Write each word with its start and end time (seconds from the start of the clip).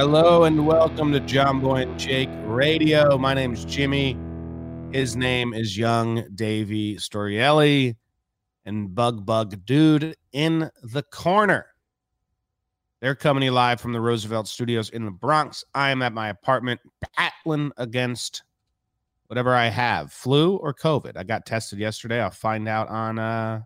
Hello 0.00 0.44
and 0.44 0.66
welcome 0.66 1.12
to 1.12 1.20
Jomboy 1.20 1.82
and 1.82 2.00
Jake 2.00 2.30
Radio. 2.44 3.18
My 3.18 3.34
name 3.34 3.52
is 3.52 3.66
Jimmy. 3.66 4.16
His 4.92 5.14
name 5.14 5.52
is 5.52 5.76
Young 5.76 6.24
Davy 6.34 6.96
Storielli 6.96 7.96
and 8.64 8.94
Bug 8.94 9.26
Bug 9.26 9.66
Dude 9.66 10.16
in 10.32 10.70
the 10.82 11.02
corner. 11.02 11.66
They're 13.02 13.14
coming 13.14 13.52
live 13.52 13.78
from 13.78 13.92
the 13.92 14.00
Roosevelt 14.00 14.48
Studios 14.48 14.88
in 14.88 15.04
the 15.04 15.10
Bronx. 15.10 15.66
I 15.74 15.90
am 15.90 16.00
at 16.00 16.14
my 16.14 16.30
apartment, 16.30 16.80
battling 17.18 17.70
against 17.76 18.42
whatever 19.26 19.54
I 19.54 19.66
have, 19.66 20.14
flu 20.14 20.56
or 20.56 20.72
COVID. 20.72 21.18
I 21.18 21.24
got 21.24 21.44
tested 21.44 21.78
yesterday. 21.78 22.22
I'll 22.22 22.30
find 22.30 22.66
out 22.66 22.88
on 22.88 23.18
uh 23.18 23.60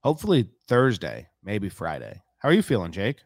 hopefully 0.00 0.50
Thursday, 0.66 1.28
maybe 1.44 1.68
Friday. 1.68 2.20
How 2.38 2.48
are 2.48 2.52
you 2.52 2.62
feeling, 2.62 2.90
Jake? 2.90 3.20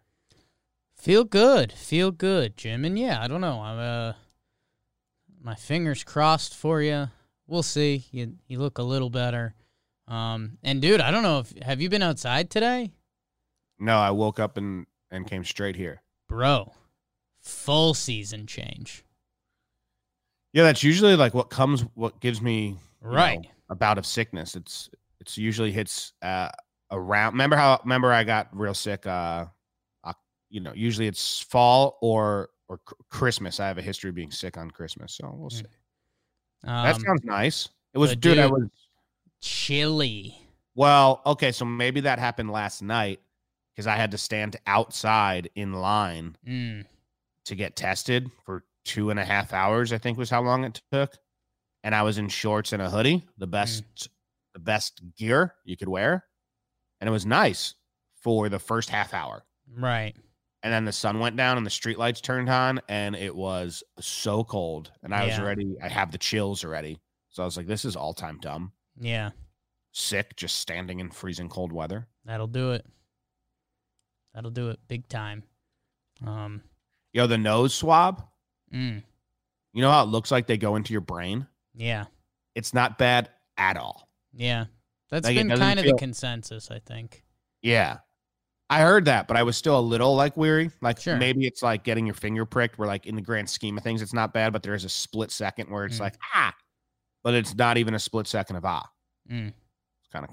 Feel 1.05 1.25
good, 1.25 1.71
feel 1.71 2.11
good, 2.11 2.57
Jim. 2.57 2.83
And 2.83 2.99
yeah, 2.99 3.23
I 3.23 3.29
don't 3.29 3.43
know. 3.43 3.61
I'm 3.61 3.79
uh, 3.79 4.13
my 5.39 5.55
fingers 5.55 6.03
crossed 6.03 6.55
for 6.55 6.81
you. 6.81 7.11
We'll 7.47 7.63
see. 7.63 8.07
You 8.11 8.37
you 8.49 8.59
look 8.59 8.79
a 8.79 8.83
little 8.83 9.11
better. 9.11 9.55
Um, 10.09 10.57
and 10.63 10.81
dude, 10.81 11.03
I 11.03 11.11
don't 11.11 11.23
know 11.23 11.41
if 11.41 11.53
have 11.63 11.83
you 11.83 11.91
been 11.91 12.03
outside 12.03 12.49
today, 12.49 12.93
No, 13.79 13.99
I 13.99 14.13
woke 14.13 14.41
up 14.41 14.57
and 14.57 14.87
and 15.11 15.27
came 15.27 15.45
straight 15.45 15.77
here. 15.77 16.01
bro? 16.27 16.73
Full 17.43 17.93
season 17.93 18.47
change, 18.47 19.05
Yeah, 20.55 20.63
that's 20.63 20.83
usually 20.83 21.17
like 21.17 21.35
what 21.35 21.51
comes 21.51 21.83
what 21.93 22.19
gives 22.21 22.41
me 22.41 22.79
right? 23.03 23.43
know, 23.43 23.49
a 23.69 23.75
bout 23.75 23.99
of 23.99 24.07
sickness. 24.07 24.57
It's 24.57 24.89
it's 25.21 25.37
usually 25.37 25.71
hits 25.71 26.15
uh 26.23 26.49
around 26.91 27.33
remember 27.33 27.57
how 27.57 27.79
remember 27.85 28.11
I 28.11 28.25
got 28.25 28.49
real 28.59 28.73
sick 28.73 29.07
uh 29.07 29.45
you 30.55 30.61
know, 30.61 30.73
usually 30.73 31.09
it's 31.09 31.41
fall 31.41 31.99
or 32.01 32.51
or 32.69 32.79
Christmas. 33.11 33.59
I 33.59 33.67
have 33.67 33.77
a 33.77 33.83
history 33.83 34.09
of 34.09 34.15
being 34.15 34.31
sick 34.31 34.57
on 34.57 34.71
Christmas, 34.71 35.15
so 35.15 35.35
we'll 35.37 35.51
Mm. 35.51 35.59
see. 35.59 35.67
that 36.63 36.95
Um, 36.95 37.01
sounds 37.03 37.25
nice. 37.25 37.69
It 37.93 37.99
was 37.99 38.13
but 38.13 38.21
dude, 38.21 38.39
I 38.39 38.47
was 38.47 38.69
chilly. 39.41 40.39
Well, 40.77 41.21
okay, 41.27 41.51
so 41.53 41.65
maybe 41.65 42.01
that 42.03 42.19
happened 42.19 42.51
last 42.51 42.83
night 42.83 43.21
because 43.75 43.87
I 43.89 43.97
had 43.97 44.13
to 44.13 44.19
stand 44.19 44.57
outside 44.67 45.51
in 45.57 45.73
line 45.73 46.37
Mm, 46.47 46.87
to 47.47 47.55
get 47.57 47.75
tested 47.77 48.31
for 48.45 48.65
two 48.85 49.11
and 49.11 49.19
a 49.19 49.25
half 49.25 49.53
hours. 49.53 49.93
I 49.93 49.99
think 49.99 50.17
was 50.19 50.31
how 50.31 50.41
long 50.43 50.65
it 50.65 50.81
took, 50.93 51.19
and 51.83 51.95
I 51.97 52.03
was 52.03 52.17
in 52.17 52.29
shorts 52.29 52.73
and 52.73 52.81
a 52.81 52.91
hoodie, 52.91 53.25
the 53.39 53.47
best, 53.49 54.09
the 54.53 54.61
best 54.61 55.03
gear 55.17 55.55
you 55.65 55.77
could 55.77 55.89
wear, 55.89 56.25
and 57.01 57.09
it 57.09 57.13
was 57.13 57.27
nice 57.27 57.75
for 58.15 58.49
the 58.49 58.59
first 58.61 58.89
half 58.89 59.13
hour. 59.13 59.45
right. 59.77 60.15
And 60.65 60.73
then 60.73 60.85
the 60.87 60.93
sun 60.93 61.19
went 61.21 61.37
down 61.37 61.59
and 61.59 61.65
the 61.67 61.71
street 61.71 61.99
lights 61.99 62.21
turned 62.23 62.49
on, 62.49 62.81
and 62.89 63.15
it 63.15 63.37
was 63.37 63.85
so 64.01 64.43
cold. 64.43 64.91
And 65.05 65.15
I 65.15 65.27
was 65.27 65.39
already, 65.39 65.77
I 65.83 65.89
have 65.89 66.11
the 66.11 66.17
chills 66.19 66.65
already. 66.65 66.99
So 67.29 67.43
I 67.43 67.47
was 67.47 67.57
like, 67.57 67.67
this 67.67 67.85
is 67.85 67.95
all 67.97 68.15
time 68.15 68.39
dumb. 68.41 68.73
Yeah, 68.99 69.31
Sick, 69.93 70.35
just 70.37 70.57
standing 70.61 70.99
in 71.01 71.11
freezing 71.11 71.49
cold 71.51 71.71
weather. 71.73 72.09
that'll 72.25 72.47
do 72.49 72.73
it. 72.73 72.85
That'll 74.35 74.51
do 74.51 74.71
it 74.71 74.81
big 74.89 75.07
time. 75.09 75.45
Um, 76.27 76.63
Yo, 77.13 77.27
the 77.27 77.39
nose 77.39 77.75
swab. 77.75 78.25
mm, 78.73 79.03
You 79.73 79.83
know 79.83 79.91
how 79.91 80.03
it 80.03 80.09
looks 80.09 80.31
like 80.31 80.47
they 80.47 80.57
go 80.57 80.77
into 80.77 80.93
your 80.93 81.01
brain? 81.03 81.47
yeah, 81.75 82.07
It's 82.55 82.73
not 82.75 82.99
bad 82.99 83.31
at 83.57 83.77
all. 83.77 84.09
yeah. 84.33 84.65
That's 85.11 85.27
Like, 85.27 85.37
been 85.37 85.51
kind 85.51 85.79
of 85.79 85.85
feel- 85.85 85.95
the 85.95 85.99
consensus, 85.99 86.71
I 86.73 86.79
think. 86.81 87.23
Yeah. 87.63 87.99
I 88.71 88.81
heard 88.81 89.05
that, 89.05 89.29
but 89.29 89.37
I 89.37 89.43
was 89.43 89.57
still 89.57 89.79
a 89.79 89.81
little 89.81 90.15
like 90.17 90.37
weary. 90.37 90.71
Like 90.81 90.99
Sure. 90.99 91.17
maybe 91.17 91.47
it's 91.47 91.63
like 91.63 91.85
getting 91.85 92.07
your 92.07 92.15
finger 92.15 92.45
pricked, 92.47 92.79
where 92.79 92.89
like 92.89 93.07
in 93.07 93.15
the 93.15 93.23
grand 93.23 93.49
scheme 93.49 93.77
of 93.77 93.85
things, 93.85 94.01
it's 94.03 94.15
not 94.15 94.33
bad, 94.33 94.53
but 94.53 94.63
there 94.63 94.75
is 94.75 94.85
a 94.85 94.89
split 94.89 95.31
second 95.31 95.71
where 95.71 95.85
it's 95.85 95.97
Mm. 95.99 96.01
like, 96.01 96.17
ah, 96.35 96.55
but 97.23 97.35
it's 97.35 97.55
not 97.55 97.77
even 97.77 97.95
a 97.95 97.99
split 97.99 98.27
second 98.27 98.57
of 98.57 98.65
ah. 98.65 98.89
Mm. 99.31 99.49
It's 99.49 100.13
kind 100.13 100.25
of 100.25 100.31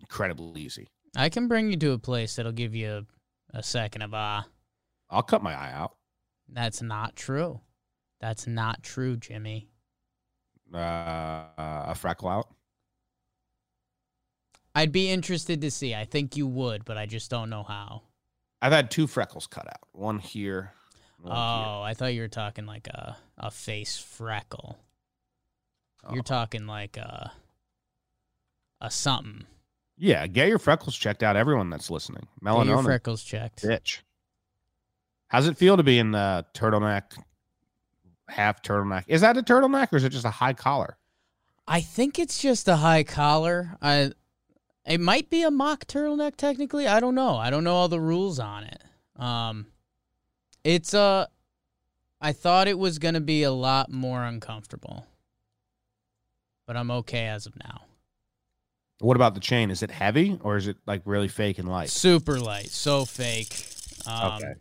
incredibly 0.00 0.62
easy. 0.62 0.88
I 1.14 1.28
can 1.28 1.48
bring 1.48 1.70
you 1.70 1.76
to 1.78 1.92
a 1.92 1.98
place 1.98 2.36
that'll 2.36 2.52
give 2.52 2.74
you 2.74 3.04
a, 3.52 3.58
a 3.58 3.62
second 3.62 4.02
of 4.02 4.14
ah. 4.14 4.46
I'll 5.10 5.22
cut 5.22 5.42
my 5.42 5.54
eye 5.54 5.72
out. 5.72 5.96
That's 6.48 6.80
not 6.82 7.14
true. 7.14 7.60
That's 8.20 8.46
not 8.46 8.82
true, 8.82 9.16
Jimmy. 9.16 9.68
Uh, 10.74 11.44
a 11.56 11.94
freckle 11.94 12.28
out. 12.28 12.48
I'd 14.76 14.92
be 14.92 15.10
interested 15.10 15.60
to 15.62 15.70
see. 15.70 15.94
I 15.94 16.04
think 16.04 16.36
you 16.36 16.46
would, 16.46 16.84
but 16.84 16.96
I 16.98 17.06
just 17.06 17.30
don't 17.30 17.48
know 17.50 17.62
how. 17.62 18.02
I've 18.60 18.72
had 18.72 18.90
two 18.90 19.06
freckles 19.06 19.46
cut 19.46 19.66
out. 19.66 19.80
One 19.92 20.18
here. 20.18 20.72
One 21.20 21.32
Oh, 21.32 21.82
I 21.82 21.94
thought 21.94 22.12
you 22.14 22.20
were 22.20 22.28
talking 22.28 22.66
like 22.66 22.86
a 22.88 23.16
a 23.38 23.50
face 23.50 23.96
freckle. 23.98 24.78
here. 26.02 26.10
You're 26.12 26.20
Oh. 26.20 26.22
talking 26.22 26.66
like 26.66 26.96
a 26.96 27.32
a 28.80 28.90
something. 28.90 29.46
yeah, 29.96 30.26
get 30.26 30.48
your 30.48 30.58
freckles 30.58 30.94
checked 30.96 31.22
out. 31.22 31.36
Everyone 31.36 31.70
that's 31.70 31.90
listening, 31.90 32.28
Get 32.44 32.52
your 32.54 32.64
melanoma, 32.64 32.84
freckles 32.84 33.24
checked. 33.24 33.62
bitch. 33.62 34.00
How's 35.28 35.48
it 35.48 35.56
feel 35.56 35.76
to 35.78 35.82
be 35.82 35.98
in 35.98 36.10
the 36.12 36.44
turtleneck, 36.54 37.18
half 38.28 38.62
turtleneck? 38.62 39.04
Is 39.08 39.22
that 39.22 39.36
a 39.38 39.42
turtleneck 39.42 39.92
or 39.92 39.96
is 39.96 40.04
it 40.04 40.10
just 40.10 40.26
a 40.26 40.30
high 40.30 40.52
collar? 40.52 40.98
I 41.66 41.80
think 41.80 42.18
it's 42.18 42.38
just 42.40 42.68
a 42.68 42.76
high 42.76 43.02
collar. 43.04 43.76
I 43.80 44.12
it 44.86 45.00
might 45.00 45.28
be 45.30 45.42
a 45.42 45.50
mock 45.50 45.86
turtleneck 45.86 46.36
technically. 46.36 46.86
I 46.86 47.00
don't 47.00 47.14
know. 47.14 47.36
I 47.36 47.50
don't 47.50 47.64
know 47.64 47.74
all 47.74 47.88
the 47.88 48.00
rules 48.00 48.38
on 48.38 48.64
it. 48.64 48.82
Um 49.16 49.66
it's 50.64 50.94
uh 50.94 51.26
I 52.20 52.32
thought 52.32 52.68
it 52.68 52.78
was 52.78 52.98
going 52.98 53.14
to 53.14 53.20
be 53.20 53.42
a 53.42 53.52
lot 53.52 53.92
more 53.92 54.24
uncomfortable. 54.24 55.06
But 56.66 56.76
I'm 56.76 56.90
okay 56.90 57.26
as 57.26 57.46
of 57.46 57.54
now. 57.62 57.82
What 59.00 59.16
about 59.16 59.34
the 59.34 59.40
chain? 59.40 59.70
Is 59.70 59.82
it 59.82 59.90
heavy 59.90 60.38
or 60.42 60.56
is 60.56 60.66
it 60.66 60.78
like 60.86 61.02
really 61.04 61.28
fake 61.28 61.58
and 61.58 61.68
light? 61.68 61.90
Super 61.90 62.40
light, 62.40 62.70
so 62.70 63.04
fake. 63.04 63.66
Um 64.06 64.42
Okay. 64.42 64.54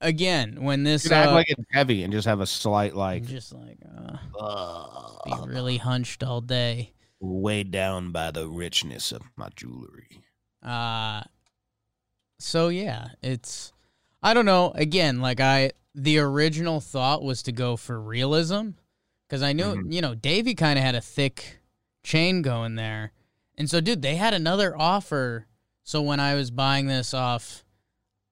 Again, 0.00 0.62
when 0.62 0.82
this 0.82 1.04
Dude, 1.04 1.12
act 1.12 1.30
uh, 1.30 1.34
like 1.34 1.46
it's 1.48 1.62
heavy 1.72 2.02
and 2.02 2.12
just 2.12 2.26
have 2.26 2.40
a 2.40 2.46
slight 2.46 2.94
like 2.94 3.24
just 3.24 3.54
like 3.54 3.78
uh, 3.88 4.18
be 5.24 5.32
uh, 5.32 5.46
really 5.46 5.78
hunched 5.78 6.22
all 6.22 6.42
day. 6.42 6.92
Weighed 7.24 7.70
down 7.70 8.12
by 8.12 8.30
the 8.30 8.46
richness 8.48 9.12
of 9.12 9.22
my 9.36 9.48
jewelry. 9.56 10.22
Uh 10.62 11.22
so 12.38 12.68
yeah, 12.68 13.08
it's 13.22 13.72
I 14.22 14.34
don't 14.34 14.46
know, 14.46 14.72
again, 14.74 15.20
like 15.20 15.40
I 15.40 15.72
the 15.94 16.18
original 16.18 16.80
thought 16.80 17.22
was 17.22 17.42
to 17.44 17.52
go 17.52 17.76
for 17.76 18.00
realism 18.00 18.70
cuz 19.28 19.42
I 19.42 19.52
knew, 19.52 19.74
Mhm. 19.74 19.92
you 19.92 20.00
know, 20.00 20.14
Davey 20.14 20.54
kind 20.54 20.78
of 20.78 20.84
had 20.84 20.94
a 20.94 21.00
thick 21.00 21.60
chain 22.02 22.42
going 22.42 22.74
there. 22.74 23.12
And 23.56 23.70
so 23.70 23.80
dude, 23.80 24.02
they 24.02 24.16
had 24.16 24.34
another 24.34 24.76
offer. 24.76 25.46
So 25.84 26.02
when 26.02 26.18
I 26.20 26.34
was 26.34 26.50
buying 26.50 26.86
this 26.86 27.14
off 27.14 27.64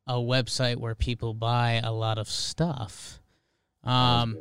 a 0.06 0.14
website 0.14 0.76
where 0.76 0.94
people 0.96 1.32
buy 1.34 1.80
a 1.82 1.92
lot 1.92 2.18
of 2.18 2.28
stuff, 2.28 3.20
um 3.84 4.36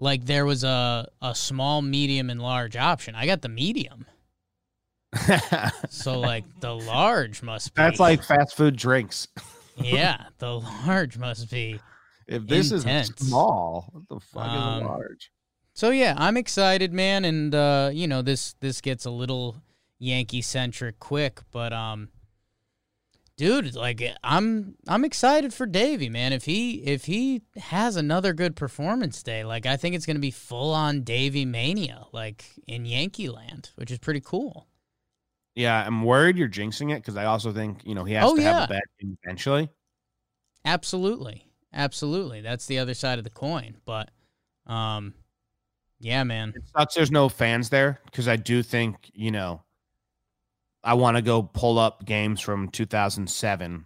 like 0.00 0.24
there 0.26 0.44
was 0.44 0.64
a 0.64 1.08
a 1.22 1.34
small, 1.34 1.82
medium 1.82 2.30
and 2.30 2.40
large 2.42 2.76
option. 2.76 3.14
I 3.14 3.26
got 3.26 3.42
the 3.42 3.48
medium. 3.48 4.06
So 5.90 6.18
like 6.20 6.44
the 6.60 6.74
large 6.74 7.42
must 7.42 7.74
be 7.74 7.82
That's 7.82 8.00
like 8.00 8.22
fast 8.22 8.56
food 8.56 8.76
drinks. 8.76 9.28
yeah, 9.76 10.24
the 10.38 10.60
large 10.60 11.18
must 11.18 11.50
be. 11.50 11.80
If 12.26 12.46
this 12.46 12.70
Intense. 12.70 13.10
is 13.20 13.28
small, 13.28 13.88
what 13.92 14.08
the 14.08 14.20
fuck 14.20 14.46
Um, 14.46 14.76
is 14.78 14.82
a 14.82 14.88
large? 14.88 15.30
So 15.74 15.90
yeah, 15.90 16.14
I'm 16.16 16.36
excited, 16.36 16.92
man, 16.92 17.24
and 17.24 17.54
uh, 17.54 17.90
you 17.92 18.06
know 18.06 18.22
this 18.22 18.54
this 18.60 18.80
gets 18.80 19.04
a 19.04 19.10
little 19.10 19.56
Yankee 19.98 20.42
centric 20.42 20.98
quick, 21.00 21.40
but 21.50 21.72
um, 21.72 22.08
dude, 23.40 23.74
like 23.74 24.02
I'm 24.22 24.76
I'm 24.86 25.02
excited 25.02 25.54
for 25.54 25.64
Davey, 25.64 26.10
man. 26.10 26.34
If 26.34 26.44
he 26.44 26.74
if 26.84 27.06
he 27.06 27.40
has 27.56 27.96
another 27.96 28.34
good 28.34 28.54
performance 28.54 29.22
day, 29.22 29.44
like 29.44 29.64
I 29.64 29.78
think 29.78 29.94
it's 29.94 30.04
gonna 30.04 30.18
be 30.18 30.30
full 30.30 30.74
on 30.74 31.04
Davey 31.04 31.46
mania, 31.46 32.04
like 32.12 32.44
in 32.66 32.84
Yankee 32.84 33.30
land, 33.30 33.70
which 33.76 33.90
is 33.90 33.98
pretty 33.98 34.20
cool. 34.20 34.68
Yeah, 35.54 35.82
I'm 35.86 36.04
worried 36.04 36.36
you're 36.36 36.50
jinxing 36.50 36.92
it 36.92 36.96
because 36.96 37.16
I 37.16 37.24
also 37.24 37.50
think 37.50 37.80
you 37.84 37.94
know 37.94 38.04
he 38.04 38.12
has 38.12 38.30
Oh, 38.30 38.36
to 38.36 38.42
have 38.42 38.64
a 38.64 38.68
bad 38.74 38.82
game 39.00 39.16
eventually. 39.24 39.70
Absolutely, 40.66 41.46
absolutely. 41.72 42.42
That's 42.42 42.66
the 42.66 42.78
other 42.78 42.92
side 42.92 43.16
of 43.16 43.24
the 43.24 43.30
coin, 43.30 43.78
but 43.86 44.10
um, 44.66 45.14
yeah, 45.98 46.24
man. 46.24 46.52
It 46.54 46.64
sucks 46.76 46.94
there's 46.94 47.10
no 47.10 47.30
fans 47.30 47.70
there 47.70 48.00
because 48.04 48.28
I 48.28 48.36
do 48.36 48.62
think 48.62 49.10
you 49.14 49.30
know 49.30 49.62
I 50.82 50.94
want 50.94 51.16
to 51.16 51.22
go 51.22 51.42
pull 51.42 51.78
up 51.78 52.04
games 52.04 52.40
from 52.40 52.68
2007 52.68 53.84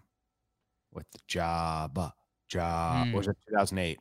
with 0.92 1.10
the 1.10 1.18
job, 1.26 2.12
job. 2.48 3.08
Hmm. 3.08 3.14
Or 3.14 3.18
was 3.18 3.28
it 3.28 3.36
2008 3.48 3.98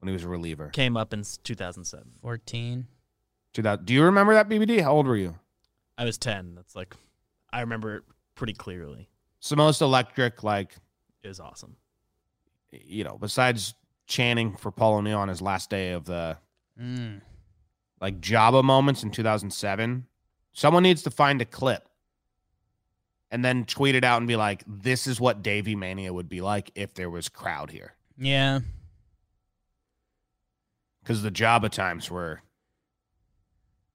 when 0.00 0.08
he 0.08 0.12
was 0.12 0.24
a 0.24 0.28
reliever? 0.28 0.68
Came 0.68 0.96
up 0.96 1.14
in 1.14 1.22
2007. 1.42 2.12
14. 2.20 2.86
2000. 3.54 3.84
Do 3.84 3.94
you 3.94 4.02
remember 4.04 4.34
that 4.34 4.48
BBD? 4.48 4.80
How 4.82 4.92
old 4.92 5.06
were 5.06 5.16
you? 5.16 5.36
I 5.96 6.04
was 6.04 6.18
10. 6.18 6.54
That's 6.54 6.76
like, 6.76 6.94
I 7.52 7.60
remember 7.60 7.96
it 7.96 8.02
pretty 8.34 8.52
clearly. 8.54 9.08
It's 9.38 9.48
the 9.48 9.56
most 9.56 9.80
electric 9.80 10.42
like 10.42 10.74
is 11.22 11.40
awesome. 11.40 11.76
You 12.70 13.04
know, 13.04 13.16
besides 13.18 13.74
chanting 14.06 14.56
for 14.56 14.70
Paul 14.70 14.94
O'Neill 14.96 15.18
on 15.18 15.28
his 15.28 15.40
last 15.40 15.70
day 15.70 15.92
of 15.92 16.04
the 16.04 16.36
Mm. 16.80 17.20
like 18.00 18.20
Joba 18.20 18.64
moments 18.64 19.02
in 19.02 19.10
2007, 19.10 20.06
someone 20.52 20.82
needs 20.82 21.02
to 21.02 21.10
find 21.10 21.40
a 21.40 21.44
clip 21.44 21.88
and 23.30 23.44
then 23.44 23.64
tweet 23.64 23.94
it 23.94 24.04
out 24.04 24.18
and 24.18 24.26
be 24.28 24.36
like, 24.36 24.64
"This 24.66 25.06
is 25.06 25.20
what 25.20 25.42
Davy 25.42 25.76
Mania 25.76 26.12
would 26.12 26.28
be 26.28 26.40
like 26.40 26.70
if 26.74 26.94
there 26.94 27.10
was 27.10 27.28
crowd 27.28 27.70
here." 27.70 27.94
Yeah. 28.16 28.60
Because 31.02 31.22
the 31.22 31.30
Joba 31.30 31.70
times 31.70 32.10
were 32.10 32.42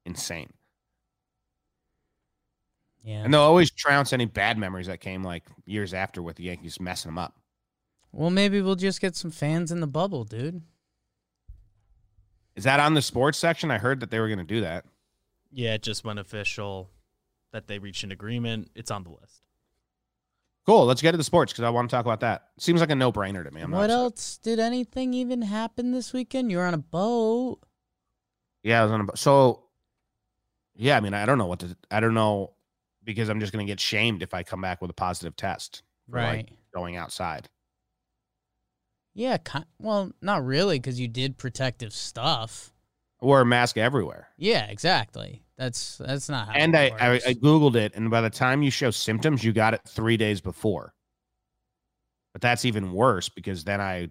insane, 0.06 0.52
Yeah. 3.04 3.24
and 3.24 3.34
they'll 3.34 3.42
always 3.42 3.72
trounce 3.72 4.14
any 4.14 4.26
bad 4.26 4.58
memories 4.58 4.88
that 4.88 5.00
came 5.00 5.24
like 5.24 5.44
years 5.66 5.94
after 5.94 6.22
with 6.22 6.38
the 6.38 6.44
Yankees 6.44 6.80
messing 6.80 7.10
them 7.10 7.18
up. 7.18 7.38
Well, 8.12 8.30
maybe 8.30 8.62
we'll 8.62 8.76
just 8.76 9.02
get 9.02 9.16
some 9.16 9.32
fans 9.32 9.72
in 9.72 9.82
the 9.82 9.88
bubble, 9.88 10.24
dude. 10.24 10.62
Is 12.56 12.64
that 12.64 12.80
on 12.80 12.94
the 12.94 13.02
sports 13.02 13.38
section? 13.38 13.70
I 13.70 13.78
heard 13.78 14.00
that 14.00 14.10
they 14.12 14.20
were 14.20 14.28
going 14.28 14.40
to 14.40 14.46
do 14.46 14.62
that. 14.62 14.86
Yeah, 15.58 15.76
it 15.76 15.84
just 15.84 16.04
went 16.04 16.20
official 16.20 16.90
that 17.54 17.68
they 17.68 17.80
reached 17.80 18.04
an 18.04 18.12
agreement. 18.12 18.70
It's 18.76 18.92
on 18.92 19.04
the 19.04 19.10
list. 19.10 19.42
Cool. 20.66 20.86
Let's 20.86 21.02
get 21.02 21.12
to 21.12 21.18
the 21.18 21.24
sports 21.24 21.54
because 21.54 21.64
I 21.64 21.70
want 21.70 21.90
to 21.90 21.96
talk 21.96 22.06
about 22.06 22.20
that. 22.20 22.48
Seems 22.60 22.82
like 22.82 22.90
a 22.90 22.96
no 22.96 23.12
brainer 23.12 23.44
to 23.44 23.52
me. 23.52 23.62
I'm 23.62 23.72
what 23.72 23.86
upset. 23.86 23.98
else? 23.98 24.38
Did 24.40 24.60
anything 24.60 25.14
even 25.14 25.44
happen 25.44 25.92
this 25.92 26.12
weekend? 26.12 26.52
You 26.52 26.58
were 26.58 26.66
on 26.66 26.74
a 26.74 26.78
boat. 26.80 27.60
Yeah, 28.64 28.82
I 28.82 28.84
was 28.84 28.92
on 28.92 29.02
a, 29.02 29.04
boat. 29.06 29.18
so. 29.18 29.62
Yeah, 30.76 30.98
I 30.98 31.00
mean, 31.00 31.14
I 31.14 31.26
don't 31.26 31.38
know 31.38 31.46
what 31.46 31.60
to. 31.60 31.78
I 31.90 32.02
don't 32.02 32.14
know 32.16 32.52
because 33.06 33.30
I'm 33.30 33.40
just 33.40 33.54
going 33.54 33.66
to 33.66 33.72
get 33.72 33.80
shamed 33.80 34.24
if 34.24 34.34
I 34.34 34.44
come 34.44 34.60
back 34.60 34.82
with 34.82 34.90
a 34.90 34.94
positive 34.96 35.36
test. 35.38 35.84
for, 36.10 36.18
like, 36.20 36.28
Right. 36.36 36.50
going 36.74 36.98
outside. 36.98 37.48
Yeah. 39.14 39.38
Well, 39.80 40.12
not 40.22 40.44
really, 40.44 40.80
because 40.80 41.00
you 41.00 41.08
did 41.08 41.38
protective 41.38 41.94
stuff. 41.94 42.74
I 43.22 43.26
wore 43.26 43.42
a 43.42 43.46
mask 43.46 43.78
everywhere, 43.78 44.28
Yeah, 44.38 44.66
exactly. 44.68 45.42
That's 45.58 45.98
that's 46.00 46.28
not 46.28 46.48
how. 46.48 46.54
and 46.54 46.76
it 46.76 46.94
I, 47.00 47.14
I. 47.14 47.22
I 47.28 47.34
googled 47.34 47.76
it, 47.76 47.94
and 47.96 48.10
by 48.10 48.20
the 48.22 48.30
time 48.30 48.62
you 48.62 48.70
show 48.70 48.92
symptoms, 48.92 49.44
you 49.44 49.54
got 49.54 49.74
it 49.74 49.82
three 49.88 50.18
days 50.18 50.42
before. 50.42 50.94
But 52.34 52.42
that's 52.42 52.66
even 52.66 52.92
worse 52.92 53.30
because 53.30 53.64
then 53.64 53.80
I. 53.80 54.10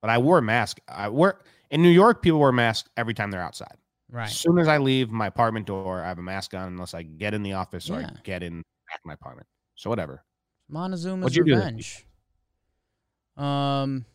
But 0.00 0.10
I 0.10 0.18
wore 0.18 0.38
a 0.38 0.42
mask. 0.42 0.78
I 0.88 1.10
wore 1.10 1.42
in 1.70 1.82
New 1.82 1.90
York. 1.90 2.22
People 2.22 2.38
wear 2.40 2.50
masks 2.52 2.88
every 2.96 3.12
time 3.12 3.30
they're 3.30 3.42
outside. 3.42 3.76
right. 4.10 4.28
As 4.28 4.36
soon 4.38 4.58
as 4.58 4.66
I 4.68 4.78
leave 4.78 5.10
my 5.10 5.26
apartment 5.26 5.66
door, 5.66 6.00
I 6.02 6.08
have 6.08 6.18
a 6.18 6.22
mask 6.22 6.54
on 6.54 6.68
unless 6.68 6.94
I 6.94 7.02
get 7.02 7.34
in 7.34 7.42
the 7.42 7.52
office 7.52 7.90
or 7.90 8.00
Yeah. 8.00 8.10
I 8.16 8.20
get 8.24 8.42
in 8.42 8.62
back 8.88 9.00
my 9.04 9.12
apartment. 9.12 9.46
So 9.74 9.90
whatever. 9.90 10.24
Montezuma's 10.72 11.24
What'd 11.24 11.36
you 11.36 11.44
do. 11.44 13.42
Um, 13.42 14.06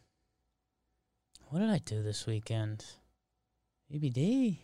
what 1.49 1.59
did 1.59 1.69
I 1.69 1.77
do 1.85 2.01
this 2.01 2.25
weekend? 2.25 2.85
EBD. 3.93 4.57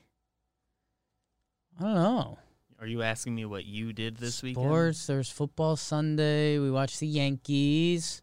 I 1.79 1.83
don't 1.83 1.93
know. 1.95 2.39
Are 2.79 2.87
you 2.87 3.03
asking 3.03 3.35
me 3.35 3.45
what 3.45 3.65
you 3.65 3.93
did 3.93 4.17
this 4.17 4.41
weekend? 4.41 4.65
Sports. 4.65 5.07
There's 5.07 5.29
football 5.29 5.75
Sunday. 5.75 6.57
We 6.59 6.71
watched 6.71 6.99
the 6.99 7.07
Yankees. 7.07 8.21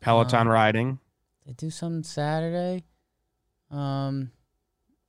Peloton 0.00 0.46
Um, 0.46 0.48
riding. 0.48 0.98
They 1.46 1.52
do 1.52 1.70
something 1.70 2.02
Saturday. 2.02 2.84
Um, 3.70 4.32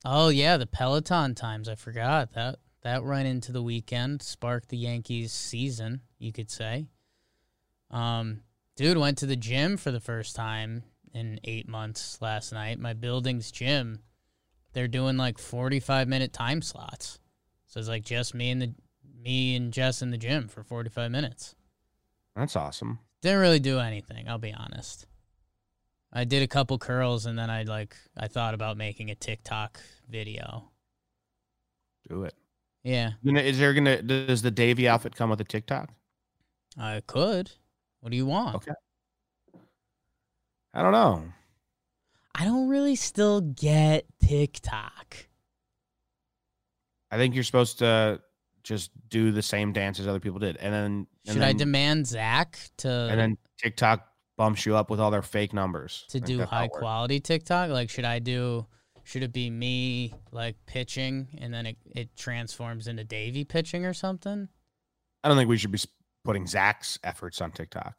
oh 0.04 0.28
yeah, 0.28 0.56
the 0.56 0.66
Peloton 0.66 1.34
times. 1.34 1.68
I 1.68 1.74
forgot 1.74 2.32
that 2.32 2.58
that 2.82 3.02
ran 3.02 3.26
into 3.26 3.52
the 3.52 3.62
weekend, 3.62 4.22
sparked 4.22 4.68
the 4.68 4.76
Yankees 4.76 5.32
season, 5.32 6.02
you 6.18 6.32
could 6.32 6.50
say. 6.50 6.88
Um, 7.90 8.42
dude 8.76 8.98
went 8.98 9.18
to 9.18 9.26
the 9.26 9.36
gym 9.36 9.76
for 9.76 9.90
the 9.90 10.00
first 10.00 10.36
time 10.36 10.84
in 11.12 11.40
eight 11.44 11.68
months 11.68 12.20
last 12.20 12.52
night. 12.52 12.78
My 12.78 12.92
building's 12.92 13.50
gym. 13.50 14.00
They're 14.72 14.88
doing 14.88 15.16
like 15.16 15.38
forty-five 15.38 16.08
minute 16.08 16.32
time 16.32 16.62
slots, 16.62 17.18
so 17.66 17.80
it's 17.80 17.88
like 17.88 18.04
just 18.04 18.34
me 18.34 18.50
and 18.50 18.62
the 18.62 18.74
me 19.22 19.56
and 19.56 19.72
Jess 19.72 20.02
in 20.02 20.10
the 20.10 20.18
gym 20.18 20.48
for 20.48 20.62
forty-five 20.62 21.10
minutes. 21.10 21.54
That's 22.36 22.56
awesome. 22.56 23.00
Didn't 23.22 23.40
really 23.40 23.60
do 23.60 23.80
anything, 23.80 24.28
I'll 24.28 24.38
be 24.38 24.54
honest. 24.54 25.06
I 26.12 26.24
did 26.24 26.42
a 26.42 26.48
couple 26.48 26.78
curls 26.78 27.26
and 27.26 27.38
then 27.38 27.50
I 27.50 27.64
like 27.64 27.96
I 28.16 28.28
thought 28.28 28.54
about 28.54 28.76
making 28.76 29.10
a 29.10 29.14
TikTok 29.14 29.80
video. 30.08 30.70
Do 32.08 32.24
it. 32.24 32.34
Yeah, 32.82 33.12
is 33.24 33.58
there 33.58 33.74
gonna 33.74 34.02
does 34.02 34.42
the 34.42 34.50
Davy 34.50 34.88
outfit 34.88 35.14
come 35.14 35.30
with 35.30 35.40
a 35.40 35.44
TikTok? 35.44 35.90
I 36.78 37.02
could. 37.06 37.50
What 38.00 38.10
do 38.10 38.16
you 38.16 38.26
want? 38.26 38.56
Okay. 38.56 38.72
I 40.72 40.82
don't 40.82 40.92
know. 40.92 41.24
I 42.34 42.44
don't 42.44 42.68
really 42.68 42.96
still 42.96 43.40
get 43.40 44.06
TikTok. 44.24 45.26
I 47.10 47.16
think 47.16 47.34
you're 47.34 47.44
supposed 47.44 47.78
to 47.80 48.20
just 48.62 48.90
do 49.08 49.32
the 49.32 49.42
same 49.42 49.72
dance 49.72 49.98
as 49.98 50.06
other 50.06 50.20
people 50.20 50.38
did, 50.38 50.56
and 50.58 50.72
then 50.72 51.06
and 51.26 51.34
Should 51.34 51.42
I 51.42 51.52
demand 51.52 52.06
Zach 52.06 52.58
to 52.78 52.88
and 52.88 53.18
then 53.18 53.38
TikTok 53.58 54.06
bumps 54.36 54.64
you 54.64 54.76
up 54.76 54.90
with 54.90 55.00
all 55.00 55.10
their 55.10 55.22
fake 55.22 55.52
numbers 55.52 56.06
to 56.10 56.20
do 56.20 56.42
high 56.44 56.68
quality 56.68 57.20
TikTok? 57.20 57.70
Like 57.70 57.90
should 57.90 58.04
I 58.04 58.20
do 58.20 58.66
should 59.04 59.22
it 59.22 59.32
be 59.32 59.50
me 59.50 60.14
like 60.30 60.56
pitching 60.66 61.26
and 61.38 61.52
then 61.52 61.66
it, 61.66 61.76
it 61.96 62.16
transforms 62.16 62.86
into 62.86 63.02
Davy 63.02 63.44
pitching 63.44 63.84
or 63.84 63.92
something? 63.92 64.48
I 65.24 65.28
don't 65.28 65.36
think 65.36 65.48
we 65.48 65.58
should 65.58 65.72
be 65.72 65.80
putting 66.24 66.46
Zach's 66.46 66.98
efforts 67.02 67.40
on 67.40 67.50
TikTok. 67.50 67.96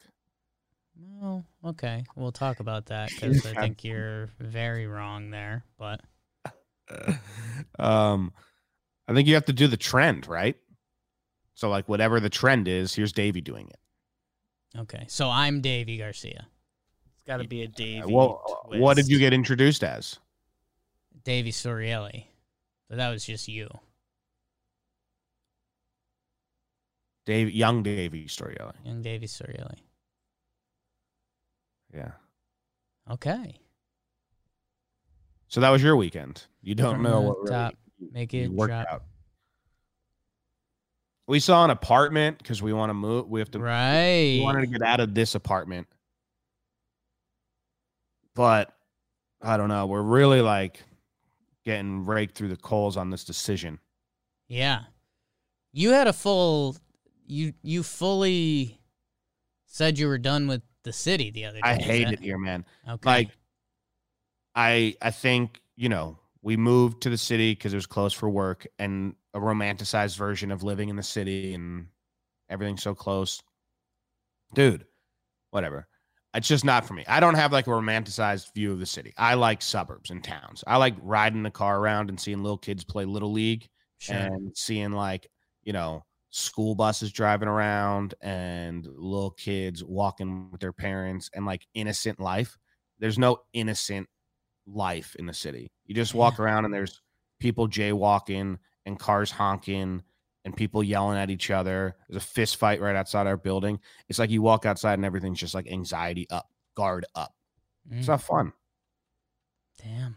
Well, 1.04 1.46
okay. 1.66 2.04
We'll 2.16 2.32
talk 2.32 2.60
about 2.60 2.88
that 2.88 3.10
because 3.10 3.46
I 3.46 3.54
think 3.54 3.84
you're 3.84 4.30
very 4.40 4.88
wrong 4.88 5.32
there. 5.32 5.64
But 5.78 6.02
um, 7.80 8.34
I 9.08 9.14
think 9.14 9.28
you 9.28 9.34
have 9.36 9.46
to 9.46 9.54
do 9.54 9.68
the 9.68 9.78
trend, 9.78 10.28
right? 10.28 10.56
So, 11.56 11.70
like, 11.70 11.88
whatever 11.90 12.20
the 12.20 12.30
trend 12.30 12.68
is, 12.68 12.94
here's 12.96 13.14
Davey 13.14 13.42
doing 13.42 13.68
it. 13.68 14.80
okay, 14.80 15.06
so 15.08 15.30
I'm 15.30 15.62
Deivi 15.62 15.98
Garcia. 16.00 16.48
It's 17.14 17.24
got 17.24 17.38
to 17.38 17.48
be 17.48 17.62
a 17.62 17.66
Uh, 17.66 17.72
Davy. 17.76 18.14
well, 18.14 18.42
what 18.70 18.96
did 18.98 19.08
you 19.08 19.20
get 19.20 19.32
introduced 19.34 19.84
as? 19.84 20.18
Davy 21.24 21.52
Sorielli. 21.52 22.26
But 22.90 22.98
that 22.98 23.10
was 23.10 23.24
just 23.26 23.48
you. 23.48 23.70
Dave, 27.26 27.52
young 27.52 27.84
Davey 27.84 28.26
Storielli. 28.26 28.74
Young 28.84 29.02
Davy 29.02 29.28
Sorielli. 29.28 29.78
Yeah. 31.94 32.12
Okay. 33.10 33.60
So 35.48 35.60
that 35.62 35.70
was 35.70 35.84
your 35.84 35.96
weekend. 35.96 36.46
You 36.62 36.76
don't 36.76 36.96
From 36.96 37.04
know 37.04 37.22
what 37.22 37.38
really 37.40 37.50
top, 37.52 37.76
make 38.14 38.34
it 38.34 38.56
drop. 38.56 38.88
out. 38.90 39.04
We 41.28 41.40
saw 41.40 41.64
an 41.64 41.70
apartment 41.70 42.38
because 42.38 42.62
we 42.62 42.74
want 42.74 42.90
to 42.90 42.94
move. 42.94 43.28
We 43.28 43.40
have 43.42 43.52
to. 43.52 43.60
Right. 43.60 44.38
We 44.38 44.42
wanted 44.42 44.62
to 44.62 44.68
get 44.68 44.82
out 44.82 45.00
of 45.00 45.14
this 45.14 45.36
apartment, 45.36 45.88
but 48.36 48.74
I 49.42 49.58
don't 49.58 49.70
know. 49.70 49.86
We're 49.88 50.02
really 50.02 50.42
like 50.42 50.82
getting 51.66 52.06
raked 52.06 52.36
through 52.38 52.50
the 52.50 52.58
coals 52.58 52.98
on 52.98 53.10
this 53.10 53.24
decision. 53.24 53.80
Yeah. 54.48 54.82
You 55.74 55.92
had 55.92 56.08
a 56.08 56.14
full 56.14 56.76
you 57.28 57.54
you 57.62 57.84
fully 57.84 58.80
said 59.66 59.98
you 59.98 60.08
were 60.08 60.18
done 60.18 60.48
with 60.48 60.62
the 60.84 60.94
city 60.94 61.32
the 61.32 61.46
other 61.46 61.58
day. 61.58 61.62
I 61.64 61.76
hate 61.76 62.10
it 62.10 62.20
here, 62.20 62.38
man. 62.38 62.66
Okay. 62.88 63.10
Like, 63.10 63.30
I 64.56 64.96
I 65.02 65.12
think 65.12 65.62
you 65.76 65.90
know 65.90 66.18
we 66.42 66.58
moved 66.58 67.02
to 67.04 67.10
the 67.10 67.18
city 67.18 67.54
because 67.54 67.74
it 67.74 67.78
was 67.78 67.86
close 67.86 68.14
for 68.14 68.30
work 68.30 68.66
and 68.80 69.16
a 69.34 69.40
romanticized 69.40 70.18
version 70.18 70.52
of 70.52 70.64
living 70.64 70.90
in 70.90 70.96
the 70.96 71.04
city 71.04 71.54
and 71.54 71.88
everything's 72.50 72.84
so 72.84 72.96
close. 72.96 73.42
Dude, 74.54 74.86
whatever. 75.52 75.88
It's 76.34 76.48
just 76.48 76.64
not 76.64 76.86
for 76.86 76.94
me. 76.94 77.04
I 77.08 77.20
don't 77.20 77.36
have 77.36 77.52
like 77.52 77.68
a 77.68 77.72
romanticized 77.72 78.54
view 78.54 78.72
of 78.72 78.80
the 78.80 78.86
city. 78.86 79.14
I 79.18 79.34
like 79.34 79.62
suburbs 79.62 80.12
and 80.12 80.24
towns. 80.24 80.64
I 80.66 80.78
like 80.78 80.96
riding 81.02 81.44
the 81.44 81.52
car 81.52 81.78
around 81.78 82.10
and 82.10 82.20
seeing 82.20 82.42
little 82.42 82.58
kids 82.58 82.84
play 82.84 83.06
little 83.06 83.32
league 83.32 83.68
sure. 84.00 84.16
and 84.16 84.52
seeing 84.56 84.92
like 84.92 85.28
you 85.64 85.74
know 85.74 86.06
school 86.32 86.76
buses 86.76 87.12
driving 87.12 87.48
around 87.50 88.16
and 88.22 88.88
little 88.88 89.32
kids 89.32 89.84
walking 89.84 90.50
with 90.52 90.62
their 90.62 90.74
parents 90.74 91.30
and 91.34 91.46
like 91.46 91.68
innocent 91.74 92.20
life 92.20 92.58
there's 93.00 93.20
no 93.20 93.38
innocent 93.54 94.08
life 94.68 95.16
in 95.16 95.26
the 95.26 95.34
city. 95.34 95.72
You 95.86 95.96
just 95.96 96.14
walk 96.14 96.40
around 96.40 96.66
and 96.66 96.74
there's 96.74 97.02
people 97.40 97.68
jaywalking 97.68 98.60
and 98.86 99.00
cars 99.00 99.32
honking 99.32 100.04
and 100.46 100.56
people 100.56 100.84
yelling 100.84 101.18
at 101.18 101.32
each 101.32 101.50
other. 101.50 101.96
There's 102.08 102.24
a 102.24 102.26
fist 102.28 102.58
fight 102.58 102.80
right 102.80 102.96
outside 102.96 103.26
our 103.26 103.38
building. 103.38 103.80
It's 104.08 104.20
like 104.20 104.30
you 104.30 104.44
walk 104.44 104.68
outside 104.68 104.94
and 104.94 105.06
everything's 105.06 105.40
just 105.40 105.56
like 105.56 105.68
anxiety 105.68 106.28
up 106.30 106.48
guard 106.76 107.06
up. 107.16 107.34
It's 107.90 108.06
Mm, 108.06 108.10
not 108.10 108.22
fun. 108.22 108.54
Damn. 109.82 110.16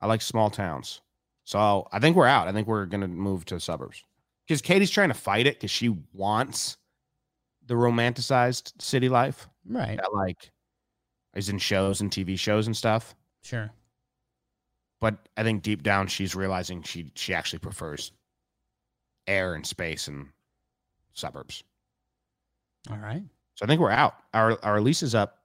I 0.00 0.06
like 0.06 0.22
small 0.22 0.50
towns. 0.50 1.02
So 1.44 1.86
I 1.92 1.98
think 1.98 2.16
we're 2.16 2.26
out. 2.26 2.48
I 2.48 2.52
think 2.52 2.66
we're 2.66 2.86
gonna 2.86 3.08
move 3.08 3.44
to 3.46 3.60
suburbs 3.60 4.02
because 4.50 4.62
Katie's 4.62 4.90
trying 4.90 5.10
to 5.10 5.14
fight 5.14 5.46
it 5.46 5.54
because 5.60 5.70
she 5.70 5.96
wants 6.12 6.76
the 7.66 7.74
romanticized 7.74 8.72
city 8.82 9.08
life 9.08 9.48
Right. 9.64 9.96
that 9.96 10.12
like 10.12 10.50
is 11.36 11.48
in 11.48 11.58
shows 11.58 12.00
and 12.00 12.10
TV 12.10 12.36
shows 12.36 12.66
and 12.66 12.76
stuff. 12.76 13.14
Sure. 13.44 13.70
But 15.00 15.18
I 15.36 15.44
think 15.44 15.62
deep 15.62 15.84
down 15.84 16.08
she's 16.08 16.34
realizing 16.34 16.82
she 16.82 17.12
she 17.14 17.32
actually 17.32 17.60
prefers 17.60 18.10
air 19.28 19.54
and 19.54 19.64
space 19.64 20.08
and 20.08 20.26
suburbs. 21.14 21.62
All 22.90 22.98
right. 22.98 23.22
So 23.54 23.64
I 23.64 23.68
think 23.68 23.80
we're 23.80 23.92
out. 23.92 24.16
Our 24.34 24.58
our 24.64 24.80
lease 24.80 25.04
is 25.04 25.14
up 25.14 25.38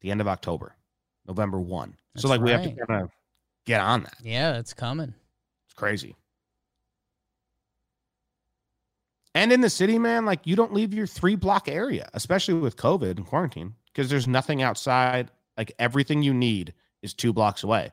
the 0.00 0.10
end 0.10 0.22
of 0.22 0.26
October, 0.26 0.74
November 1.28 1.60
one. 1.60 1.98
so 2.16 2.28
That's 2.28 2.30
like 2.30 2.40
we 2.40 2.50
have 2.52 2.62
to 2.62 2.86
kind 2.86 3.02
of 3.02 3.10
get 3.66 3.82
on 3.82 4.04
that. 4.04 4.16
Yeah, 4.22 4.56
it's 4.56 4.72
coming. 4.72 5.12
It's 5.66 5.74
crazy. 5.74 6.16
And 9.36 9.52
in 9.52 9.60
the 9.60 9.68
city, 9.68 9.98
man, 9.98 10.24
like 10.24 10.40
you 10.46 10.56
don't 10.56 10.72
leave 10.72 10.94
your 10.94 11.06
three 11.06 11.36
block 11.36 11.68
area, 11.68 12.08
especially 12.14 12.54
with 12.54 12.78
COVID 12.78 13.18
and 13.18 13.26
quarantine, 13.26 13.74
because 13.92 14.08
there's 14.08 14.26
nothing 14.26 14.62
outside. 14.62 15.30
Like 15.58 15.72
everything 15.78 16.22
you 16.22 16.32
need 16.32 16.72
is 17.02 17.12
two 17.12 17.34
blocks 17.34 17.62
away. 17.62 17.92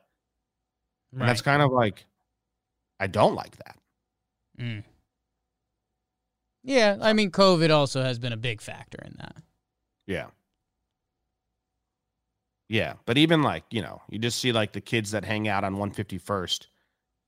And 1.12 1.22
that's 1.22 1.42
kind 1.42 1.62
of 1.62 1.70
like, 1.70 2.06
I 2.98 3.08
don't 3.08 3.36
like 3.36 3.58
that. 3.58 3.78
Mm. 4.58 4.84
Yeah, 6.64 6.98
I 7.02 7.12
mean, 7.12 7.30
COVID 7.30 7.76
also 7.76 8.02
has 8.02 8.18
been 8.20 8.32
a 8.32 8.38
big 8.38 8.62
factor 8.62 9.00
in 9.04 9.16
that. 9.20 9.36
Yeah. 10.08 10.28
Yeah. 12.70 12.94
But 13.06 13.18
even 13.18 13.42
like, 13.42 13.66
you 13.70 13.82
know, 13.82 14.02
you 14.10 14.18
just 14.18 14.40
see 14.40 14.54
like 14.54 14.72
the 14.72 14.80
kids 14.80 15.12
that 15.12 15.26
hang 15.26 15.50
out 15.50 15.66
on 15.66 15.76
151st 15.76 16.68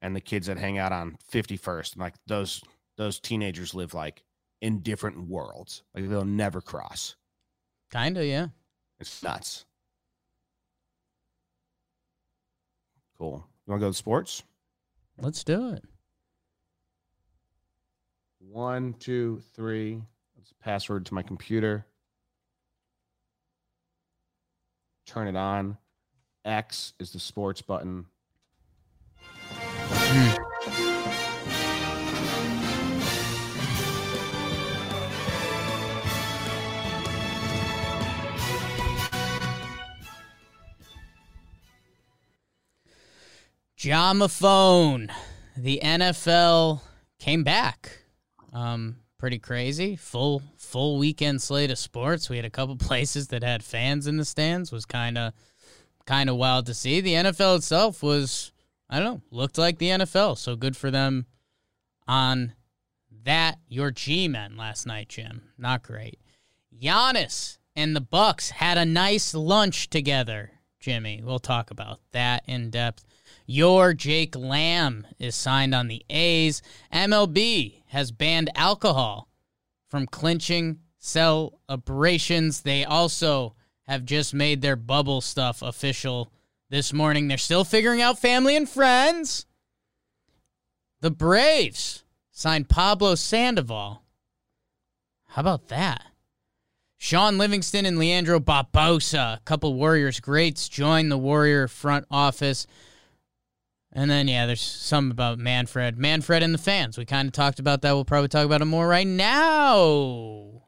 and 0.01 0.15
the 0.15 0.21
kids 0.21 0.47
that 0.47 0.57
hang 0.57 0.77
out 0.77 0.93
on 0.93 1.17
51st. 1.33 1.93
And 1.93 2.01
like 2.01 2.15
those 2.27 2.63
those 2.97 3.19
teenagers 3.19 3.73
live 3.73 3.93
like 3.93 4.23
in 4.61 4.79
different 4.79 5.27
worlds. 5.27 5.83
Like 5.93 6.09
they'll 6.09 6.25
never 6.25 6.61
cross. 6.61 7.15
Kinda, 7.91 8.25
yeah. 8.25 8.47
It's 8.99 9.21
nuts. 9.23 9.65
Cool. 13.17 13.45
You 13.65 13.71
want 13.71 13.81
to 13.81 13.85
go 13.85 13.91
to 13.91 13.97
sports? 13.97 14.43
Let's 15.19 15.43
do 15.43 15.73
it. 15.73 15.83
One, 18.39 18.93
two, 18.99 19.41
three. 19.53 20.01
That's 20.35 20.49
the 20.49 20.55
password 20.55 21.05
to 21.07 21.13
my 21.13 21.21
computer. 21.21 21.85
Turn 25.05 25.27
it 25.27 25.35
on. 25.35 25.77
X 26.43 26.93
is 26.99 27.11
the 27.11 27.19
sports 27.19 27.61
button. 27.61 28.05
Jomaphone. 43.85 45.11
The 45.55 45.79
NFL 45.83 46.81
came 47.19 47.43
back. 47.43 47.99
Um, 48.51 48.95
pretty 49.19 49.37
crazy. 49.37 49.95
Full 49.95 50.41
full 50.57 50.97
weekend 50.97 51.39
slate 51.39 51.69
of 51.69 51.77
sports. 51.77 52.27
We 52.27 52.37
had 52.37 52.45
a 52.47 52.49
couple 52.49 52.75
places 52.79 53.27
that 53.27 53.43
had 53.43 53.63
fans 53.63 54.07
in 54.07 54.17
the 54.17 54.25
stands. 54.25 54.71
Was 54.71 54.87
kind 54.87 55.19
of 55.19 55.33
kind 56.07 56.31
of 56.31 56.35
wild 56.35 56.65
to 56.65 56.73
see. 56.73 56.99
The 56.99 57.13
NFL 57.13 57.57
itself 57.57 58.01
was 58.01 58.51
I 58.89 58.99
don't 58.99 59.05
know, 59.05 59.21
looked 59.29 59.59
like 59.59 59.77
the 59.77 59.89
NFL. 59.89 60.39
So 60.39 60.55
good 60.55 60.75
for 60.75 60.89
them 60.89 61.27
on 62.07 62.53
that. 63.23 63.59
Your 63.67 63.91
G 63.91 64.27
men 64.27 64.57
last 64.57 64.87
night, 64.87 65.09
Jim. 65.09 65.43
Not 65.59 65.83
great. 65.83 66.19
Giannis 66.75 67.59
and 67.75 67.95
the 67.95 68.01
Bucks 68.01 68.49
had 68.49 68.79
a 68.79 68.85
nice 68.85 69.35
lunch 69.35 69.91
together. 69.91 70.53
Jimmy, 70.79 71.21
we'll 71.23 71.37
talk 71.37 71.69
about 71.69 71.99
that 72.13 72.41
in 72.47 72.71
depth. 72.71 73.05
Your 73.45 73.93
Jake 73.93 74.35
Lamb 74.35 75.05
is 75.19 75.35
signed 75.35 75.75
on 75.75 75.87
the 75.87 76.05
A's. 76.09 76.61
MLB 76.93 77.83
has 77.87 78.11
banned 78.11 78.49
alcohol 78.55 79.29
from 79.87 80.07
clinching 80.07 80.79
celebrations. 80.97 82.61
They 82.61 82.83
also 82.83 83.55
have 83.87 84.05
just 84.05 84.33
made 84.33 84.61
their 84.61 84.75
bubble 84.75 85.21
stuff 85.21 85.61
official 85.61 86.31
this 86.69 86.91
morning. 86.91 87.27
They're 87.27 87.37
still 87.37 87.63
figuring 87.63 88.01
out 88.01 88.19
family 88.19 88.55
and 88.55 88.67
friends. 88.67 89.45
The 91.01 91.11
Braves 91.11 92.03
signed 92.31 92.69
Pablo 92.69 93.15
Sandoval. 93.15 94.01
How 95.27 95.39
about 95.39 95.67
that? 95.67 96.01
Shaun 96.97 97.37
Livingston 97.37 97.85
and 97.85 97.99
Leandro 97.99 98.39
Barbosa, 98.39 99.37
a 99.37 99.41
couple 99.45 99.73
Warriors 99.75 100.19
greats, 100.19 100.67
join 100.67 101.09
the 101.09 101.17
Warrior 101.17 101.67
front 101.67 102.05
office. 102.09 102.65
And 103.97 104.11
then, 104.11 104.27
yeah, 104.27 104.45
there's 104.45 104.59
some 104.59 105.09
about 105.09 105.39
Manfred. 105.39 105.97
Manfred 105.97 106.43
and 106.43 106.53
the 106.53 106.57
fans. 106.57 106.97
We 106.97 107.05
kind 107.05 107.27
of 107.29 107.31
talked 107.31 107.59
about 107.59 107.81
that. 107.81 107.93
We'll 107.93 108.03
probably 108.03 108.27
talk 108.27 108.45
about 108.45 108.61
it 108.61 108.65
more 108.65 108.89
right 108.89 109.07
now. 109.07 110.63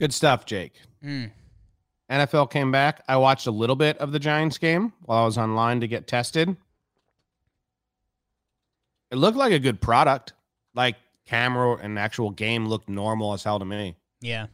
Good 0.00 0.14
stuff, 0.14 0.46
Jake. 0.46 0.72
Mm. 1.04 1.30
NFL 2.10 2.50
came 2.50 2.72
back. 2.72 3.04
I 3.06 3.18
watched 3.18 3.46
a 3.46 3.50
little 3.50 3.76
bit 3.76 3.98
of 3.98 4.10
the 4.10 4.18
Giants 4.18 4.56
game 4.56 4.94
while 5.02 5.22
I 5.22 5.24
was 5.26 5.36
online 5.36 5.80
to 5.80 5.86
get 5.86 6.06
tested. 6.06 6.56
It 9.12 9.16
looked 9.16 9.36
like 9.36 9.52
a 9.52 9.58
good 9.60 9.80
product. 9.80 10.32
Like 10.74 10.96
camera 11.26 11.76
and 11.76 11.98
actual 11.98 12.30
game 12.30 12.66
looked 12.66 12.88
normal 12.88 13.34
as 13.34 13.44
hell 13.44 13.58
to 13.58 13.64
me, 13.64 13.94
Yeah. 14.22 14.46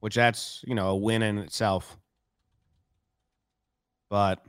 which 0.00 0.14
that's, 0.14 0.62
you 0.66 0.74
know, 0.74 0.90
a 0.90 0.96
win 0.96 1.22
in 1.22 1.38
itself. 1.38 1.96
But 4.10 4.44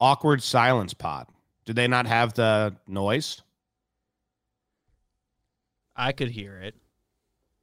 awkward 0.00 0.40
silence 0.42 0.94
pod. 0.94 1.26
Did 1.64 1.74
they 1.76 1.88
not 1.88 2.06
have 2.06 2.34
the 2.34 2.76
noise? 2.86 3.42
I 5.96 6.12
could 6.12 6.30
hear 6.30 6.58
it. 6.60 6.76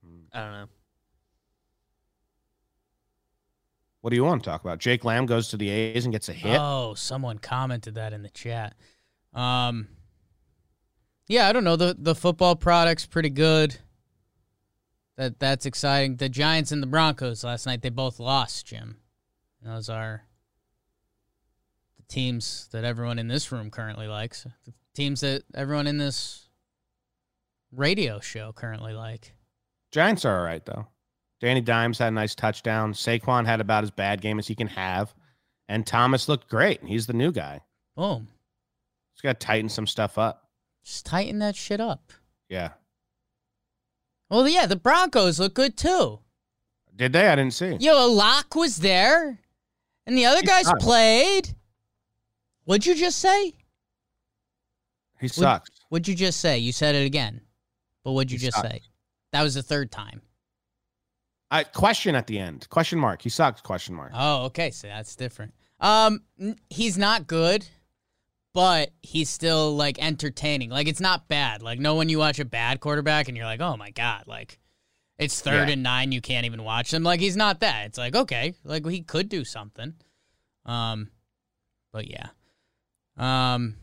Hmm. 0.03 0.19
I 0.33 0.39
don't 0.41 0.51
know. 0.51 0.67
What 4.09 4.13
do 4.13 4.15
you 4.15 4.23
want 4.23 4.43
to 4.43 4.49
talk 4.49 4.63
about? 4.63 4.79
Jake 4.79 5.05
Lamb 5.05 5.27
goes 5.27 5.49
to 5.49 5.57
the 5.57 5.69
A's 5.69 6.03
and 6.03 6.11
gets 6.11 6.29
a 6.29 6.33
hit. 6.33 6.59
Oh, 6.59 6.95
someone 6.95 7.37
commented 7.37 7.93
that 7.93 8.11
in 8.11 8.23
the 8.23 8.29
chat. 8.31 8.73
Um, 9.35 9.87
yeah, 11.27 11.47
I 11.47 11.53
don't 11.53 11.63
know. 11.63 11.75
The 11.75 11.95
the 11.95 12.15
football 12.15 12.55
product's 12.55 13.05
pretty 13.05 13.29
good. 13.29 13.77
That 15.15 15.37
that's 15.37 15.67
exciting. 15.67 16.15
The 16.15 16.27
Giants 16.27 16.71
and 16.71 16.81
the 16.81 16.87
Broncos 16.87 17.43
last 17.43 17.67
night 17.67 17.83
they 17.83 17.91
both 17.91 18.19
lost. 18.19 18.65
Jim, 18.65 18.97
those 19.61 19.89
are 19.89 20.23
the 21.97 22.03
teams 22.11 22.67
that 22.71 22.83
everyone 22.83 23.19
in 23.19 23.27
this 23.27 23.51
room 23.51 23.69
currently 23.69 24.07
likes. 24.07 24.47
The 24.65 24.73
teams 24.95 25.21
that 25.21 25.43
everyone 25.53 25.85
in 25.85 25.99
this 25.99 26.49
radio 27.71 28.19
show 28.19 28.53
currently 28.53 28.93
like. 28.93 29.35
Giants 29.91 30.25
are 30.25 30.39
all 30.39 30.45
right 30.45 30.65
though. 30.65 30.87
Danny 31.39 31.61
Dimes 31.61 31.97
had 31.99 32.09
a 32.09 32.11
nice 32.11 32.35
touchdown. 32.35 32.93
Saquon 32.93 33.45
had 33.45 33.61
about 33.61 33.83
as 33.83 33.91
bad 33.91 34.21
game 34.21 34.39
as 34.39 34.47
he 34.47 34.55
can 34.55 34.67
have, 34.67 35.13
and 35.67 35.85
Thomas 35.87 36.27
looked 36.27 36.49
great. 36.49 36.83
He's 36.83 37.07
the 37.07 37.13
new 37.13 37.31
guy. 37.31 37.61
Boom, 37.95 38.27
He's 39.13 39.21
got 39.21 39.39
to 39.39 39.45
tighten 39.45 39.69
some 39.69 39.87
stuff 39.87 40.17
up. 40.17 40.49
just 40.83 41.05
tighten 41.05 41.39
that 41.39 41.55
shit 41.55 41.79
up. 41.81 42.11
Yeah. 42.49 42.69
Well, 44.29 44.47
yeah, 44.47 44.65
the 44.65 44.75
Broncos 44.75 45.39
look 45.39 45.53
good 45.53 45.75
too. 45.77 46.19
Did 46.95 47.13
they? 47.13 47.27
I 47.27 47.35
didn't 47.35 47.53
see. 47.53 47.77
Yo, 47.79 48.07
Lock 48.07 48.55
was 48.55 48.77
there, 48.77 49.39
and 50.05 50.17
the 50.17 50.25
other 50.25 50.41
He 50.41 50.47
guys 50.47 50.65
sucks. 50.65 50.83
played. 50.83 51.55
What'd 52.65 52.85
you 52.85 52.95
just 52.95 53.17
say? 53.19 53.53
He 55.19 55.27
sucks. 55.27 55.69
What'd 55.89 56.07
you 56.07 56.15
just 56.15 56.39
say? 56.39 56.57
You 56.59 56.71
said 56.71 56.95
it 56.95 57.05
again, 57.05 57.41
but 58.03 58.11
what'd 58.11 58.31
you 58.31 58.37
He 58.37 58.45
just 58.45 58.57
sucks. 58.57 58.69
say? 58.69 58.81
That 59.31 59.43
was 59.43 59.55
the 59.55 59.63
third 59.63 59.91
time. 59.91 60.21
I 61.51 61.63
question 61.63 62.15
at 62.15 62.27
the 62.27 62.37
end. 62.39 62.67
Question 62.69 62.99
mark. 62.99 63.21
He 63.21 63.29
sucks. 63.29 63.61
Question 63.61 63.95
mark. 63.95 64.11
Oh, 64.13 64.45
okay, 64.45 64.69
so 64.71 64.87
that's 64.87 65.15
different. 65.15 65.53
Um, 65.79 66.23
he's 66.69 66.97
not 66.97 67.25
good, 67.25 67.65
but 68.53 68.91
he's 69.01 69.29
still 69.29 69.75
like 69.75 69.97
entertaining. 69.99 70.69
Like 70.69 70.87
it's 70.87 70.99
not 70.99 71.27
bad. 71.27 71.61
Like 71.63 71.79
no 71.79 71.95
when 71.95 72.09
you 72.09 72.19
watch 72.19 72.39
a 72.39 72.45
bad 72.45 72.79
quarterback 72.81 73.27
and 73.27 73.37
you're 73.37 73.45
like, 73.45 73.61
oh 73.61 73.77
my 73.77 73.89
god, 73.91 74.25
like 74.27 74.59
it's 75.17 75.41
third 75.41 75.67
Yeah. 75.69 75.73
and 75.73 75.83
nine, 75.83 76.11
you 76.11 76.21
can't 76.21 76.45
even 76.45 76.63
watch 76.63 76.91
them. 76.91 77.03
Like 77.03 77.19
he's 77.19 77.37
not 77.37 77.61
that. 77.61 77.85
It's 77.87 77.97
like 77.97 78.15
okay, 78.15 78.53
like 78.63 78.85
he 78.87 79.01
could 79.01 79.27
do 79.29 79.43
something. 79.43 79.93
Um, 80.65 81.09
but 81.91 82.07
yeah. 82.09 82.27
Um, 83.17 83.75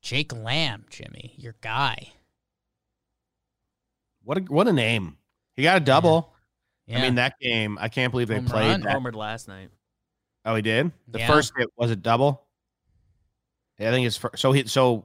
Jake 0.00 0.32
Lamb, 0.34 0.84
Jimmy, 0.90 1.34
your 1.36 1.56
guy. 1.60 2.12
What 4.22 4.38
a 4.38 4.40
what 4.42 4.68
a 4.68 4.72
name. 4.72 5.16
He 5.60 5.64
got 5.64 5.76
a 5.76 5.80
double. 5.84 6.32
Yeah. 6.86 6.98
I 6.98 7.02
mean 7.02 7.16
that 7.16 7.34
game. 7.38 7.76
I 7.78 7.88
can't 7.90 8.10
believe 8.10 8.28
they 8.28 8.36
Home 8.36 8.46
played. 8.46 8.68
run. 8.68 8.80
that- 8.80 8.96
Homered 8.96 9.14
last 9.14 9.46
night. 9.46 9.68
Oh, 10.46 10.54
he 10.54 10.62
did. 10.62 10.90
The 11.08 11.18
Yeah. 11.18 11.26
first 11.26 11.52
hit 11.56 11.68
was 11.76 11.90
it 11.90 12.02
double. 12.02 12.46
Yeah, 13.78 13.90
I 13.90 13.92
think 13.92 14.06
it's 14.06 14.16
for, 14.16 14.30
so. 14.36 14.52
He 14.52 14.66
so 14.66 15.04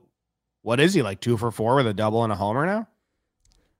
what 0.61 0.79
is 0.79 0.93
he 0.93 1.01
like 1.01 1.19
two 1.19 1.35
for 1.35 1.51
four 1.51 1.75
with 1.75 1.87
a 1.87 1.93
double 1.93 2.23
and 2.23 2.31
a 2.31 2.35
homer 2.37 2.65
now? 2.65 2.87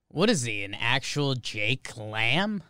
what 0.10 0.30
is 0.30 0.44
he? 0.44 0.64
An 0.66 0.74
actual 0.74 1.34
Jake 1.36 1.96
Lamb? 1.98 2.62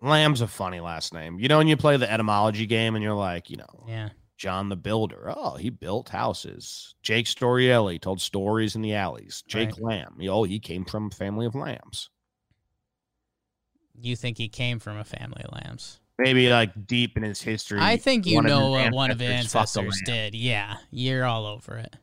Lamb's 0.00 0.40
a 0.40 0.46
funny 0.46 0.80
last 0.80 1.12
name. 1.12 1.38
You 1.38 1.48
know 1.48 1.58
when 1.58 1.68
you 1.68 1.76
play 1.76 1.96
the 1.96 2.10
etymology 2.10 2.66
game 2.66 2.94
and 2.94 3.02
you're 3.02 3.14
like, 3.14 3.50
you 3.50 3.56
know, 3.56 3.84
Yeah. 3.86 4.08
John 4.38 4.68
the 4.68 4.76
Builder. 4.76 5.32
Oh, 5.36 5.56
he 5.56 5.68
built 5.68 6.08
houses. 6.08 6.94
Jake 7.02 7.26
Storiale 7.26 8.00
told 8.00 8.20
stories 8.20 8.76
in 8.76 8.82
the 8.82 8.94
alleys. 8.94 9.42
Jake 9.46 9.70
Right. 9.72 9.82
Lamb. 9.82 10.18
Oh, 10.30 10.44
he 10.44 10.58
came 10.60 10.84
from 10.84 11.08
a 11.08 11.10
family 11.10 11.44
of 11.44 11.54
lambs. 11.54 12.08
You 14.00 14.14
think 14.14 14.38
he 14.38 14.48
came 14.48 14.78
from 14.78 14.96
a 14.96 15.04
family 15.04 15.42
of 15.44 15.52
lambs? 15.52 15.98
Maybe 16.18 16.48
like 16.50 16.86
deep 16.86 17.16
in 17.16 17.24
his 17.24 17.40
history. 17.42 17.78
I 17.80 17.96
think 17.96 18.26
you 18.26 18.36
one 18.36 18.46
of 18.46 18.50
his 18.50 18.58
know 18.58 18.70
what 18.70 18.92
one 18.92 19.10
of 19.10 19.18
his 19.20 19.30
ancestors 19.30 19.52
fucked 19.52 19.76
a 19.76 19.80
ancestors 19.86 20.02
did. 20.06 20.34
Yeah. 20.36 20.76
You're 20.90 21.24
all 21.24 21.44
over 21.46 21.76
it. 21.76 21.96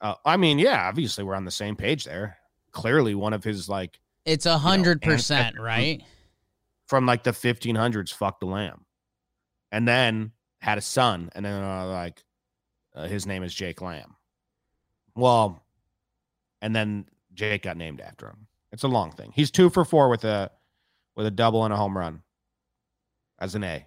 Uh, 0.00 0.14
I 0.24 0.36
mean, 0.36 0.58
yeah, 0.58 0.86
obviously 0.88 1.24
we're 1.24 1.34
on 1.34 1.44
the 1.44 1.50
same 1.50 1.74
page 1.74 2.04
there. 2.04 2.38
Clearly, 2.70 3.14
one 3.14 3.32
of 3.32 3.42
his 3.42 3.68
like 3.68 3.98
It's 4.26 4.46
a 4.46 4.58
hundred 4.58 5.02
percent, 5.02 5.58
right? 5.58 6.02
from 6.86 7.04
like 7.06 7.22
the 7.24 7.32
1500s 7.32 8.12
fucked 8.12 8.42
a 8.42 8.46
lamb, 8.46 8.84
and 9.72 9.88
then 9.88 10.32
had 10.60 10.78
a 10.78 10.82
son, 10.82 11.30
and 11.34 11.44
then 11.44 11.62
uh, 11.62 11.86
like 11.86 12.24
uh, 12.94 13.06
his 13.06 13.26
name 13.26 13.42
is 13.42 13.54
Jake 13.54 13.80
Lamb. 13.80 14.16
Well, 15.14 15.62
and 16.60 16.74
then 16.74 17.06
Jake 17.34 17.62
got 17.62 17.76
named 17.76 18.00
after 18.00 18.26
him. 18.26 18.46
It's 18.72 18.82
a 18.82 18.88
long 18.88 19.12
thing. 19.12 19.32
He's 19.34 19.50
two 19.50 19.70
for 19.70 19.84
four 19.84 20.08
with 20.08 20.24
a 20.24 20.50
with 21.16 21.26
a 21.26 21.30
double 21.30 21.64
and 21.64 21.72
a 21.72 21.76
home 21.76 21.96
run 21.96 22.22
as 23.38 23.54
an 23.54 23.64
A. 23.64 23.86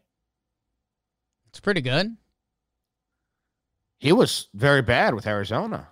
It's 1.49 1.59
pretty 1.59 1.81
good. 1.81 2.15
He 3.99 4.11
was 4.11 4.49
very 4.53 4.81
bad 4.81 5.13
with 5.13 5.27
Arizona. 5.27 5.87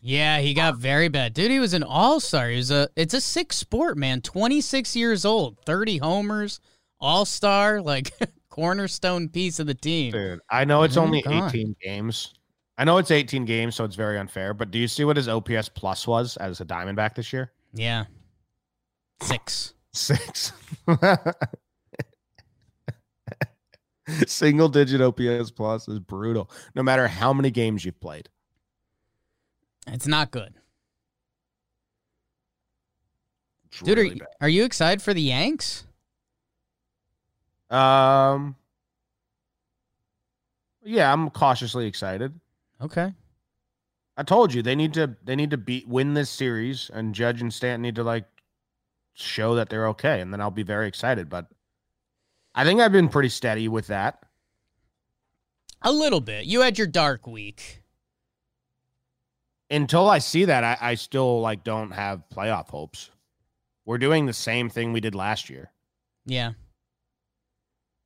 Yeah, 0.00 0.40
he 0.40 0.52
got 0.52 0.76
very 0.76 1.08
bad. 1.08 1.32
Dude, 1.32 1.50
he 1.50 1.60
was 1.60 1.72
an 1.72 1.82
all-star. 1.82 2.48
He 2.48 2.56
was 2.56 2.70
a 2.70 2.88
it's 2.96 3.14
a 3.14 3.20
sick 3.20 3.52
sport, 3.52 3.96
man. 3.96 4.20
26 4.20 4.94
years 4.96 5.24
old, 5.24 5.58
30 5.64 5.98
homers, 5.98 6.60
all-star, 7.00 7.80
like 7.80 8.12
cornerstone 8.54 9.28
piece 9.28 9.58
of 9.58 9.66
the 9.66 9.74
team. 9.74 10.12
Dude, 10.12 10.38
I 10.48 10.64
know 10.64 10.84
it's 10.84 10.96
Oh 10.96 11.02
only 11.02 11.22
God. 11.22 11.52
18 11.52 11.74
games. 11.82 12.34
I 12.78 12.84
know 12.84 12.98
it's 12.98 13.10
18 13.10 13.44
games, 13.44 13.74
so 13.74 13.84
it's 13.84 13.96
very 13.96 14.16
unfair. 14.16 14.54
But 14.54 14.70
do 14.70 14.78
you 14.78 14.86
see 14.86 15.02
what 15.04 15.16
his 15.16 15.26
OPS 15.26 15.68
plus 15.70 16.06
was 16.06 16.36
as 16.36 16.60
a 16.60 16.64
Diamondback 16.64 17.16
this 17.16 17.32
year? 17.32 17.50
Yeah. 17.72 18.04
6. 19.22 19.74
Six. 19.92 20.52
Single 24.26 24.68
digit 24.68 25.00
OPS 25.00 25.50
plus 25.50 25.88
is 25.88 25.98
brutal. 25.98 26.48
No 26.76 26.84
matter 26.84 27.08
how 27.08 27.32
many 27.32 27.50
games 27.50 27.84
you've 27.84 28.00
played. 28.00 28.28
It's 29.88 30.06
not 30.06 30.30
good. 30.30 30.54
It's 33.66 33.80
Dude, 33.80 33.98
really 33.98 34.20
are, 34.20 34.28
are 34.42 34.48
you 34.48 34.64
excited 34.64 35.02
for 35.02 35.12
the 35.12 35.22
Yanks? 35.22 35.86
Um 37.74 38.56
Yeah, 40.84 41.12
I'm 41.12 41.30
cautiously 41.30 41.86
excited. 41.86 42.38
Okay. 42.80 43.12
I 44.16 44.22
told 44.22 44.54
you 44.54 44.62
they 44.62 44.76
need 44.76 44.94
to 44.94 45.16
they 45.24 45.34
need 45.34 45.50
to 45.50 45.56
beat 45.56 45.88
win 45.88 46.14
this 46.14 46.30
series 46.30 46.90
and 46.92 47.14
Judge 47.14 47.40
and 47.40 47.52
Stanton 47.52 47.82
need 47.82 47.96
to 47.96 48.04
like 48.04 48.26
show 49.14 49.56
that 49.56 49.70
they're 49.70 49.88
okay 49.88 50.20
and 50.20 50.32
then 50.32 50.40
I'll 50.40 50.50
be 50.50 50.62
very 50.62 50.86
excited. 50.86 51.28
But 51.28 51.46
I 52.54 52.64
think 52.64 52.80
I've 52.80 52.92
been 52.92 53.08
pretty 53.08 53.28
steady 53.30 53.66
with 53.66 53.88
that. 53.88 54.20
A 55.82 55.92
little 55.92 56.20
bit. 56.20 56.46
You 56.46 56.60
had 56.60 56.78
your 56.78 56.86
dark 56.86 57.26
week. 57.26 57.82
Until 59.70 60.08
I 60.08 60.18
see 60.18 60.44
that, 60.44 60.62
I, 60.62 60.78
I 60.80 60.94
still 60.94 61.40
like 61.40 61.64
don't 61.64 61.90
have 61.90 62.22
playoff 62.32 62.68
hopes. 62.68 63.10
We're 63.84 63.98
doing 63.98 64.26
the 64.26 64.32
same 64.32 64.70
thing 64.70 64.92
we 64.92 65.00
did 65.00 65.14
last 65.14 65.50
year. 65.50 65.72
Yeah. 66.24 66.52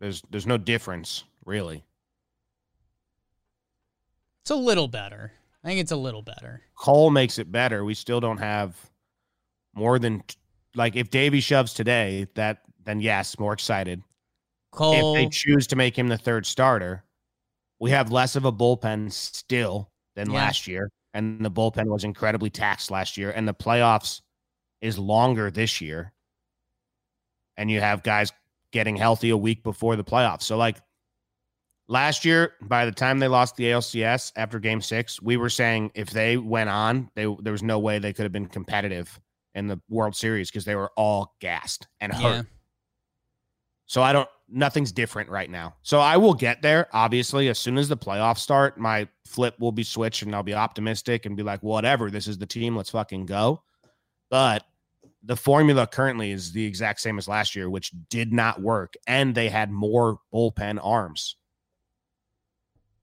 There's 0.00 0.22
there's 0.30 0.46
no 0.46 0.56
difference, 0.58 1.24
really. 1.44 1.84
It's 4.42 4.50
a 4.50 4.56
little 4.56 4.88
better. 4.88 5.32
I 5.64 5.68
think 5.68 5.80
it's 5.80 5.92
a 5.92 5.96
little 5.96 6.22
better. 6.22 6.62
Cole 6.76 7.10
makes 7.10 7.38
it 7.38 7.50
better. 7.50 7.84
We 7.84 7.94
still 7.94 8.20
don't 8.20 8.38
have 8.38 8.76
more 9.74 9.98
than 9.98 10.22
like 10.74 10.96
if 10.96 11.10
Davy 11.10 11.40
shoves 11.40 11.74
today, 11.74 12.26
that 12.34 12.62
then 12.84 13.00
yes, 13.00 13.38
more 13.38 13.52
excited. 13.52 14.02
Cole. 14.70 15.16
if 15.16 15.16
they 15.16 15.28
choose 15.28 15.66
to 15.68 15.76
make 15.76 15.98
him 15.98 16.08
the 16.08 16.18
third 16.18 16.46
starter, 16.46 17.02
we 17.80 17.90
have 17.90 18.12
less 18.12 18.36
of 18.36 18.44
a 18.44 18.52
bullpen 18.52 19.10
still 19.12 19.90
than 20.14 20.30
Yeah. 20.30 20.36
last 20.36 20.66
year. 20.66 20.90
And 21.14 21.44
the 21.44 21.50
bullpen 21.50 21.86
was 21.86 22.04
incredibly 22.04 22.50
taxed 22.50 22.90
last 22.90 23.16
year. 23.16 23.30
And 23.30 23.48
the 23.48 23.54
playoffs 23.54 24.20
is 24.80 24.98
longer 24.98 25.50
this 25.50 25.80
year. 25.80 26.12
And 27.56 27.70
you 27.70 27.80
have 27.80 28.02
guys 28.02 28.30
getting 28.72 28.96
healthy 28.96 29.30
a 29.30 29.36
week 29.36 29.62
before 29.62 29.96
the 29.96 30.04
playoffs. 30.04 30.42
So, 30.42 30.56
like 30.56 30.78
last 31.88 32.24
year, 32.24 32.54
by 32.62 32.84
the 32.84 32.92
time 32.92 33.18
they 33.18 33.28
lost 33.28 33.56
the 33.56 33.64
ALCS 33.64 34.32
after 34.36 34.58
game 34.58 34.80
six, 34.80 35.20
we 35.20 35.36
were 35.36 35.50
saying 35.50 35.90
if 35.94 36.10
they 36.10 36.36
went 36.36 36.70
on, 36.70 37.10
they, 37.14 37.26
there 37.40 37.52
was 37.52 37.62
no 37.62 37.78
way 37.78 37.98
they 37.98 38.12
could 38.12 38.24
have 38.24 38.32
been 38.32 38.46
competitive 38.46 39.18
in 39.54 39.66
the 39.66 39.80
World 39.88 40.14
Series 40.14 40.50
because 40.50 40.64
they 40.64 40.76
were 40.76 40.90
all 40.96 41.34
gassed 41.40 41.86
and 42.00 42.12
hurt. 42.12 42.22
yeah. 42.22 42.42
So 43.86 44.02
I 44.02 44.12
don't 44.12 44.28
nothing's 44.48 44.92
different 44.92 45.28
right 45.30 45.50
now. 45.50 45.74
So 45.82 46.00
I 46.00 46.16
will 46.16 46.34
get 46.34 46.62
there. 46.62 46.88
Obviously, 46.92 47.48
as 47.48 47.58
soon 47.58 47.78
as 47.78 47.88
the 47.88 47.96
playoffs 47.96 48.38
start, 48.38 48.78
my 48.78 49.08
flip 49.26 49.54
will 49.58 49.72
be 49.72 49.82
switched 49.82 50.22
and 50.22 50.34
I'll 50.34 50.42
be 50.42 50.54
optimistic 50.54 51.26
and 51.26 51.36
be 51.36 51.42
like, 51.42 51.62
whatever, 51.62 52.10
this 52.10 52.26
is 52.26 52.38
the 52.38 52.46
team. 52.46 52.76
Let's 52.76 52.90
fucking 52.90 53.26
go. 53.26 53.62
But 54.30 54.64
the 55.22 55.36
formula 55.36 55.86
currently 55.86 56.30
is 56.30 56.52
the 56.52 56.64
exact 56.64 57.00
same 57.00 57.18
as 57.18 57.26
last 57.28 57.56
year, 57.56 57.68
which 57.68 57.92
did 58.08 58.32
not 58.32 58.60
work. 58.60 58.94
And 59.06 59.34
they 59.34 59.48
had 59.48 59.70
more 59.70 60.18
bullpen 60.32 60.78
arms. 60.82 61.36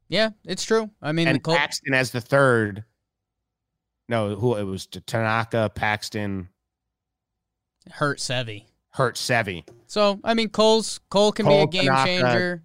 Yeah, 0.08 0.30
it's 0.46 0.64
true. 0.64 0.90
I 1.02 1.12
mean, 1.12 1.28
and 1.28 1.42
Col- 1.44 1.56
Paxton 1.56 1.94
as 1.94 2.12
the 2.12 2.22
third. 2.22 2.84
No, 4.08 4.36
who 4.36 4.56
it 4.56 4.64
was 4.64 4.86
Tanaka, 4.86 5.72
Paxton, 5.74 6.50
hurt 7.92 8.20
Sevy. 8.20 8.66
Hurt 8.92 9.16
Sevy. 9.16 9.68
So 9.88 10.20
I 10.24 10.36
mean, 10.36 10.50
Cole's 10.50 11.00
Cole 11.10 11.32
can 11.32 11.46
Cole, 11.48 11.66
be 11.68 11.80
a 11.80 11.82
game 11.82 11.92
Tanaka. 11.92 12.06
changer. 12.06 12.64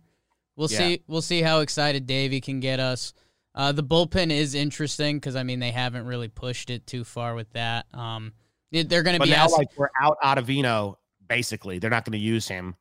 We'll 0.57 0.71
Yeah. 0.71 0.79
see. 0.79 1.03
We'll 1.07 1.23
see 1.23 1.41
how 1.41 1.61
excited 1.61 2.07
Davey 2.07 2.41
can 2.43 2.61
get 2.61 2.79
us. 2.79 3.15
Uh, 3.55 3.73
the 3.73 3.83
bullpen 3.83 4.31
is 4.31 4.55
interesting 4.55 5.17
because 5.17 5.35
I 5.35 5.43
mean 5.43 5.59
they 5.61 5.71
haven't 5.73 6.05
really 6.05 6.29
pushed 6.29 6.69
it 6.71 6.87
too 6.87 7.05
far 7.05 7.35
with 7.35 7.51
that. 7.55 7.87
Um, 7.95 8.33
they're 8.71 9.03
going 9.03 9.19
to 9.19 9.25
be 9.25 9.31
now, 9.31 9.45
asked. 9.45 9.59
like, 9.59 9.69
we're 9.77 9.91
out 10.01 10.17
Ottavino, 10.23 10.97
basically. 11.29 11.79
They're 11.79 11.91
not 11.91 12.05
going 12.05 12.13
to 12.13 12.19
use 12.19 12.49
him. 12.49 12.77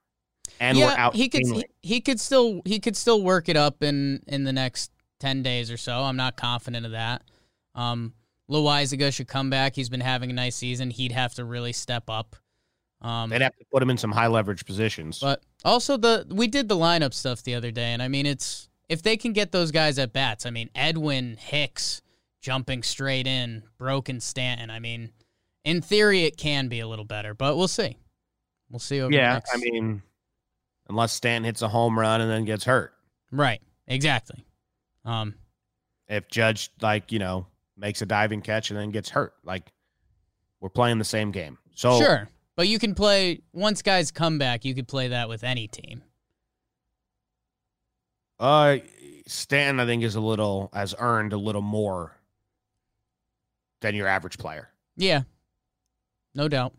And 0.59 0.77
yeah, 0.77 0.87
we're 0.87 0.99
out. 0.99 1.15
he 1.15 1.29
could 1.29 1.45
he, 1.45 1.65
he 1.81 2.01
could 2.01 2.19
still 2.19 2.61
he 2.65 2.79
could 2.79 2.97
still 2.97 3.23
work 3.23 3.49
it 3.49 3.55
up 3.55 3.83
in 3.83 4.21
in 4.27 4.43
the 4.43 4.53
next 4.53 4.91
ten 5.19 5.43
days 5.43 5.71
or 5.71 5.77
so. 5.77 6.03
I'm 6.03 6.17
not 6.17 6.37
confident 6.37 6.85
of 6.85 6.91
that. 6.93 7.23
Um, 7.75 8.13
Loaisiga 8.49 9.13
should 9.13 9.27
come 9.27 9.49
back. 9.49 9.75
He's 9.75 9.89
been 9.89 10.01
having 10.01 10.31
a 10.31 10.33
nice 10.33 10.55
season. 10.55 10.89
He'd 10.89 11.11
have 11.11 11.35
to 11.35 11.45
really 11.45 11.71
step 11.71 12.09
up. 12.09 12.35
Um, 13.01 13.29
They'd 13.29 13.41
have 13.41 13.55
to 13.55 13.65
put 13.71 13.81
him 13.81 13.89
in 13.89 13.97
some 13.97 14.11
high 14.11 14.27
leverage 14.27 14.65
positions. 14.65 15.19
But 15.19 15.43
also 15.63 15.97
the 15.97 16.25
we 16.29 16.47
did 16.47 16.67
the 16.67 16.75
lineup 16.75 17.13
stuff 17.13 17.43
the 17.43 17.55
other 17.55 17.71
day, 17.71 17.93
and 17.93 18.01
I 18.01 18.07
mean 18.07 18.25
it's 18.25 18.69
if 18.89 19.01
they 19.01 19.17
can 19.17 19.33
get 19.33 19.51
those 19.51 19.71
guys 19.71 19.99
at 19.99 20.11
bats. 20.11 20.45
I 20.45 20.49
mean 20.49 20.69
Edwin 20.75 21.37
Hicks 21.39 22.01
jumping 22.41 22.83
straight 22.83 23.27
in, 23.27 23.63
broken 23.77 24.19
Stanton. 24.19 24.69
I 24.69 24.79
mean, 24.79 25.11
in 25.63 25.81
theory 25.81 26.23
it 26.25 26.37
can 26.37 26.67
be 26.67 26.79
a 26.79 26.87
little 26.87 27.05
better, 27.05 27.33
but 27.33 27.55
we'll 27.57 27.67
see. 27.67 27.97
We'll 28.69 28.79
see 28.79 29.01
over. 29.01 29.13
yeah, 29.13 29.33
next- 29.33 29.53
I 29.53 29.57
mean, 29.57 30.01
unless 30.87 31.13
Stanton 31.13 31.43
hits 31.45 31.61
a 31.61 31.67
home 31.67 31.97
run 31.99 32.21
and 32.21 32.29
then 32.29 32.45
gets 32.45 32.63
hurt. 32.63 32.93
right, 33.31 33.61
exactly. 33.87 34.45
Um, 35.05 35.35
If 36.07 36.27
Judge, 36.27 36.69
like, 36.81 37.11
you 37.11 37.19
know, 37.19 37.47
makes 37.77 38.01
a 38.01 38.05
diving 38.05 38.41
catch 38.41 38.69
and 38.71 38.79
then 38.79 38.91
gets 38.91 39.09
hurt, 39.09 39.33
like, 39.43 39.71
we're 40.59 40.69
playing 40.69 40.97
the 40.99 41.05
same 41.05 41.31
game. 41.31 41.57
So, 41.75 41.99
sure, 41.99 42.29
but 42.55 42.67
you 42.67 42.77
can 42.79 42.93
play 42.95 43.41
once 43.53 43.81
guys 43.81 44.11
come 44.11 44.37
back. 44.37 44.65
You 44.65 44.75
could 44.75 44.87
play 44.87 45.07
that 45.09 45.29
with 45.29 45.43
any 45.43 45.67
team. 45.67 46.03
uh, 48.39 48.77
Stanton, 49.27 49.79
I 49.79 49.85
think, 49.85 50.03
is 50.03 50.15
a 50.15 50.21
little, 50.21 50.69
has 50.73 50.95
earned 50.97 51.33
a 51.33 51.37
little 51.37 51.61
more 51.61 52.15
than 53.81 53.95
your 53.95 54.07
average 54.07 54.37
player. 54.37 54.69
Yeah, 54.97 55.23
no 56.39 56.47
doubt. 56.47 56.73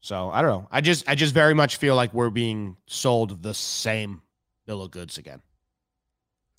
So 0.00 0.30
I 0.30 0.40
don't 0.42 0.50
know. 0.50 0.68
I 0.70 0.80
just, 0.80 1.08
I 1.08 1.14
just 1.14 1.34
very 1.34 1.54
much 1.54 1.76
feel 1.76 1.94
like 1.94 2.12
we're 2.14 2.30
being 2.30 2.76
sold 2.86 3.42
the 3.42 3.52
same 3.54 4.22
bill 4.66 4.82
of 4.82 4.90
goods 4.90 5.18
again. 5.18 5.42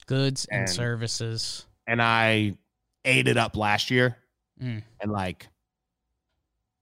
Goods 0.05 0.45
and, 0.45 0.61
And- 0.61 0.69
services. 0.69 1.65
and 1.87 2.01
I 2.01 2.55
ate 3.03 3.27
it 3.27 3.37
up 3.37 3.57
last 3.57 3.89
year 3.91 4.17
Mm. 4.61 4.83
and 5.01 5.11
like 5.11 5.47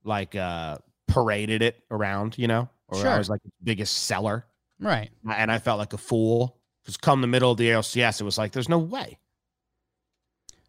like 0.03 0.35
uh 0.35 0.77
paraded 1.07 1.61
it 1.61 1.81
around, 1.89 2.37
you 2.37 2.47
know, 2.47 2.67
or 2.89 3.07
I 3.07 3.17
was 3.17 3.29
like 3.29 3.41
the 3.43 3.51
biggest 3.63 3.95
seller, 4.03 4.45
Right. 4.77 5.09
and 5.33 5.49
I 5.49 5.57
felt 5.59 5.79
like 5.79 5.93
a 5.93 5.97
fool 5.97 6.57
because 6.83 6.97
come 6.97 7.21
the 7.21 7.27
middle 7.27 7.49
of 7.51 7.57
the 7.57 7.69
ALCS, 7.69 8.19
it 8.19 8.25
was 8.25 8.37
like 8.37 8.51
there's 8.51 8.67
no 8.69 8.77
way. 8.79 9.17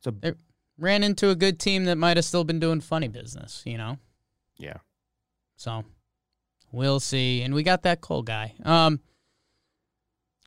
So 0.02 0.12
Ran 0.82 1.04
into 1.04 1.30
a 1.30 1.36
good 1.36 1.60
team 1.60 1.84
that 1.84 1.96
might 1.96 2.16
have 2.16 2.24
still 2.24 2.42
been 2.42 2.58
doing 2.58 2.80
funny 2.80 3.06
business, 3.06 3.62
you 3.64 3.78
know? 3.78 3.98
yeah, 4.58 4.78
So 5.56 5.84
we'll 6.72 6.98
see. 6.98 7.42
And 7.42 7.54
we 7.54 7.62
got 7.62 7.82
that 7.82 8.00
Cole 8.00 8.22
guy. 8.22 8.54
Um, 8.64 8.98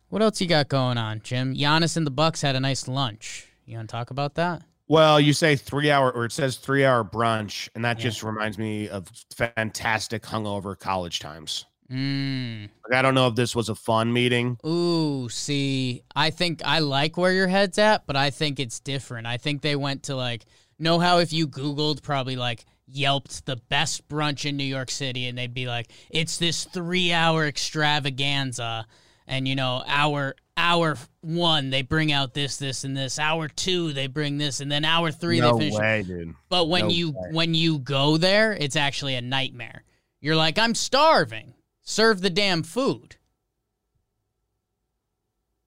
what 0.10 0.22
else 0.22 0.42
you 0.42 0.48
got 0.48 0.68
going 0.68 0.98
on, 0.98 1.22
Jim? 1.24 1.56
Giannis 1.56 1.96
and 1.96 2.06
the 2.06 2.12
Bucks 2.12 2.42
had 2.42 2.56
a 2.58 2.60
nice 2.60 2.88
lunch. 2.90 3.48
You 3.66 3.78
want 3.78 3.88
to 3.90 3.94
talk 3.94 4.12
about 4.12 4.36
that? 4.36 4.62
Well, 4.90 5.20
you 5.22 5.32
say 5.32 5.56
three 5.56 5.90
hour, 5.90 6.12
or 6.12 6.26
it 6.26 6.34
says 6.34 6.58
three 6.58 6.84
hour 6.86 7.04
brunch, 7.06 7.70
and 7.74 7.84
that 7.86 7.98
Yeah. 7.98 8.04
just 8.04 8.22
reminds 8.22 8.58
me 8.58 8.90
of 8.90 9.08
fantastic 9.36 10.24
hungover 10.24 10.78
college 10.78 11.20
times. 11.20 11.66
Mm. 11.92 12.70
Like, 12.90 12.98
I 12.98 13.02
don't 13.02 13.14
know 13.14 13.28
if 13.28 13.36
this 13.36 13.56
was 13.56 13.70
a 13.70 13.76
fun 13.76 14.12
meeting. 14.12 14.58
Ooh, 14.66 15.30
see, 15.30 16.02
I 16.16 16.30
think 16.32 16.62
I 16.66 16.80
like 16.80 17.18
where 17.18 17.32
your 17.32 17.48
head's 17.48 17.78
at, 17.78 18.08
but 18.08 18.16
I 18.16 18.30
think 18.32 18.60
it's 18.60 18.80
different. 18.80 19.28
I 19.28 19.38
think 19.38 19.62
they 19.62 19.76
went 19.76 20.04
to 20.04 20.16
like, 20.16 20.46
know 20.80 21.00
how 21.00 21.20
if 21.20 21.32
you 21.32 21.48
Googled 21.48 22.02
probably 22.02 22.36
like 22.36 22.66
Yelped 22.88 23.48
the 23.48 23.56
best 23.56 24.08
brunch 24.08 24.48
in 24.48 24.58
New 24.58 24.64
York 24.64 24.92
City, 24.92 25.26
and 25.26 25.36
they'd 25.36 25.56
be 25.56 25.66
like, 25.66 25.88
it's 26.12 26.38
this 26.38 26.66
three 26.66 27.12
hour 27.12 27.48
extravaganza. 27.48 28.86
And 29.28 29.48
you 29.48 29.56
know, 29.56 29.84
hour 29.88 30.36
hour 30.56 30.96
one, 31.22 31.72
they 31.72 31.82
bring 31.82 32.12
out 32.12 32.36
this, 32.36 32.58
this, 32.58 32.84
and 32.84 32.96
this. 32.96 33.18
Hour 33.18 33.48
two, 33.48 33.92
they 33.92 34.06
bring 34.06 34.38
this, 34.38 34.60
and 34.60 34.72
then 34.72 34.86
hour 34.86 35.10
three, 35.12 35.40
no 35.40 35.58
they 35.58 35.72
finish. 35.72 35.80
way, 35.80 36.04
dude. 36.04 36.36
But 36.48 36.70
when 36.70 36.84
No 36.84 36.90
you 36.90 37.10
way. 37.12 37.30
when 37.32 37.54
you 37.56 37.80
go 37.80 38.18
there, 38.18 38.54
it's 38.54 38.76
actually 38.76 39.16
a 39.16 39.22
nightmare. 39.22 39.84
You're 40.22 40.36
like, 40.36 40.60
I'm 40.60 40.76
starving. 40.76 41.55
Serve 41.86 42.22
the 42.22 42.32
damn 42.32 42.64
food. 42.64 43.16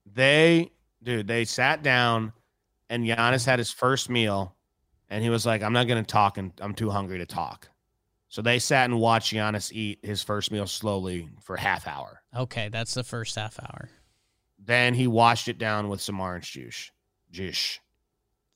They, 0.05 0.71
dude, 1.01 1.27
they 1.27 1.45
sat 1.45 1.81
down, 1.81 2.33
and 2.89 3.05
Giannis 3.05 3.45
had 3.45 3.57
his 3.57 3.71
first 3.71 4.09
meal, 4.09 4.53
and 5.09 5.23
he 5.23 5.29
was 5.29 5.45
like, 5.45 5.63
"I'm 5.63 5.71
not 5.71 5.87
gonna 5.87 6.03
talk, 6.03 6.37
and 6.37 6.51
I'm 6.59 6.75
too 6.75 6.89
hungry 6.89 7.19
to 7.19 7.25
talk." 7.25 7.69
So 8.27 8.41
they 8.41 8.59
sat 8.59 8.85
and 8.85 8.99
watched 8.99 9.33
Giannis 9.33 9.71
eat 9.71 9.99
his 10.03 10.21
first 10.21 10.51
meal 10.51 10.67
slowly 10.67 11.29
for 11.41 11.55
half 11.55 11.87
hour. 11.87 12.21
Okay, 12.35 12.67
that's 12.67 12.93
the 12.93 13.03
first 13.03 13.35
half 13.37 13.57
hour. 13.59 13.89
Then 14.59 14.93
he 14.93 15.07
washed 15.07 15.47
it 15.47 15.57
down 15.57 15.87
with 15.87 16.01
some 16.01 16.19
orange 16.19 16.51
juice. 16.51 16.91
Juice. 17.31 17.79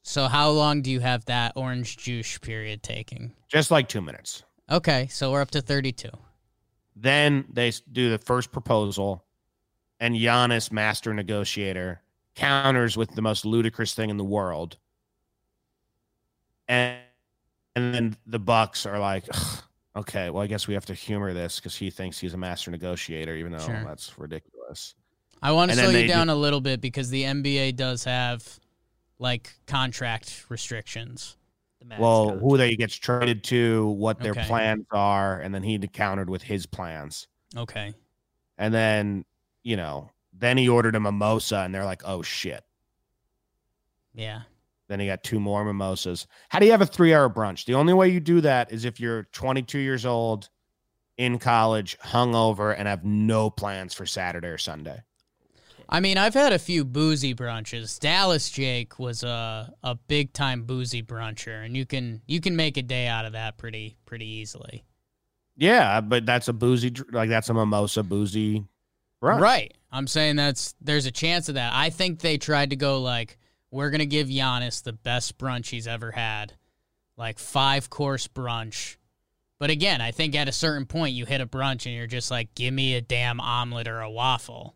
So 0.01 0.27
how 0.27 0.49
long 0.49 0.81
do 0.81 0.91
you 0.91 0.99
have 0.99 1.23
that 1.25 1.53
orange 1.55 1.95
juice 1.95 2.37
period 2.37 2.83
taking? 2.83 3.33
Just 3.47 3.71
like 3.71 3.87
two 3.87 4.01
minutes. 4.01 4.43
Okay, 4.69 5.07
so 5.07 5.31
we're 5.31 5.41
up 5.41 5.51
to 5.51 5.61
32. 5.61 6.09
Then 6.95 7.45
they 7.51 7.71
do 7.91 8.09
the 8.09 8.17
first 8.17 8.51
proposal, 8.51 9.23
and 9.99 10.15
Giannis, 10.15 10.71
master 10.71 11.13
negotiator, 11.13 12.01
counters 12.35 12.97
with 12.97 13.15
the 13.15 13.21
most 13.21 13.45
ludicrous 13.45 13.93
thing 13.93 14.09
in 14.09 14.17
the 14.17 14.23
world. 14.23 14.77
And 16.67 16.99
and 17.75 17.93
then 17.93 18.17
the 18.27 18.39
Bucks 18.39 18.85
are 18.85 18.99
like, 18.99 19.25
okay, 19.95 20.29
well, 20.29 20.43
I 20.43 20.47
guess 20.47 20.67
we 20.67 20.73
have 20.75 20.85
to 20.85 20.93
humor 20.93 21.33
this 21.33 21.59
because 21.59 21.75
he 21.75 21.89
thinks 21.89 22.19
he's 22.19 22.33
a 22.33 22.37
master 22.37 22.69
negotiator, 22.71 23.35
even 23.35 23.51
though 23.51 23.59
Sure. 23.59 23.83
that's 23.85 24.17
ridiculous. 24.17 24.95
I 25.41 25.51
want 25.51 25.71
to 25.71 25.77
slow 25.77 25.89
you 25.89 26.07
down 26.07 26.29
a 26.29 26.35
little 26.35 26.61
bit 26.61 26.79
because 26.81 27.09
the 27.09 27.23
NBA 27.23 27.75
does 27.75 28.03
have 28.05 28.59
like 29.19 29.53
contract 29.67 30.45
restrictions. 30.49 31.35
Well, 31.99 32.37
who 32.39 32.57
they 32.57 32.75
gets 32.75 32.95
traded 32.95 33.43
to, 33.45 33.87
what 33.89 34.19
their 34.19 34.31
Okay. 34.31 34.45
plans 34.47 34.85
are, 34.91 35.39
and 35.39 35.53
then 35.53 35.63
he 35.63 35.77
countered 35.79 36.29
with 36.29 36.41
his 36.41 36.65
plans. 36.65 37.27
Okay. 37.55 37.93
And 38.57 38.73
then, 38.73 39.25
you 39.63 39.75
know, 39.77 40.09
then 40.31 40.57
he 40.57 40.69
ordered 40.69 40.95
a 40.95 40.99
mimosa, 40.99 41.57
and 41.57 41.73
they're 41.73 41.85
like, 41.85 42.01
oh 42.05 42.21
shit. 42.21 42.63
Yeah. 44.13 44.43
Then 44.87 44.99
he 44.99 45.07
got 45.07 45.23
two 45.23 45.39
more 45.39 45.63
mimosas. 45.63 46.27
How 46.49 46.59
do 46.59 46.65
you 46.65 46.71
have 46.71 46.81
a 46.81 46.85
three 46.85 47.13
hour 47.13 47.29
brunch? 47.29 47.65
The 47.65 47.73
only 47.75 47.93
way 47.93 48.09
you 48.09 48.19
do 48.19 48.41
that 48.41 48.71
is 48.71 48.85
if 48.85 48.99
you're 48.99 49.23
22 49.31 49.79
years 49.79 50.05
old, 50.05 50.49
in 51.17 51.37
college, 51.37 51.97
hungover, 51.99 52.75
and 52.77 52.87
have 52.87 53.03
no 53.05 53.49
plans 53.49 53.93
for 53.93 54.05
Saturday 54.05 54.47
or 54.47 54.57
Sunday. 54.57 55.01
I 55.93 55.99
mean, 55.99 56.17
I've 56.17 56.33
had 56.33 56.53
a 56.53 56.57
few 56.57 56.85
boozy 56.85 57.35
brunches. 57.35 57.99
Dallas 57.99 58.49
Jake 58.49 58.97
was 58.97 59.21
a 59.21 59.71
a 59.83 59.93
big 59.93 60.33
time 60.33 60.63
boozy 60.63 61.03
bruncher, 61.03 61.63
and 61.63 61.77
you 61.77 61.85
can 61.85 62.23
you 62.25 62.41
can 62.41 62.55
make 62.55 62.77
a 62.77 62.81
day 62.81 63.05
out 63.05 63.25
of 63.25 63.33
that 63.33 63.59
pretty 63.59 63.95
pretty 64.07 64.25
easily. 64.25 64.83
Yeah, 65.55 66.01
but 66.01 66.25
that's 66.25 66.47
a 66.47 66.53
boozy, 66.53 66.91
like 67.11 67.29
that's 67.29 67.49
a 67.49 67.53
mimosa 67.53 68.01
boozy 68.01 68.65
brunch. 69.21 69.39
Right. 69.39 69.71
I'm 69.91 70.07
saying 70.07 70.35
that's 70.35 70.73
there's 70.81 71.05
a 71.05 71.11
chance 71.11 71.47
of 71.47 71.55
that. 71.55 71.73
I 71.75 71.91
think 71.91 72.21
they 72.21 72.39
tried 72.39 72.71
to 72.71 72.75
go 72.75 72.99
like 72.99 73.37
we're 73.69 73.91
gonna 73.91 74.07
give 74.07 74.29
Giannis 74.29 74.81
the 74.81 74.93
best 74.93 75.37
brunch 75.37 75.67
he's 75.67 75.85
ever 75.85 76.09
had, 76.09 76.53
like 77.17 77.37
five 77.37 77.91
course 77.91 78.27
brunch. 78.27 78.97
But 79.59 79.69
again, 79.69 80.01
I 80.01 80.09
think 80.09 80.35
at 80.35 80.49
a 80.49 80.53
certain 80.53 80.87
point 80.87 81.13
you 81.13 81.27
hit 81.27 81.39
a 81.39 81.45
brunch 81.45 81.85
and 81.85 81.93
you're 81.93 82.07
just 82.07 82.31
like, 82.31 82.55
give 82.55 82.73
me 82.73 82.95
a 82.95 83.01
damn 83.01 83.39
omelet 83.39 83.87
or 83.87 84.01
a 84.01 84.09
waffle. 84.09 84.75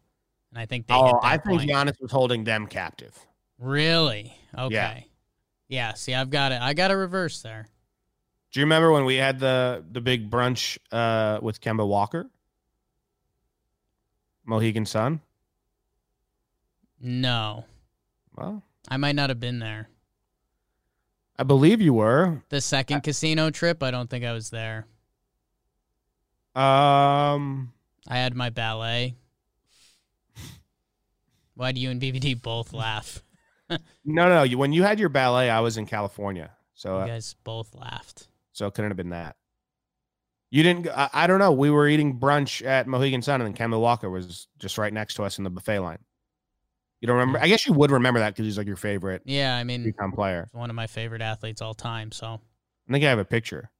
And 0.58 0.64
I 0.64 0.66
think 0.66 0.88
they 0.88 0.96
Oh, 0.96 1.20
I 1.22 1.38
think 1.38 1.60
point. 1.60 1.70
Giannis 1.70 2.02
was 2.02 2.10
holding 2.12 2.44
them 2.44 2.66
captive. 2.66 3.16
Really? 3.60 4.36
Okay. 4.58 5.06
Yeah. 5.68 5.94
See, 5.94 6.16
I've 6.16 6.32
got 6.32 6.52
it. 6.52 6.60
I 6.60 6.74
got 6.74 6.90
a 6.90 6.98
reverse 6.98 7.44
there. 7.44 7.68
Do 8.52 8.60
you 8.60 8.66
remember 8.66 8.92
when 8.92 9.06
we 9.06 9.18
had 9.18 9.40
the 9.40 9.86
the 9.92 10.02
big 10.02 10.32
brunch 10.32 10.80
uh, 10.92 11.40
with 11.44 11.62
Kemba 11.62 11.88
Walker, 11.88 12.28
Mohegan 14.46 14.88
Sun? 14.88 15.22
No, 17.00 17.66
Well, 18.36 18.64
I 18.90 18.98
might 18.98 19.14
not 19.16 19.30
have 19.30 19.40
been 19.40 19.60
there. 19.60 19.90
I 21.38 21.44
believe 21.44 21.82
you 21.82 21.94
were. 21.94 22.42
The 22.50 22.62
second 22.62 23.02
casino 23.02 23.52
trip, 23.52 23.84
I 23.84 23.92
don't 23.92 24.10
think 24.10 24.26
I 24.26 24.34
was 24.34 24.50
there. 24.50 24.88
Um, 26.56 27.72
I 28.08 28.18
had 28.18 28.34
my 28.34 28.50
ballet. 28.50 29.14
Why 31.58 31.72
do 31.72 31.82
you 31.82 31.90
and 31.90 32.00
BBD 32.02 32.40
both 32.42 32.72
laugh? 32.72 33.24
no, 33.70 33.80
no. 34.06 34.44
You, 34.44 34.58
when 34.58 34.72
you 34.74 34.84
had 34.84 35.00
your 35.00 35.10
ballet, 35.10 35.50
I 35.50 35.60
was 35.60 35.76
in 35.78 35.86
California, 35.88 36.52
so 36.76 36.98
You 36.98 37.04
uh, 37.04 37.08
guys 37.08 37.36
both 37.44 37.74
laughed. 37.76 38.28
so 38.54 38.68
it 38.68 38.74
couldn't 38.76 38.92
have 38.92 38.98
been 38.98 39.10
that. 39.10 39.36
You 40.52 40.64
didn't. 40.64 40.88
I, 40.88 41.10
I 41.12 41.28
don't 41.28 41.40
know. 41.40 41.52
We 41.52 41.70
were 41.72 41.88
eating 41.90 42.20
brunch 42.20 42.66
at 42.66 42.88
Mohegan 42.88 43.22
Sun, 43.22 43.42
and 43.42 43.54
then 43.54 43.70
Kemba 43.70 43.80
Walker 43.80 44.10
was 44.10 44.48
just 44.60 44.78
right 44.78 44.94
next 44.94 45.16
to 45.16 45.24
us 45.24 45.38
in 45.40 45.44
the 45.44 45.50
buffet 45.50 45.80
line. 45.80 45.98
You 47.02 47.08
don't 47.08 47.18
remember? 47.18 47.40
I 47.40 47.48
guess 47.48 47.66
you 47.66 47.74
would 47.74 47.92
remember 47.92 48.20
that 48.22 48.30
because 48.34 48.46
he's 48.46 48.58
like 48.58 48.66
your 48.68 48.76
favorite 48.78 49.24
Yeah, 49.26 49.56
I 49.58 49.64
mean, 49.64 49.94
player. 50.14 50.48
one 50.54 50.70
of 50.70 50.76
my 50.76 50.88
favorite 50.88 51.22
athletes 51.22 51.62
all 51.62 51.74
time. 51.74 52.12
So 52.12 52.40
I 52.88 52.92
think 52.92 53.04
I 53.04 53.10
have 53.10 53.20
a 53.20 53.26
picture. 53.26 53.72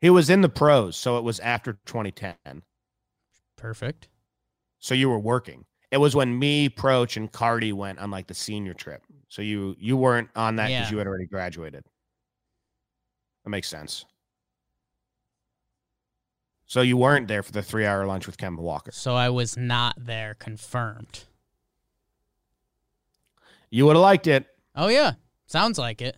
He 0.00 0.10
was 0.10 0.28
in 0.28 0.40
the 0.40 0.48
pros, 0.48 0.96
so 0.96 1.18
it 1.18 1.24
was 1.24 1.40
after 1.40 1.74
2010. 1.86 2.62
perfect. 3.56 4.08
So 4.80 4.94
you 4.94 5.08
were 5.08 5.18
working. 5.18 5.64
It 5.94 6.00
was 6.00 6.16
when 6.16 6.36
me, 6.36 6.68
Proch, 6.68 7.16
and 7.16 7.30
Cardi 7.30 7.72
went 7.72 8.00
on 8.00 8.10
like 8.10 8.26
the 8.26 8.34
senior 8.34 8.74
trip. 8.74 9.04
So 9.28 9.42
you 9.42 9.76
you 9.78 9.96
weren't 9.96 10.28
on 10.34 10.56
that 10.56 10.66
because 10.66 10.88
Yeah. 10.88 10.90
you 10.90 10.98
had 10.98 11.06
already 11.06 11.26
graduated. 11.26 11.84
That 13.44 13.50
makes 13.50 13.68
sense. 13.68 14.04
So 16.66 16.80
you 16.80 16.96
weren't 16.96 17.28
there 17.28 17.44
for 17.44 17.52
the 17.52 17.62
three 17.62 17.86
hour 17.86 18.04
lunch 18.06 18.26
with 18.26 18.36
Kemba 18.38 18.58
Walker. 18.58 18.90
So 18.90 19.14
I 19.14 19.28
was 19.28 19.56
not 19.56 19.94
there, 19.96 20.34
confirmed. 20.34 21.20
You 23.70 23.86
would 23.86 23.94
have 23.94 24.02
liked 24.02 24.26
it. 24.26 24.46
Oh 24.74 24.88
yeah, 24.88 25.12
sounds 25.46 25.78
like 25.78 26.02
it. 26.02 26.16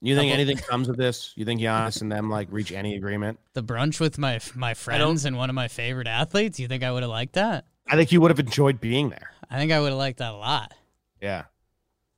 You 0.00 0.14
think 0.14 0.32
anything 0.32 0.58
comes 0.58 0.88
of 0.88 0.96
this? 0.96 1.32
You 1.34 1.44
think 1.44 1.60
Giannis 1.60 2.02
and 2.02 2.12
them 2.12 2.30
like 2.30 2.46
reach 2.52 2.70
any 2.70 2.94
agreement? 2.94 3.40
The 3.54 3.64
brunch 3.64 3.98
with 3.98 4.16
my 4.16 4.38
my 4.54 4.74
friends 4.74 5.24
and 5.24 5.36
one 5.36 5.48
of 5.50 5.56
my 5.56 5.66
favorite 5.66 6.06
athletes. 6.06 6.60
You 6.60 6.68
think 6.68 6.84
I 6.84 6.92
would 6.92 7.02
have 7.02 7.10
liked 7.10 7.32
that? 7.32 7.64
I 7.86 7.96
think 7.96 8.12
you 8.12 8.20
would 8.20 8.30
have 8.30 8.38
enjoyed 8.40 8.80
being 8.80 9.10
there. 9.10 9.32
I 9.50 9.58
think 9.58 9.72
I 9.72 9.80
would 9.80 9.90
have 9.90 9.98
liked 9.98 10.18
that 10.18 10.32
a 10.32 10.36
lot. 10.36 10.72
Yeah. 11.20 11.44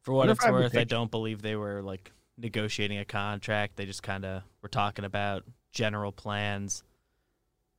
For 0.02 0.12
what 0.12 0.28
it's 0.28 0.44
I 0.44 0.50
worth, 0.50 0.76
I 0.76 0.84
don't 0.84 1.10
believe 1.10 1.42
they 1.42 1.56
were 1.56 1.82
like 1.82 2.12
negotiating 2.36 2.98
a 2.98 3.04
contract. 3.04 3.76
They 3.76 3.86
just 3.86 4.02
kind 4.02 4.24
of 4.24 4.42
were 4.62 4.68
talking 4.68 5.04
about 5.04 5.44
general 5.72 6.12
plans, 6.12 6.82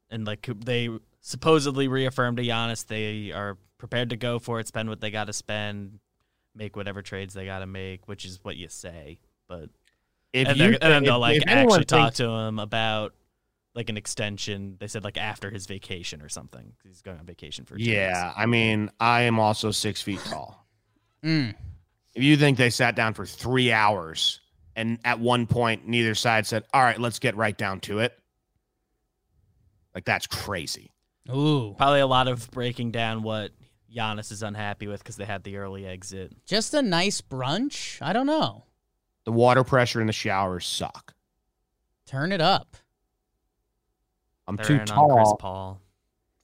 and 0.10 0.26
like 0.26 0.50
they 0.66 0.90
supposedly 1.22 1.88
reaffirmed 1.88 2.38
to 2.38 2.44
Giannis 2.44 2.86
they 2.86 3.32
are 3.32 3.58
prepared 3.78 4.10
to 4.10 4.18
go 4.18 4.40
for 4.40 4.60
it, 4.60 4.68
spend 4.68 4.90
what 4.90 5.02
they 5.02 5.12
got 5.12 5.26
to 5.28 5.34
spend, 5.34 6.00
make 6.56 6.76
whatever 6.76 7.02
trades 7.02 7.34
they 7.34 7.46
got 7.46 7.60
to 7.60 7.68
make, 7.68 8.08
which 8.08 8.26
is 8.26 8.40
what 8.44 8.58
you 8.58 8.70
say. 8.70 9.20
But 9.48 9.70
If 10.34 10.48
and, 10.48 10.58
you 10.58 10.78
and 10.82 10.94
if- 10.94 11.04
they'll 11.04 11.20
like 11.20 11.44
actually 11.48 11.86
talk 11.86 12.16
to 12.16 12.28
him 12.28 12.60
about 12.60 13.14
like 13.76 13.90
an 13.90 13.98
extension. 13.98 14.78
They 14.80 14.88
said 14.88 15.04
like 15.04 15.18
after 15.18 15.52
his 15.52 15.66
vacation 15.68 16.22
or 16.22 16.30
something. 16.30 16.64
'cause 16.64 16.86
He's 16.90 17.02
going 17.02 17.20
on 17.20 17.26
vacation 17.26 17.66
for 17.66 17.78
two 17.78 17.84
Yeah, 17.84 18.34
I 18.36 18.46
mean, 18.46 18.90
I 19.00 19.22
am 19.24 19.40
also 19.40 19.72
six 19.72 20.02
feet 20.02 20.22
tall. 20.26 20.66
Mm. 21.24 21.56
If 22.14 22.22
you 22.24 22.38
think 22.38 22.58
they 22.60 22.70
sat 22.70 22.96
down 22.96 23.16
for 23.16 23.26
three 23.26 23.72
hours 23.72 24.42
and 24.76 25.00
at 25.04 25.20
one 25.20 25.48
point 25.48 25.88
neither 25.88 26.14
side 26.14 26.46
said, 26.46 26.64
All 26.72 26.84
right, 26.84 27.00
let's 27.00 27.18
get 27.18 27.36
right 27.36 27.58
down 27.58 27.80
to 27.82 27.98
it. 28.00 28.14
Like 29.96 30.06
that's 30.06 30.28
crazy. 30.28 30.92
Ooh, 31.32 31.74
Probably 31.78 32.00
a 32.02 32.06
lot 32.08 32.28
of 32.28 32.52
breaking 32.52 32.92
down 32.92 33.24
what 33.24 33.52
Giannis 33.92 34.32
is 34.32 34.44
unhappy 34.44 34.86
with 34.88 35.00
because 35.02 35.16
they 35.16 35.26
had 35.26 35.44
the 35.44 35.58
early 35.58 35.86
exit. 35.88 36.34
just 36.46 36.74
a 36.76 36.82
nice 36.84 37.22
brunch. 37.22 38.00
I 38.02 38.14
don't 38.14 38.28
know. 38.28 38.66
The 39.24 39.32
water 39.32 39.64
pressure 39.64 40.00
in 40.02 40.06
the 40.08 40.14
showers 40.14 40.66
suck. 40.68 41.16
Turn 42.06 42.32
it 42.32 42.42
up. 42.42 42.78
I'm 44.48 44.56
They're 44.56 44.66
too 44.66 44.80
tall 44.80 45.38
Paul. 45.38 45.82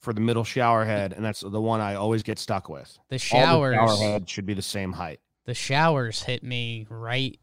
for 0.00 0.12
the 0.12 0.20
middle 0.20 0.44
shower 0.44 0.84
head, 0.84 1.12
and 1.12 1.24
that's 1.24 1.40
the 1.40 1.60
one 1.60 1.80
I 1.80 1.94
always 1.94 2.22
get 2.22 2.38
stuck 2.38 2.68
with. 2.68 2.98
The 3.08 3.14
All 3.14 3.18
showers. 3.18 3.76
the 3.76 3.86
shower 3.86 3.96
heads 4.10 4.30
should 4.30 4.46
be 4.46 4.54
the 4.54 4.62
same 4.62 4.92
height. 4.92 5.20
the 5.44 5.54
showers 5.54 6.22
hit 6.24 6.42
me 6.42 6.86
right 6.88 7.38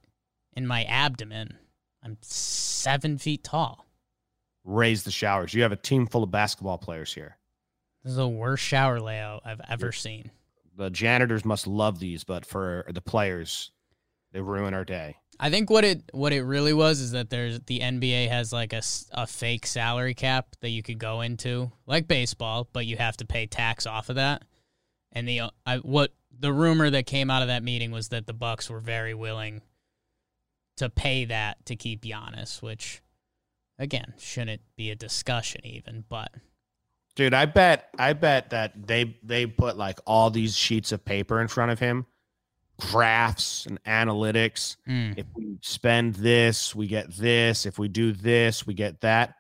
in 0.54 0.66
my 0.68 0.84
abdomen. 0.86 1.58
I'm 2.04 2.18
seven 2.22 3.18
feet 3.18 3.44
tall. 3.44 3.86
Raise 4.66 5.04
the 5.04 5.12
showers. 5.12 5.54
You 5.54 5.62
have 5.64 5.72
a 5.72 5.76
team 5.78 6.06
full 6.08 6.24
of 6.24 6.32
basketball 6.32 6.78
players 6.78 7.14
here. 7.14 7.38
This 8.04 8.12
is 8.12 8.18
the 8.18 8.28
worst 8.28 8.64
shower 8.64 9.00
layout 9.00 9.42
I've 9.46 9.62
ever 9.70 9.92
seen. 9.92 10.32
The 10.78 10.90
janitors 10.90 11.44
must 11.44 11.68
love 11.68 12.00
these, 12.00 12.24
but 12.24 12.46
for 12.46 12.86
the 12.90 13.02
players, 13.02 13.72
they 14.32 14.40
ruin 14.40 14.74
our 14.74 14.86
day. 14.86 15.18
I 15.40 15.50
think 15.50 15.70
what 15.70 15.86
it 15.86 16.04
what 16.12 16.34
it 16.34 16.42
really 16.42 16.74
was 16.74 17.00
is 17.00 17.12
that 17.12 17.30
there's 17.30 17.60
the 17.62 17.80
NBA 17.80 18.28
has 18.30 18.52
like 18.52 18.74
a, 18.74 18.82
a 19.12 19.26
fake 19.26 19.66
salary 19.66 20.14
cap 20.14 20.48
that 20.62 20.70
you 20.70 20.84
could 20.84 21.00
go 21.00 21.22
into 21.22 21.72
like 21.86 22.08
baseball, 22.08 22.68
but 22.74 22.86
you 22.86 22.98
have 22.98 23.16
to 23.18 23.26
pay 23.26 23.46
tax 23.46 23.86
off 23.86 24.10
of 24.10 24.16
that. 24.16 24.44
And 25.14 25.28
the 25.28 25.44
I, 25.66 25.78
what 25.78 26.14
the 26.38 26.52
rumor 26.52 26.90
that 26.90 27.06
came 27.06 27.30
out 27.32 27.42
of 27.42 27.48
that 27.48 27.64
meeting 27.64 27.92
was 27.92 28.10
that 28.10 28.28
the 28.28 28.34
Bucks 28.34 28.70
were 28.70 28.82
very 28.82 29.14
willing 29.14 29.62
to 30.78 30.90
pay 30.90 31.26
that 31.26 31.66
to 31.68 31.76
keep 31.76 32.04
Giannis, 32.04 32.62
which 32.62 33.02
again 33.78 34.14
shouldn't 34.18 34.62
be 34.76 34.92
a 34.92 34.96
discussion 34.96 35.66
even, 35.66 36.04
but 36.10 36.32
Dude, 37.16 37.34
I 37.34 37.46
bet 37.46 37.90
I 37.98 38.14
bet 38.14 38.52
that 38.52 38.88
they 38.88 39.18
they 39.24 39.46
put 39.46 39.78
like 39.78 40.00
all 40.06 40.30
these 40.30 40.56
sheets 40.56 40.92
of 40.92 41.04
paper 41.04 41.42
in 41.42 41.48
front 41.48 41.72
of 41.72 41.80
him, 41.80 42.06
graphs 42.80 43.66
and 43.66 43.82
analytics. 43.84 44.78
mm, 44.88 45.18
If 45.18 45.26
we 45.36 45.58
spend 45.62 46.16
this, 46.16 46.74
we 46.76 46.88
get 46.88 47.12
this. 47.16 47.66
If 47.66 47.78
we 47.80 47.88
do 47.88 48.12
this, 48.12 48.66
we 48.66 48.74
get 48.74 49.02
that. 49.02 49.36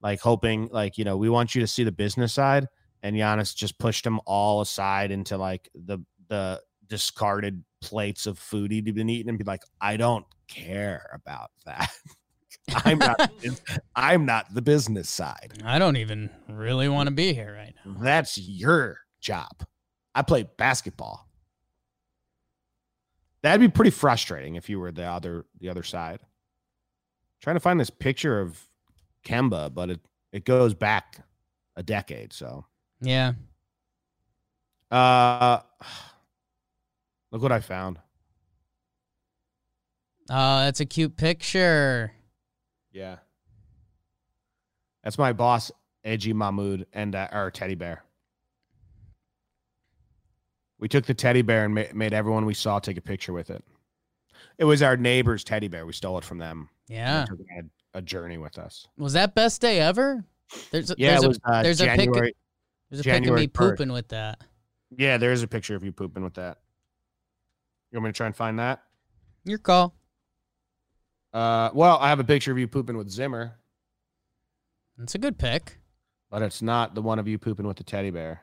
Like 0.00 0.20
hoping, 0.20 0.68
like, 0.72 0.96
you 0.98 1.04
know, 1.04 1.16
we 1.16 1.28
want 1.28 1.54
you 1.54 1.60
to 1.60 1.66
see 1.66 1.84
the 1.84 1.92
business 1.92 2.32
side. 2.32 2.66
And 3.02 3.14
Giannis 3.16 3.54
just 3.54 3.78
pushed 3.78 4.04
them 4.04 4.20
all 4.26 4.60
aside 4.60 5.10
into 5.10 5.36
like 5.36 5.68
the 5.74 5.98
the 6.28 6.60
discarded 6.88 7.62
plates 7.80 8.26
of 8.26 8.38
food 8.38 8.70
he'd 8.72 8.92
been 8.94 9.08
eating 9.08 9.28
and 9.28 9.38
be 9.38 9.44
like, 9.44 9.62
I 9.80 9.96
don't 9.96 10.24
care 10.48 11.08
about 11.14 11.50
that. 11.66 11.90
I'm 12.84 12.98
not 12.98 13.30
I'm 13.94 14.26
not 14.26 14.52
the 14.52 14.62
business 14.62 15.08
side. 15.08 15.52
I 15.64 15.78
don't 15.78 15.96
even 15.96 16.28
really 16.48 16.88
want 16.88 17.08
to 17.08 17.14
be 17.14 17.32
here 17.32 17.54
right 17.54 17.74
now. 17.84 17.96
That's 18.00 18.36
your 18.36 18.98
job. 19.20 19.64
I 20.14 20.22
play 20.22 20.48
basketball. 20.58 21.27
That'd 23.42 23.60
be 23.60 23.68
pretty 23.72 23.90
frustrating 23.92 24.56
if 24.56 24.68
you 24.68 24.80
were 24.80 24.90
the 24.92 25.04
other 25.04 25.46
the 25.60 25.68
other 25.68 25.82
side. 25.82 26.20
trying 27.40 27.56
to 27.56 27.60
find 27.60 27.78
this 27.78 27.90
picture 27.90 28.40
of 28.40 28.60
Kemba, 29.24 29.72
but 29.72 29.90
it 29.90 30.00
it 30.32 30.44
goes 30.44 30.74
back 30.74 31.18
a 31.76 31.82
decade. 31.82 32.32
So, 32.32 32.66
Yeah. 33.00 33.34
uh, 34.90 35.60
look 37.30 37.40
what 37.42 37.52
I 37.52 37.60
found. 37.60 37.98
Oh, 40.30 40.58
that's 40.60 40.80
a 40.80 40.86
cute 40.86 41.16
picture. 41.16 42.12
Yeah, 42.92 43.18
that's 45.04 45.16
my 45.18 45.32
boss, 45.32 45.70
Edgy 46.04 46.32
Mahmood, 46.32 46.86
and 46.92 47.14
uh, 47.14 47.28
our 47.30 47.50
teddy 47.50 47.76
bear. 47.76 48.02
We 50.78 50.88
took 50.88 51.06
the 51.06 51.14
teddy 51.14 51.42
bear 51.42 51.64
and 51.64 51.74
ma- 51.74 51.82
made 51.92 52.12
everyone 52.12 52.44
we 52.46 52.54
saw 52.54 52.78
take 52.78 52.96
a 52.96 53.00
picture 53.00 53.32
with 53.32 53.50
it. 53.50 53.64
It 54.58 54.64
was 54.64 54.82
our 54.82 54.96
neighbor's 54.96 55.42
teddy 55.44 55.68
bear. 55.68 55.86
We 55.86 55.92
stole 55.92 56.18
it 56.18 56.24
from 56.24 56.38
them. 56.38 56.68
Yeah. 56.88 57.24
it 57.24 57.30
on 57.58 57.70
a, 57.94 58.02
journey 58.02 58.38
with 58.38 58.58
us. 58.58 58.86
Was 58.96 59.12
that 59.14 59.34
best 59.34 59.60
day 59.60 59.80
ever? 59.80 60.24
There's 60.70 60.90
a, 60.90 60.94
Yeah, 60.98 61.10
there's 61.12 61.22
it 61.22 61.26
a, 61.26 61.28
was 61.28 61.40
uh, 61.44 61.62
there's 61.62 61.80
a 61.80 61.86
pic- 61.96 62.10
there's 62.12 62.20
a 62.26 62.30
pic 62.90 62.98
of 62.98 63.02
January 63.04 63.40
me 63.42 63.46
1st. 63.48 63.52
pooping 63.54 63.92
with 63.92 64.08
that. 64.08 64.40
Yeah, 64.96 65.16
there 65.18 65.32
is 65.32 65.42
a 65.42 65.48
picture 65.48 65.74
of 65.74 65.82
you 65.84 65.92
pooping 65.92 66.22
with 66.22 66.34
that. 66.34 66.58
You 67.90 67.96
want 67.98 68.04
me 68.06 68.08
to 68.10 68.16
try 68.16 68.26
and 68.26 68.36
find 68.36 68.58
that? 68.58 68.82
Your 69.44 69.58
call. 69.58 69.94
Uh, 71.32 71.70
well, 71.74 71.98
I 72.00 72.08
have 72.08 72.20
a 72.20 72.24
picture 72.24 72.52
of 72.52 72.58
you 72.58 72.66
pooping 72.68 72.96
with 72.96 73.10
Zimmer, 73.10 73.58
That's 74.96 75.14
a 75.14 75.18
good 75.18 75.38
pick. 75.38 75.78
but 76.30 76.40
it's 76.42 76.62
not 76.62 76.94
the 76.94 77.02
one 77.02 77.18
of 77.18 77.28
you 77.28 77.38
pooping 77.38 77.66
with 77.66 77.76
the 77.76 77.84
teddy 77.84 78.10
bear. 78.10 78.42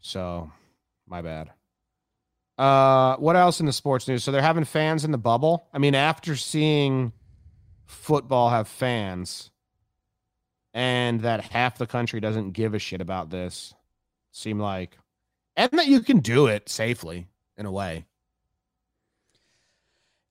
So, 0.00 0.50
my 1.06 1.22
bad. 1.22 1.50
Uh, 2.58 3.16
what 3.16 3.36
else 3.36 3.60
in 3.60 3.66
the 3.66 3.72
sports 3.72 4.06
news? 4.06 4.22
So 4.22 4.32
they're 4.32 4.42
having 4.42 4.64
fans 4.64 5.04
in 5.04 5.12
the 5.12 5.18
bubble. 5.18 5.66
I 5.72 5.78
mean, 5.78 5.94
after 5.94 6.36
seeing 6.36 7.12
football 7.86 8.50
have 8.50 8.68
fans, 8.68 9.50
and 10.74 11.20
that 11.22 11.40
half 11.40 11.78
the 11.78 11.86
country 11.86 12.20
doesn't 12.20 12.52
give 12.52 12.74
a 12.74 12.78
shit 12.78 13.00
about 13.00 13.30
this, 13.30 13.74
seem 14.30 14.58
like, 14.58 14.98
and 15.56 15.70
that 15.72 15.88
you 15.88 16.00
can 16.00 16.20
do 16.20 16.46
it 16.46 16.68
safely 16.68 17.26
in 17.56 17.66
a 17.66 17.72
way. 17.72 18.04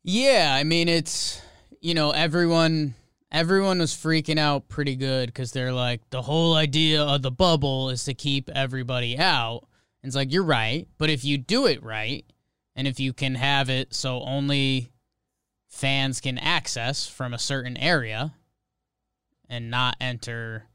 Yeah, 0.03 0.55
I 0.57 0.63
mean 0.63 0.87
it's 0.87 1.41
you 1.81 1.93
know 1.93 2.11
everyone 2.11 2.95
everyone 3.31 3.79
was 3.79 3.93
freaking 3.93 4.39
out 4.39 4.67
pretty 4.67 4.95
good 4.95 5.27
because 5.27 5.51
they're 5.51 5.73
like 5.73 6.01
the 6.09 6.21
whole 6.21 6.55
idea 6.55 7.03
of 7.03 7.21
the 7.21 7.31
bubble 7.31 7.89
is 7.89 8.03
to 8.05 8.13
keep 8.13 8.49
everybody 8.49 9.17
out. 9.17 9.67
And 10.01 10.09
it's 10.09 10.15
like 10.15 10.31
you're 10.31 10.43
right, 10.43 10.87
but 10.97 11.09
if 11.09 11.25
you 11.25 11.37
do 11.37 11.65
it 11.65 11.83
right, 11.83 12.25
and 12.75 12.87
if 12.87 12.99
you 12.99 13.11
can 13.11 13.35
have 13.35 13.69
it 13.69 13.93
so 13.93 14.21
only 14.21 14.91
fans 15.67 16.21
can 16.21 16.37
access 16.37 17.07
from 17.07 17.33
a 17.33 17.39
certain 17.39 17.77
area 17.77 18.33
and 19.49 19.69
not 19.69 19.97
enter 19.99 20.65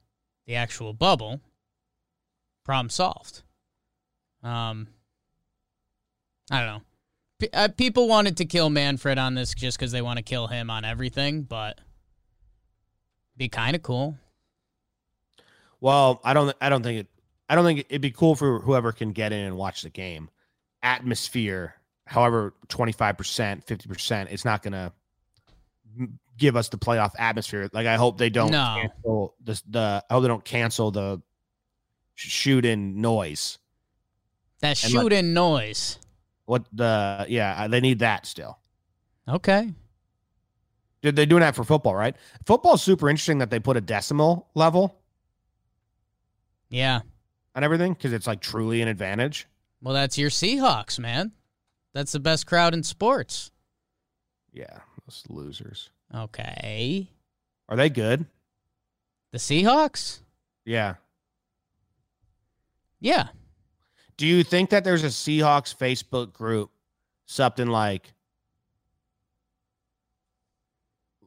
the 0.47 0.57
actual 0.57 0.93
bubble, 0.93 1.41
problem 2.65 2.91
solved. 2.91 3.43
Um, 4.43 4.89
I 6.51 6.59
don't 6.59 6.67
know. 6.67 6.83
P- 7.39 7.49
uh, 7.53 7.69
people 7.69 8.09
wanted 8.09 8.37
to 8.37 8.45
kill 8.45 8.69
Manfred 8.69 9.17
on 9.17 9.35
this 9.35 9.55
just 9.55 9.79
because 9.79 9.93
they 9.93 10.03
want 10.03 10.19
to 10.19 10.23
kill 10.23 10.49
him 10.49 10.71
on 10.71 10.85
everything, 10.85 11.43
but 11.43 11.79
be 13.37 13.49
kind 13.49 13.75
of 13.77 13.83
cool. 13.83 14.17
Well, 15.81 16.21
I 16.25 16.35
don't. 16.35 16.55
I 16.61 16.69
don't 16.69 16.83
think 16.83 17.01
it. 17.01 17.07
I 17.49 17.55
don't 17.55 17.65
think 17.65 17.81
it'd 17.91 18.01
be 18.01 18.11
cool 18.11 18.35
for 18.35 18.61
whoever 18.61 18.93
can 18.93 19.13
get 19.13 19.33
in 19.33 19.41
and 19.41 19.57
watch 19.57 19.83
the 19.83 19.91
game. 19.91 20.31
Atmosphere, 20.83 21.75
however, 22.07 22.55
twenty 22.69 22.93
five 22.93 23.17
percent, 23.19 23.65
fifty 23.67 23.89
percent. 23.89 24.31
It's 24.33 24.45
not 24.45 24.63
gonna 24.63 24.93
give 26.39 26.57
us 26.57 26.69
the 26.69 26.79
playoff 26.79 27.13
atmosphere. 27.19 27.69
Like 27.73 27.87
I 27.87 27.97
hope 27.97 28.19
they 28.19 28.31
don't 28.31 28.51
No. 28.51 28.77
cancel 28.81 29.35
this. 29.45 29.63
The 29.63 30.05
I 30.09 30.13
hope 30.15 30.23
they 30.23 30.29
don't 30.29 30.45
cancel 30.45 30.91
the 30.91 31.21
sh- 32.15 32.29
shoot 32.29 32.65
in 32.65 33.01
noise. 33.01 33.59
That 34.61 34.77
shooting 34.79 35.35
noise. 35.35 35.99
What 36.47 36.65
the? 36.73 37.27
Yeah, 37.29 37.65
uh, 37.65 37.69
they 37.69 37.81
need 37.81 37.99
that 37.99 38.25
still. 38.27 38.59
Okay. 39.29 39.73
Did 41.05 41.17
they 41.17 41.27
doing 41.27 41.41
that 41.41 41.55
for 41.55 41.65
football? 41.65 41.95
Right. 41.95 42.17
Football's 42.47 42.83
super 42.83 43.11
interesting 43.11 43.37
that 43.41 43.51
they 43.51 43.61
put 43.61 43.77
a 43.77 43.83
decibel 43.83 44.47
level 44.55 44.99
Yeah. 46.71 47.03
on 47.55 47.63
everything 47.63 47.93
because 47.93 48.15
it's 48.15 48.27
like 48.27 48.41
truly 48.41 48.81
an 48.81 48.89
advantage. 48.89 49.47
Well, 49.83 49.93
that's 49.93 50.17
your 50.17 50.31
Seahawks, 50.31 50.99
man. 50.99 51.33
That's 51.93 52.13
the 52.13 52.21
best 52.21 52.47
crowd 52.47 52.73
in 52.73 52.83
sports. 52.83 53.51
Yeah, 54.51 54.79
those 55.07 55.25
losers. 55.29 55.91
Okay. 56.15 57.11
Are 57.69 57.77
they 57.77 57.91
good? 57.91 58.25
The 59.33 59.39
Seahawks? 59.39 60.21
Yeah. 60.65 60.95
Yeah. 62.99 63.29
Do 64.17 64.27
you 64.27 64.43
think 64.43 64.71
that 64.71 64.85
there's 64.85 65.05
a 65.05 65.09
Seahawks 65.09 65.77
Facebook 65.77 66.33
group, 66.33 66.71
something 67.27 67.67
like 67.67 68.14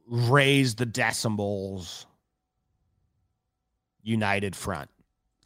raise 0.08 0.74
the 0.74 0.86
decibels 0.86 2.06
United 4.02 4.56
Front? 4.56 4.90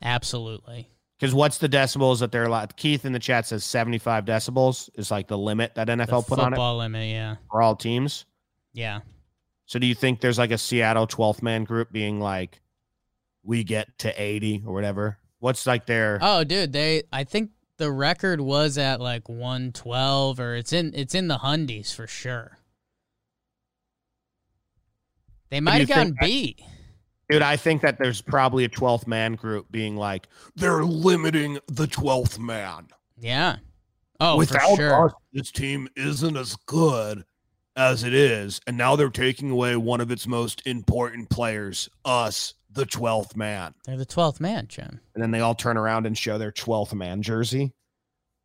Absolutely. 0.00 0.88
Because 1.18 1.34
what's 1.34 1.58
the 1.58 1.68
decibels 1.68 2.18
that 2.20 2.32
they're 2.32 2.44
allowed? 2.44 2.76
Keith 2.76 3.04
in 3.04 3.12
the 3.12 3.18
chat 3.18 3.46
says 3.46 3.64
75 3.64 4.24
decibels 4.24 4.90
is 4.94 5.10
like 5.10 5.28
the 5.28 5.38
limit 5.38 5.76
that 5.76 5.86
The 5.86 5.92
NFL 5.92 6.26
put 6.26 6.38
on 6.40 6.48
it 6.48 6.56
football 6.56 6.78
limit, 6.78 7.08
yeah. 7.08 7.36
for 7.50 7.62
all 7.62 7.76
teams. 7.76 8.24
Yeah. 8.72 9.00
So 9.66 9.78
do 9.78 9.86
you 9.86 9.94
think 9.94 10.20
there's 10.20 10.38
like 10.38 10.50
a 10.50 10.58
Seattle 10.58 11.06
12th 11.06 11.40
man 11.40 11.64
group 11.64 11.92
being 11.92 12.20
like, 12.20 12.60
we 13.44 13.64
get 13.64 13.96
to 13.98 14.20
80 14.20 14.64
or 14.66 14.74
whatever? 14.74 15.18
What's 15.38 15.66
like 15.66 15.86
their. 15.86 16.18
Oh, 16.20 16.44
dude, 16.44 16.72
they 16.72 17.04
I 17.12 17.24
think 17.24 17.50
the 17.76 17.90
record 17.90 18.40
was 18.40 18.78
at 18.78 19.00
like 19.00 19.28
112 19.28 20.40
or 20.40 20.54
it's 20.54 20.72
in 20.72 20.92
it's 20.94 21.14
in 21.14 21.28
the 21.28 21.38
hundies 21.38 21.94
for 21.94 22.06
sure. 22.06 22.58
They 25.52 25.60
might 25.60 25.80
have 25.80 25.88
gotten 25.88 26.16
beat. 26.18 26.62
Dude, 27.28 27.42
I 27.42 27.56
think 27.56 27.82
that 27.82 27.98
there's 27.98 28.22
probably 28.22 28.64
a 28.64 28.70
12th 28.70 29.06
man 29.06 29.34
group 29.34 29.70
being 29.70 29.96
like, 29.96 30.26
they're 30.56 30.82
limiting 30.82 31.58
the 31.66 31.86
12th 31.86 32.38
man. 32.38 32.88
Yeah. 33.18 33.56
Oh, 34.18 34.38
Without 34.38 34.70
for 34.70 34.76
sure. 34.76 35.06
us, 35.06 35.12
this 35.34 35.50
team 35.50 35.88
isn't 35.94 36.38
as 36.38 36.56
good 36.64 37.24
as 37.76 38.02
it 38.02 38.14
is. 38.14 38.62
And 38.66 38.78
now 38.78 38.96
they're 38.96 39.10
taking 39.10 39.50
away 39.50 39.76
one 39.76 40.00
of 40.00 40.10
its 40.10 40.26
most 40.26 40.66
important 40.66 41.28
players, 41.28 41.90
us, 42.02 42.54
the 42.70 42.86
12th 42.86 43.36
man. 43.36 43.74
They're 43.84 43.98
the 43.98 44.06
12th 44.06 44.40
man, 44.40 44.68
Jim. 44.68 45.00
And 45.14 45.22
then 45.22 45.32
they 45.32 45.40
all 45.40 45.54
turn 45.54 45.76
around 45.76 46.06
and 46.06 46.16
show 46.16 46.38
their 46.38 46.52
12th 46.52 46.94
man 46.94 47.20
jersey. 47.20 47.74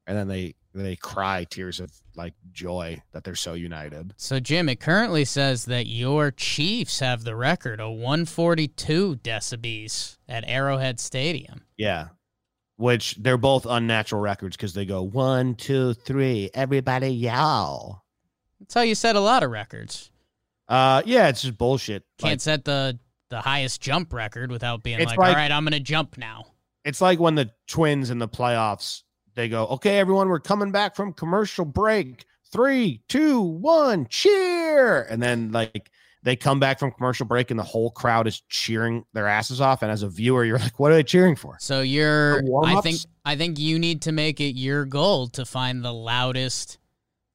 And 0.07 0.17
then 0.17 0.27
they 0.27 0.55
they 0.85 0.95
cry 0.95 1.45
tears 1.49 1.79
of 1.79 1.91
like 2.15 2.33
joy 2.51 3.01
that 3.11 3.23
they're 3.23 3.35
so 3.35 3.53
united. 3.53 4.13
So, 4.17 4.39
Jim, 4.39 4.69
it 4.69 4.79
currently 4.79 5.23
says 5.25 5.65
that 5.65 5.87
your 5.87 6.31
Chiefs 6.31 6.99
have 6.99 7.23
the 7.23 7.35
record 7.35 7.79
of 7.79 7.93
142 7.97 9.17
decibels 9.17 10.17
at 10.27 10.43
Arrowhead 10.47 10.99
Stadium. 10.99 11.61
Yeah. 11.77 12.07
Which 12.77 13.15
they're 13.15 13.37
both 13.37 13.65
unnatural 13.67 14.21
records 14.21 14.55
because 14.55 14.73
they 14.73 14.85
go 14.85 15.01
one, 15.01 15.55
two, 15.55 15.93
three, 15.93 16.49
everybody 16.53 17.09
yell. 17.09 18.03
That's 18.59 18.73
how 18.73 18.81
you 18.81 18.95
set 18.95 19.15
a 19.15 19.19
lot 19.19 19.43
of 19.43 19.51
records. 19.51 20.11
Uh 20.67 21.01
yeah, 21.05 21.29
it's 21.29 21.41
just 21.43 21.57
bullshit. 21.57 22.03
Can't 22.19 22.33
Like, 22.33 22.41
set 22.41 22.65
the 22.65 22.99
the 23.29 23.41
highest 23.41 23.81
jump 23.81 24.11
record 24.13 24.51
without 24.51 24.83
being 24.83 24.99
like, 24.99 25.17
like- 25.17 25.29
all 25.29 25.35
right, 25.35 25.51
I'm 25.51 25.63
going 25.63 25.73
to 25.73 25.79
jump 25.81 26.17
now. 26.17 26.45
it's 26.85 27.01
like 27.01 27.19
when 27.19 27.35
the 27.35 27.49
twins 27.67 28.09
in 28.09 28.19
the 28.19 28.27
playoffs 28.27 29.03
they 29.37 29.47
go, 29.47 29.67
Okay, 29.67 29.99
everyone, 29.99 30.27
we're 30.27 30.39
coming 30.39 30.71
back 30.71 30.95
from 30.95 31.13
commercial 31.13 31.63
break. 31.63 32.25
Three, 32.51 33.01
two, 33.07 33.39
one, 33.39 34.07
cheer. 34.09 35.03
And 35.03 35.21
then 35.21 35.51
like 35.51 35.91
they 36.23 36.35
come 36.35 36.59
back 36.59 36.79
from 36.79 36.91
commercial 36.91 37.25
break 37.25 37.51
and 37.51 37.59
the 37.59 37.63
whole 37.63 37.91
crowd 37.91 38.25
is 38.27 38.41
cheering 38.49 39.05
their 39.13 39.27
asses 39.27 39.61
off. 39.61 39.81
And 39.83 39.91
as 39.91 40.01
a 40.01 40.09
viewer, 40.09 40.43
you're 40.43 40.57
like, 40.59 40.79
what 40.79 40.91
are 40.91 40.95
they 40.95 41.03
cheering 41.03 41.35
for? 41.35 41.55
So 41.59 41.81
you're 41.81 42.41
I 42.65 42.81
think 42.81 42.99
I 43.23 43.35
think 43.35 43.59
you 43.59 43.77
need 43.79 44.01
to 44.03 44.11
make 44.11 44.41
it 44.41 44.55
your 44.55 44.85
goal 44.85 45.27
to 45.29 45.45
find 45.45 45.85
the 45.85 45.93
loudest 45.93 46.79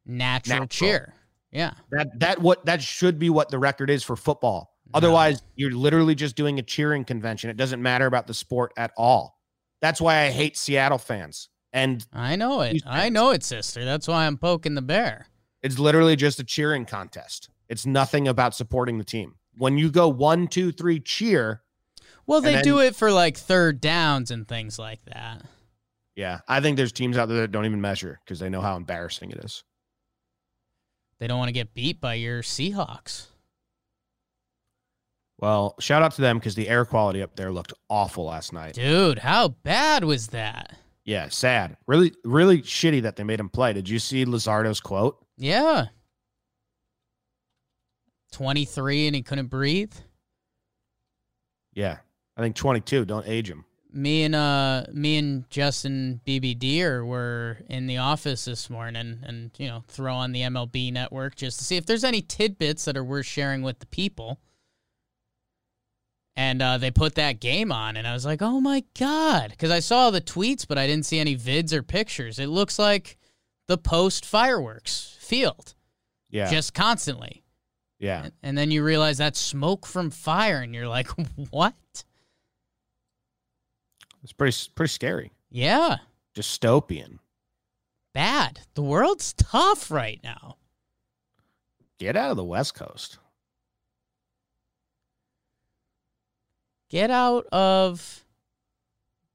natural, 0.04 0.60
Natural. 0.60 0.68
cheer. 0.90 1.14
Yeah. 1.52 1.74
That 1.92 2.18
that 2.18 2.38
what 2.40 2.66
that 2.66 2.82
should 2.82 3.18
be 3.18 3.30
what 3.30 3.50
the 3.50 3.58
record 3.58 3.90
is 3.90 4.02
for 4.02 4.16
football. 4.16 4.70
Otherwise, 4.94 5.42
you're 5.56 5.70
literally 5.70 6.14
just 6.14 6.36
doing 6.36 6.58
a 6.58 6.62
cheering 6.62 7.04
convention. 7.04 7.48
It 7.48 7.56
doesn't 7.56 7.80
matter 7.80 8.06
about 8.06 8.26
the 8.26 8.34
sport 8.34 8.72
at 8.76 8.90
all. 8.96 9.38
That's 9.80 10.00
why 10.00 10.24
I 10.24 10.30
hate 10.30 10.56
Seattle 10.56 10.98
fans. 10.98 11.48
And 11.72 12.04
I 12.12 12.36
know 12.36 12.60
it. 12.60 12.82
I 12.86 13.08
know 13.08 13.30
it, 13.30 13.42
sister. 13.42 13.84
That's 13.84 14.06
why 14.06 14.26
I'm 14.26 14.36
poking 14.36 14.74
the 14.74 14.82
bear. 14.82 15.26
it's 15.62 15.78
literally 15.78 16.16
just 16.16 16.38
a 16.40 16.44
cheering 16.44 16.84
contest. 16.84 17.48
It's 17.68 17.86
nothing 17.86 18.28
about 18.28 18.54
supporting 18.54 18.98
the 18.98 19.04
team. 19.04 19.36
When 19.56 19.78
you 19.78 19.90
go 19.90 20.08
one, 20.08 20.48
two, 20.48 20.72
three, 20.72 21.00
cheer. 21.00 21.62
Well, 22.26 22.40
they 22.40 22.54
then- 22.54 22.64
do 22.64 22.80
it 22.80 22.94
for 22.94 23.10
like 23.10 23.36
third 23.36 23.80
downs 23.80 24.30
and 24.30 24.46
things 24.46 24.78
like 24.78 25.02
that. 25.06 25.42
Yeah, 26.14 26.40
I 26.46 26.60
think 26.60 26.76
there's 26.76 26.92
teams 26.92 27.16
out 27.16 27.28
there 27.28 27.40
that 27.40 27.52
don't 27.52 27.64
even 27.64 27.80
measure 27.80 28.20
because 28.24 28.38
they 28.38 28.50
know 28.50 28.60
how 28.60 28.76
embarrassing 28.76 29.30
it 29.30 29.38
is. 29.42 29.64
They 31.18 31.26
don't 31.26 31.38
want 31.38 31.48
to 31.48 31.52
get 31.54 31.72
beat 31.72 32.00
by 32.00 32.14
your 32.14 32.42
Seahawks. 32.42 33.28
Well, 35.38 35.74
shout 35.80 36.02
out 36.02 36.12
to 36.12 36.20
them 36.20 36.38
because 36.38 36.54
the 36.54 36.68
air 36.68 36.84
quality 36.84 37.22
up 37.22 37.34
there 37.36 37.50
looked 37.50 37.72
awful 37.88 38.26
last 38.26 38.52
night. 38.52 38.74
Dude, 38.74 39.20
how 39.20 39.48
bad 39.48 40.04
was 40.04 40.28
that? 40.28 40.76
Yeah, 41.04 41.28
sad. 41.28 41.76
Really, 41.86 42.12
really 42.24 42.62
shitty 42.62 43.02
that 43.02 43.16
they 43.16 43.24
made 43.24 43.40
him 43.40 43.48
play. 43.48 43.72
Did 43.72 43.88
you 43.88 43.98
see 43.98 44.24
Luzardo's 44.24 44.80
quote? 44.80 45.24
Yeah. 45.36 45.86
23 48.32 49.08
and 49.08 49.16
he 49.16 49.22
couldn't 49.22 49.48
breathe. 49.48 49.92
Yeah, 51.74 51.98
I 52.36 52.40
think 52.42 52.56
22. 52.56 53.04
Don't 53.04 53.26
age 53.26 53.50
him. 53.50 53.64
Me 53.94 54.22
and 54.24 54.34
uh 54.34 54.84
me 54.90 55.18
and 55.18 55.48
Justin 55.50 56.20
BB 56.26 56.58
Deer 56.58 57.04
were 57.04 57.58
in 57.68 57.86
the 57.86 57.98
office 57.98 58.46
this 58.46 58.70
morning 58.70 59.18
and 59.22 59.50
you 59.58 59.68
know, 59.68 59.84
throw 59.86 60.14
on 60.14 60.32
the 60.32 60.40
MLB 60.40 60.90
network 60.92 61.36
just 61.36 61.58
to 61.58 61.64
see 61.64 61.76
if 61.76 61.84
there's 61.84 62.04
any 62.04 62.22
tidbits 62.22 62.86
that 62.86 62.96
are 62.96 63.04
worth 63.04 63.26
sharing 63.26 63.60
with 63.60 63.80
the 63.80 63.86
people. 63.86 64.40
And 66.34 66.62
uh, 66.62 66.78
they 66.78 66.90
put 66.90 67.16
that 67.16 67.40
game 67.40 67.70
on, 67.70 67.96
and 67.98 68.06
I 68.08 68.14
was 68.14 68.24
like, 68.24 68.40
"Oh 68.40 68.58
my 68.60 68.84
god!" 68.98 69.50
Because 69.50 69.70
I 69.70 69.80
saw 69.80 70.10
the 70.10 70.20
tweets, 70.22 70.66
but 70.66 70.78
I 70.78 70.86
didn't 70.86 71.04
see 71.04 71.18
any 71.18 71.36
vids 71.36 71.72
or 71.74 71.82
pictures. 71.82 72.38
It 72.38 72.46
looks 72.46 72.78
like 72.78 73.18
the 73.68 73.76
post 73.76 74.24
fireworks 74.24 75.14
field, 75.20 75.74
Yeah, 76.30 76.50
just 76.50 76.72
constantly. 76.72 77.42
yeah. 77.98 78.24
And- 78.24 78.32
And 78.42 78.58
then 78.58 78.70
you 78.70 78.82
realize 78.82 79.18
that's 79.18 79.38
smoke 79.38 79.84
from 79.86 80.10
fire, 80.10 80.62
and 80.62 80.74
you're 80.74 80.88
like, 80.88 81.08
what? 81.50 81.74
It's 84.22 84.32
pretty, 84.32 84.56
pretty 84.74 84.90
scary. 84.92 85.32
Yeah, 85.50 85.98
Dystopian. 86.34 87.18
bad. 88.14 88.60
The 88.74 88.82
world's 88.82 89.32
tough 89.34 89.90
right 89.90 90.20
now. 90.24 90.56
Get 91.98 92.16
out 92.16 92.30
of 92.30 92.36
the 92.36 92.44
West 92.44 92.74
Coast. 92.74 93.18
Get 96.92 97.10
out 97.10 97.46
of. 97.50 98.24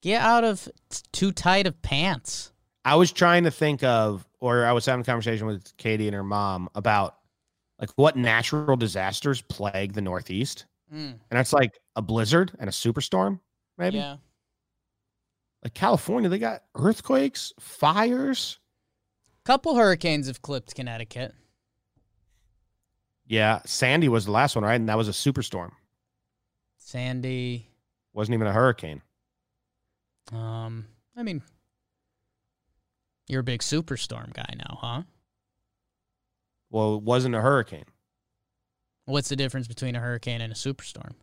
Get 0.03 0.21
out 0.21 0.43
of 0.43 0.69
too 1.11 1.31
tight 1.31 1.65
of 1.65 1.81
pants. 1.81 2.51
I 2.85 2.95
was 2.95 3.11
trying 3.11 3.45
to 3.45 3.51
think 3.51 3.83
of, 3.83 4.27
or 4.39 4.63
I 4.63 4.71
was 4.71 4.85
having 4.85 5.01
a 5.01 5.03
conversation 5.03 5.47
with 5.47 5.75
Katie 5.77 6.07
and 6.07 6.15
her 6.15 6.23
mom 6.23 6.69
about 6.75 7.17
like 7.81 7.89
what 7.95 8.15
natural 8.15 8.77
disasters 8.77 9.41
plague 9.41 9.93
the 9.93 10.01
Northeast. 10.01 10.65
Mm. 10.93 11.15
And 11.31 11.39
it's 11.39 11.51
like 11.51 11.79
a 11.95 12.01
blizzard 12.03 12.51
and 12.59 12.69
a 12.69 12.71
superstorm, 12.71 13.39
maybe. 13.79 13.97
Yeah. 13.97 14.17
Like 15.63 15.73
California, 15.73 16.29
they 16.29 16.37
got 16.39 16.61
earthquakes, 16.75 17.51
fires. 17.59 18.59
Couple 19.45 19.75
hurricanes 19.75 20.27
have 20.27 20.43
clipped 20.43 20.75
Connecticut. 20.75 21.33
Yeah, 23.25 23.61
Sandy 23.65 24.09
was 24.09 24.25
the 24.25 24.31
last 24.31 24.55
one, 24.55 24.63
right? 24.63 24.75
And 24.75 24.87
that 24.89 24.97
was 24.97 25.09
a 25.09 25.11
superstorm. 25.11 25.71
Sandy. 26.87 27.67
Wasn't 28.13 28.33
even 28.33 28.47
a 28.47 28.53
hurricane. 28.53 29.01
Um, 30.31 30.85
I 31.17 31.23
mean, 31.23 31.41
you're 33.27 33.41
a 33.41 33.43
big 33.43 33.59
superstorm 33.59 34.31
guy 34.33 34.53
now, 34.57 34.77
huh? 34.79 35.01
Well, 36.69 36.95
it 36.95 37.03
wasn't 37.03 37.35
a 37.35 37.41
hurricane. 37.41 37.83
What's 39.03 39.27
the 39.27 39.35
difference 39.35 39.67
between 39.67 39.97
a 39.97 39.99
hurricane 39.99 40.39
and 40.39 40.53
a 40.53 40.55
superstorm? 40.55 41.15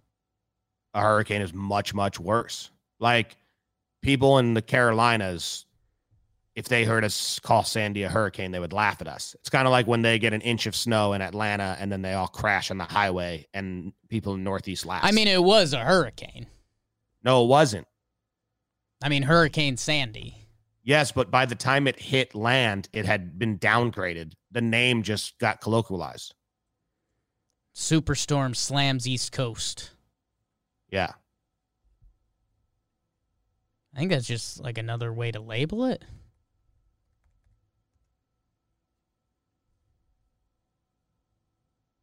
A 0.93 1.01
hurricane 1.01 1.41
is 1.41 1.55
much, 1.55 1.95
much 1.95 2.21
worse. 2.21 2.71
Like 3.01 3.35
people 4.03 4.37
in 4.37 4.53
the 4.53 4.63
Carolinas, 4.63 5.65
if 6.55 6.69
they 6.69 6.85
heard 6.85 7.05
us 7.05 7.41
call 7.41 7.65
Sandy 7.65 8.05
a 8.05 8.09
hurricane, 8.09 8.53
they 8.53 8.61
would 8.61 8.73
laugh 8.73 9.01
at 9.01 9.09
us. 9.09 9.35
It's 9.41 9.51
kind 9.51 9.67
of 9.67 9.73
like 9.73 9.87
when 9.87 10.03
they 10.03 10.19
get 10.19 10.33
an 10.33 10.41
inch 10.41 10.67
of 10.67 10.77
snow 10.77 11.13
in 11.13 11.21
Atlanta 11.21 11.77
and 11.81 11.91
then 11.91 12.03
they 12.03 12.15
all 12.15 12.29
crash 12.29 12.71
on 12.71 12.79
the 12.79 12.85
highway 12.85 13.47
and 13.53 13.93
people 14.09 14.35
in 14.35 14.45
Northeast 14.45 14.87
laugh. 14.87 15.05
I 15.05 15.11
mean, 15.11 15.27
it 15.27 15.43
was 15.43 15.73
a 15.73 15.81
hurricane. 15.81 16.47
no, 17.25 17.45
it 17.45 17.49
wasn't. 17.49 17.87
I 19.03 19.09
mean, 19.09 19.25
Hurricane 19.25 19.77
Sandy. 19.77 20.35
Yes, 20.83 21.13
but 21.13 21.31
by 21.31 21.47
the 21.47 21.55
time 21.55 21.87
it 21.87 21.99
hit 21.99 22.35
land, 22.35 22.89
it 22.93 23.05
had 23.05 23.39
been 23.39 23.59
downgraded. 23.59 24.33
The 24.51 24.61
name 24.61 25.03
just 25.03 25.39
got 25.39 25.61
colloquialized. 25.61 26.33
Superstorm 27.75 28.55
slams 28.55 29.09
East 29.09 29.33
Coast. 29.33 29.91
Yeah. 30.91 31.13
I 33.95 33.99
think 33.99 34.11
that's 34.11 34.27
just 34.27 34.61
like 34.61 34.79
another 34.79 35.13
way 35.13 35.33
to 35.33 35.41
label 35.41 35.85
it. 35.87 36.05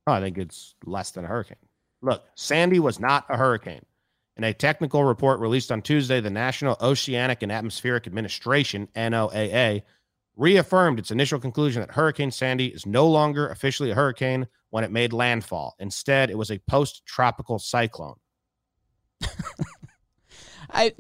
I 0.08 0.20
think 0.20 0.38
it's 0.38 0.76
less 0.86 1.12
than 1.12 1.26
a 1.26 1.28
hurricane. 1.28 1.58
Look, 2.02 2.24
Sandy 2.36 2.80
was 2.80 3.00
not 3.00 3.26
a 3.30 3.38
hurricane. 3.38 3.86
In 4.38 4.44
a 4.44 4.54
technical 4.54 5.04
report 5.04 5.40
released 5.40 5.72
on 5.72 5.82
Tuesday, 5.82 6.20
the 6.20 6.30
National 6.30 6.78
Oceanic 6.82 7.44
and 7.44 7.52
Atmospheric 7.52 8.08
Administration, 8.08 8.88
NOAA, 8.96 9.84
reaffirmed 10.36 10.98
its 10.98 11.12
initial 11.12 11.40
conclusion 11.40 11.82
that 11.82 11.92
Hurricane 11.92 12.32
Sandy 12.32 12.68
is 12.68 12.86
no 12.86 13.08
longer 13.08 13.50
officially 13.50 13.92
a 13.92 13.96
hurricane 13.96 14.48
when 14.70 14.84
it 14.84 14.92
made 14.92 15.14
landfall. 15.14 15.76
Instead, 15.80 16.32
it 16.32 16.38
was 16.38 16.50
a 16.50 16.58
post 16.60 17.06
tropical 17.06 17.60
cyclone. 17.60 18.16
I 20.72 20.94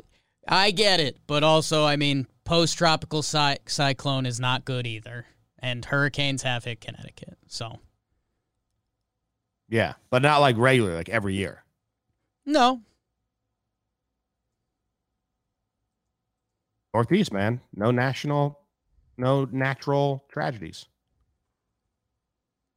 I 0.47 0.72
get 0.72 0.99
it, 0.99 1.18
but 1.26 1.43
also, 1.43 1.86
I 1.86 1.95
mean, 1.95 2.28
post 2.43 2.78
tropical 2.78 3.24
cy- 3.24 3.60
cyclone 3.68 4.26
is 4.26 4.39
not 4.39 4.66
good 4.66 4.86
either, 4.86 5.26
and 5.58 5.86
hurricanes 5.86 6.43
have 6.43 6.66
hit 6.66 6.82
Connecticut. 6.82 7.38
So 7.47 7.80
Yeah, 9.72 9.93
but 10.11 10.22
not 10.22 10.39
like 10.41 10.57
regular, 10.57 10.93
like 10.93 11.09
every 11.09 11.34
year. 11.34 11.63
no, 12.45 12.82
Northeast, 16.93 17.32
man. 17.32 17.61
No 17.74 17.89
national, 17.89 18.59
no 19.17 19.45
natural 19.45 20.26
tragedies. 20.30 20.88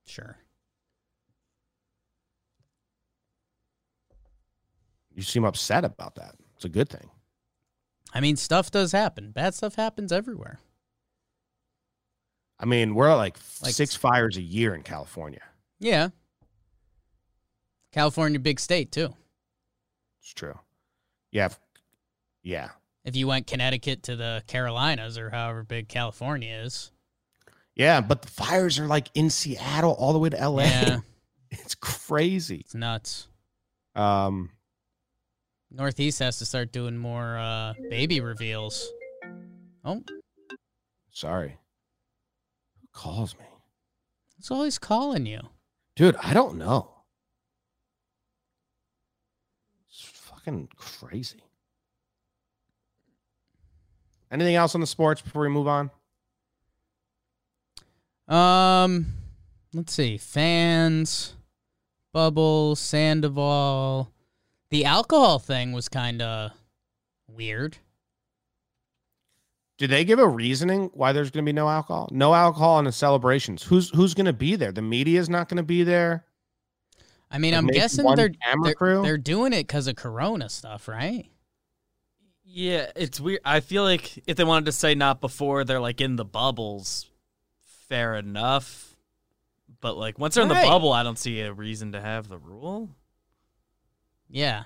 Sure. 0.07 0.38
You 5.16 5.22
seem 5.22 5.45
upset 5.45 5.84
about 5.84 6.14
that. 6.14 6.36
It's 6.55 6.64
a 6.64 6.68
good 6.68 6.88
thing. 6.88 7.11
I 8.12 8.20
mean, 8.20 8.36
stuff 8.36 8.70
does 8.70 8.92
happen. 8.92 9.32
Bad 9.32 9.55
stuff 9.55 9.74
happens 9.74 10.12
everywhere. 10.12 10.61
I 12.61 12.66
mean, 12.66 12.95
we're 12.95 13.14
like, 13.16 13.36
Like- 13.62 13.74
six 13.74 13.97
fires 13.97 14.36
a 14.36 14.42
year 14.42 14.76
in 14.76 14.82
California. 14.84 15.42
Yeah. 15.80 16.11
California, 17.95 18.40
big 18.40 18.59
state 18.59 18.90
too. 18.90 19.14
It's 20.20 20.34
true. 20.34 20.59
Yeah. 21.30 21.51
Yeah. 22.42 22.70
If 23.05 23.14
you 23.14 23.28
went 23.28 23.47
Connecticut 23.47 24.03
to 24.05 24.16
the 24.16 24.42
Carolinas 24.49 25.16
or 25.16 25.30
however 25.30 25.62
big 25.62 25.86
California 25.88 26.57
is, 26.64 26.90
Yeah. 27.76 28.01
But 28.01 28.22
the 28.22 28.28
fires 28.28 28.80
are 28.80 28.86
like 28.88 29.09
in 29.14 29.30
Seattle 29.30 29.92
all 29.92 30.12
the 30.12 30.18
way 30.18 30.30
to 30.30 30.49
LA. 30.49 30.62
yeah, 30.64 30.99
It's 31.51 31.76
crazy. 31.76 32.57
it's 32.64 32.74
nuts. 32.74 33.28
Um, 33.95 34.51
Northeast 35.70 36.18
has 36.18 36.38
to 36.38 36.45
start 36.45 36.72
doing 36.72 36.97
more 36.97 37.38
uh, 37.38 37.74
baby 37.90 38.20
reveals. 38.20 38.90
Oh, 39.84 40.03
sorry. 41.12 41.59
Who 42.80 42.88
calls 42.92 43.36
me? 43.38 43.45
it's 44.38 44.51
always 44.51 44.78
calling 44.78 45.26
you. 45.26 45.40
Dude, 45.95 46.16
I 46.16 46.34
don't 46.34 46.57
know. 46.59 46.90
It's 49.88 50.05
fucking 50.45 50.68
crazy. 50.76 51.42
Anything 54.30 54.57
else 54.57 54.74
on 54.74 54.80
the 54.80 54.86
sports 54.86 55.22
before 55.22 55.42
we 55.42 55.49
move 55.49 55.68
on? 55.68 55.90
Um, 58.26 59.07
let's 59.72 59.92
see. 59.92 60.18
Fans, 60.18 61.34
Bubble, 62.12 62.74
Sandoval. 62.74 64.11
The 64.70 64.84
alcohol 64.84 65.38
thing 65.38 65.72
was 65.72 65.88
kind 65.88 66.20
of 66.20 66.51
weird. 67.28 67.78
Did 69.76 69.90
they 69.90 70.05
give 70.05 70.18
a 70.18 70.26
reasoning 70.26 70.90
why 70.95 71.12
there's 71.12 71.30
going 71.30 71.45
to 71.45 71.49
be 71.49 71.53
no 71.53 71.68
alcohol? 71.68 72.09
No 72.12 72.34
alcohol 72.34 72.78
in 72.78 72.84
the 72.84 72.92
celebrations. 72.92 73.62
Who's 73.62 73.90
who's 73.90 74.14
going 74.14 74.26
to 74.26 74.32
be 74.32 74.57
there? 74.57 74.72
The 74.72 74.82
media 74.82 75.20
is 75.20 75.28
not 75.28 75.49
going 75.49 75.57
to 75.57 75.64
be 75.64 75.82
there. 75.82 76.24
I 77.35 77.39
mean, 77.39 77.53
I'm 77.53 77.66
guessing 77.66 78.05
they're 78.14 78.28
camera 78.28 78.66
they're, 78.66 78.74
crew? 78.74 79.03
they're 79.03 79.18
doing 79.18 79.53
it 79.53 79.66
because 79.66 79.89
of 79.89 79.97
Corona 79.97 80.49
stuff, 80.49 80.87
right? 80.87 81.26
Yeah, 82.45 82.93
it's 82.95 83.18
weird. 83.18 83.41
I 83.45 83.59
feel 83.59 83.82
like 83.82 84.22
if 84.28 84.37
they 84.37 84.45
wanted 84.45 84.66
to 84.66 84.72
say 84.72 84.95
not 84.95 85.20
before 85.20 85.64
they're 85.64 85.80
like 85.80 86.01
in 86.01 86.14
the 86.14 86.24
bubbles, 86.24 87.11
fair 87.89 88.14
enough. 88.14 88.95
But 89.80 89.97
like 89.97 90.16
once 90.16 90.37
they're 90.37 90.45
in 90.45 90.51
Right. 90.51 90.62
the 90.62 90.68
bubble, 90.68 90.93
I 90.93 91.03
don't 91.03 91.18
see 91.18 91.41
a 91.41 91.53
reason 91.53 91.91
to 91.93 92.01
have 92.01 92.28
the 92.28 92.39
rule. 92.39 92.89
Yeah. 94.30 94.64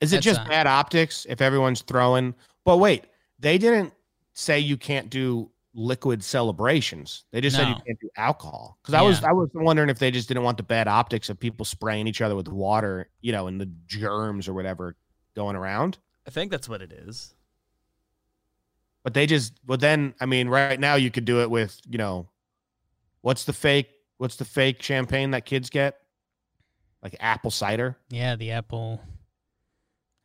Is 0.00 0.12
it 0.12 0.16
That's 0.16 0.24
just 0.24 0.40
a- 0.40 0.48
bad 0.48 0.66
optics 0.66 1.24
if 1.28 1.40
everyone's 1.40 1.82
throwing? 1.82 2.34
But 2.64 2.78
wait, 2.78 3.04
they 3.38 3.58
didn't 3.58 3.94
say 4.34 4.58
you 4.58 4.76
can't 4.76 5.08
do 5.08 5.51
liquid 5.74 6.22
celebrations. 6.22 7.24
They 7.30 7.40
just 7.40 7.56
said 7.56 7.68
you 7.68 7.74
can't 7.74 8.00
do 8.00 8.10
alcohol. 8.16 8.78
Because 8.82 8.94
I 8.94 9.02
was 9.02 9.22
I 9.24 9.32
was 9.32 9.48
wondering 9.54 9.88
if 9.88 9.98
they 9.98 10.10
just 10.10 10.28
didn't 10.28 10.42
want 10.42 10.56
the 10.56 10.62
bad 10.62 10.88
optics 10.88 11.30
of 11.30 11.38
people 11.38 11.64
spraying 11.64 12.06
each 12.06 12.20
other 12.20 12.36
with 12.36 12.48
water, 12.48 13.08
you 13.20 13.32
know, 13.32 13.46
and 13.46 13.60
the 13.60 13.70
germs 13.86 14.48
or 14.48 14.54
whatever 14.54 14.96
going 15.34 15.56
around. 15.56 15.98
I 16.26 16.30
think 16.30 16.50
that's 16.50 16.68
what 16.68 16.82
it 16.82 16.92
is. 16.92 17.34
But 19.02 19.14
they 19.14 19.26
just 19.26 19.54
but 19.66 19.80
then 19.80 20.14
I 20.20 20.26
mean, 20.26 20.48
right 20.48 20.78
now 20.78 20.94
you 20.94 21.10
could 21.10 21.24
do 21.24 21.40
it 21.40 21.50
with, 21.50 21.80
you 21.88 21.98
know, 21.98 22.28
what's 23.22 23.44
the 23.44 23.52
fake 23.52 23.88
what's 24.18 24.36
the 24.36 24.44
fake 24.44 24.82
champagne 24.82 25.32
that 25.32 25.44
kids 25.44 25.70
get? 25.70 25.98
Like 27.02 27.16
apple 27.18 27.50
cider. 27.50 27.96
Yeah, 28.10 28.36
the 28.36 28.52
Apple. 28.52 29.00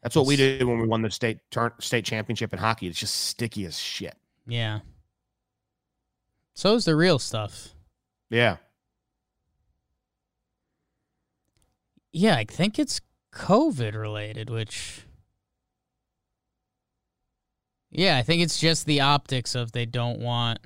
That's 0.04 0.16
what 0.16 0.28
we 0.28 0.36
did 0.36 0.64
when 0.64 0.80
we 0.80 0.88
won 0.88 1.02
the 1.02 1.10
state 1.10 1.40
turn, 1.50 1.72
state 1.80 2.06
championship 2.06 2.54
in 2.54 2.60
hockey. 2.60 2.88
It's 2.88 3.00
just 3.00 3.16
sticky 3.16 3.66
as 3.66 3.78
shit. 3.78 4.16
Yeah. 4.46 4.80
So 6.58 6.74
is 6.74 6.86
the 6.86 6.96
real 6.96 7.20
stuff. 7.20 7.76
Yeah. 8.32 8.58
Yeah, 12.12 12.36
I 12.36 12.46
think 12.46 12.80
it's 12.80 13.00
COVID 13.32 13.94
related, 13.94 14.50
which. 14.50 15.04
Yeah, 17.92 18.18
I 18.18 18.24
think 18.24 18.42
it's 18.42 18.60
just 18.60 18.88
the 18.88 19.02
optics 19.02 19.54
of 19.54 19.72
they 19.72 19.86
don't 19.86 20.20
want. 20.20 20.58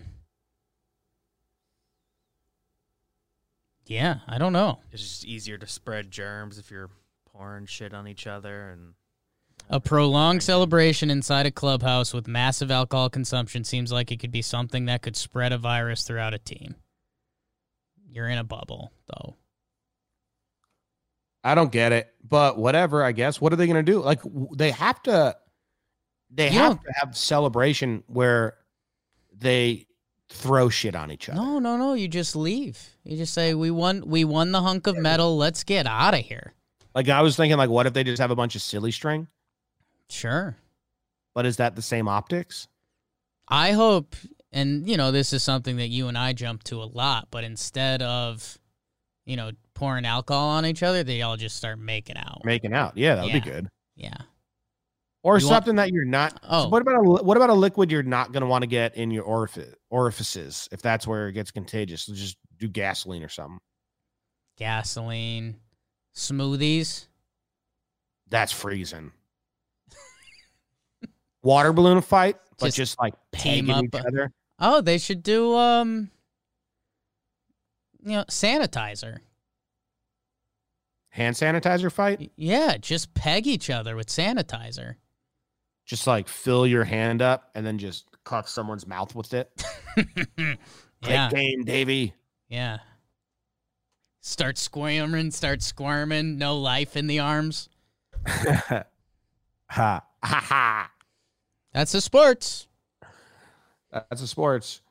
Yeah, 3.86 4.20
I 4.30 4.38
don't 4.38 4.54
know. 4.54 4.80
It's 4.94 5.02
just 5.02 5.26
easier 5.26 5.58
to 5.58 5.68
spread 5.68 6.10
germs 6.10 6.58
if 6.58 6.72
you're 6.72 6.90
pouring 7.34 7.66
shit 7.66 7.94
on 7.94 8.08
each 8.08 8.26
other 8.28 8.70
and 8.70 8.94
A 9.74 9.80
prolonged 9.80 10.44
celebration 10.44 11.10
inside 11.10 11.46
a 11.46 11.52
clubhouse 11.52 12.14
with 12.14 12.28
massive 12.28 12.70
alcohol 12.70 13.10
consumption 13.10 13.64
seems 13.64 13.90
like 13.90 14.12
it 14.12 14.20
could 14.20 14.32
be 14.32 14.42
something 14.42 14.86
that 14.86 15.02
could 15.02 15.16
spread 15.16 15.54
a 15.54 15.58
virus 15.58 16.04
throughout 16.04 16.34
a 16.34 16.40
team. 16.40 16.76
You're 18.10 18.28
in 18.28 18.38
a 18.38 18.44
bubble, 18.44 18.92
though. 19.08 19.38
I 21.42 21.56
don't 21.56 21.72
get 21.72 21.94
it, 21.94 22.14
but 22.22 22.58
whatever. 22.58 23.02
I 23.02 23.14
guess. 23.14 23.40
What 23.40 23.54
are 23.54 23.56
they 23.56 23.66
going 23.66 23.84
to 23.84 23.92
do? 23.92 24.02
Like 24.02 24.20
they 24.58 24.72
have 24.72 25.02
to. 25.04 25.38
They 26.30 26.52
You 26.52 26.60
have 26.60 26.84
to 26.84 26.92
have 27.00 27.18
celebration 27.18 28.04
where 28.08 28.58
they 29.34 29.88
throw 30.28 30.68
shit 30.68 30.96
on 30.96 31.12
each 31.12 31.30
other. 31.30 31.40
No, 31.40 31.60
no, 31.60 31.78
no. 31.78 31.94
You 31.94 32.10
just 32.10 32.36
leave. 32.36 32.78
You 33.06 33.16
just 33.16 33.34
say, 33.34 33.54
"We 33.54 33.72
won. 33.72 34.04
We 34.06 34.26
won 34.26 34.52
the 34.52 34.62
hunk 34.62 34.86
of 34.86 34.98
metal. 34.98 35.38
Let's 35.38 35.64
get 35.64 35.88
out 35.88 36.14
of 36.14 36.20
here." 36.20 36.54
Like 36.94 37.08
I 37.08 37.22
was 37.22 37.38
thinking, 37.38 37.58
like, 37.58 37.70
what 37.70 37.88
if 37.88 37.94
they 37.94 38.04
just 38.04 38.22
have 38.22 38.32
a 38.32 38.36
bunch 38.36 38.56
of 38.56 38.62
silly 38.62 38.92
string? 38.92 39.28
Sure. 40.12 40.58
But 41.34 41.46
is 41.46 41.58
that 41.58 41.76
the 41.76 41.82
same 41.82 42.08
optics? 42.08 42.68
I 43.48 43.72
hope, 43.72 44.16
and 44.52 44.88
you 44.88 44.98
know, 44.98 45.12
this 45.12 45.34
is 45.34 45.42
something 45.44 45.78
that 45.78 45.88
you 45.88 46.08
and 46.08 46.18
I 46.18 46.34
jump 46.34 46.64
to 46.66 46.84
a 46.84 46.86
lot. 46.86 47.30
But 47.32 47.44
instead 47.44 48.02
of, 48.02 48.58
you 49.26 49.36
know, 49.38 49.52
pouring 49.74 50.06
alcohol 50.06 50.50
on 50.50 50.66
each 50.66 50.84
other, 50.84 51.04
they 51.04 51.22
all 51.22 51.38
just 51.38 51.56
start 51.56 51.80
making 51.80 52.18
out. 52.18 52.42
Making 52.44 52.74
out, 52.74 52.98
yeah, 52.98 53.16
that 53.16 53.24
would 53.24 53.34
Yeah. 53.34 53.40
be 53.40 53.50
good. 53.50 53.68
Yeah. 53.96 54.18
Or 55.24 55.38
You 55.38 55.46
want- 55.46 55.56
something 55.56 55.76
that 55.76 55.92
you're 55.92 56.06
not. 56.06 56.40
Oh. 56.44 56.68
What 56.70 56.82
about 56.82 56.96
a 56.96 57.24
what 57.24 57.38
about 57.38 57.50
a 57.50 57.54
liquid 57.54 57.92
you're 57.92 58.04
not 58.04 58.32
going 58.32 58.42
to 58.42 58.48
want 58.48 58.64
to 58.64 58.68
get 58.68 58.96
in 58.96 59.12
your 59.12 59.24
orifice, 59.24 59.74
orifices 59.90 60.68
if 60.72 60.82
that's 60.82 61.06
where 61.08 61.28
it 61.30 61.34
gets 61.34 61.52
contagious? 61.52 62.04
So 62.04 62.14
just 62.14 62.38
do 62.58 62.68
gasoline 62.68 63.24
or 63.24 63.30
something. 63.30 63.60
Gasoline, 64.58 65.58
smoothies. 66.16 67.08
That's 68.30 68.52
freezing. 68.52 69.12
Water 71.44 71.74
balloon 71.74 72.02
fight, 72.02 72.38
but 72.60 72.68
Just 72.68 72.78
just, 72.78 73.00
like 73.00 73.14
team 73.34 73.68
pegging 73.68 73.86
each 73.86 74.06
other. 74.06 74.32
Oh, 74.60 74.82
they 74.82 74.98
should 74.98 75.24
do 75.24 75.56
um, 75.56 76.12
you 78.04 78.12
know, 78.12 78.26
sanitizer. 78.26 79.18
Hand 81.10 81.36
sanitizer 81.36 81.92
fight. 81.92 82.32
Yeah, 82.36 82.78
just 82.78 83.14
peg 83.14 83.48
each 83.48 83.70
other 83.70 83.96
with 83.96 84.08
sanitizer. 84.08 84.96
Just 85.86 86.08
like 86.08 86.28
fill 86.28 86.66
your 86.66 86.84
hand 86.84 87.22
up 87.22 87.50
and 87.56 87.66
then 87.66 87.78
just 87.78 88.06
cuff 88.24 88.48
someone's 88.48 88.88
mouth 88.88 89.16
with 89.16 89.34
it. 89.34 89.52
Yeah, 91.04 91.30
game, 91.30 91.64
Davey. 91.64 92.14
yeah. 92.48 92.78
Start 94.22 94.60
squirming, 94.60 95.32
start 95.32 95.64
squirming. 95.64 96.38
No 96.38 96.58
life 96.58 96.96
in 96.96 97.08
the 97.08 97.18
arms. 97.20 97.70
ha 98.28 98.84
ha 99.72 100.04
ha. 100.22 100.92
That's 101.74 101.94
the 101.94 102.02
sports. 102.02 102.68
That's 103.92 104.22
a 104.22 104.28
sports. 104.28 104.82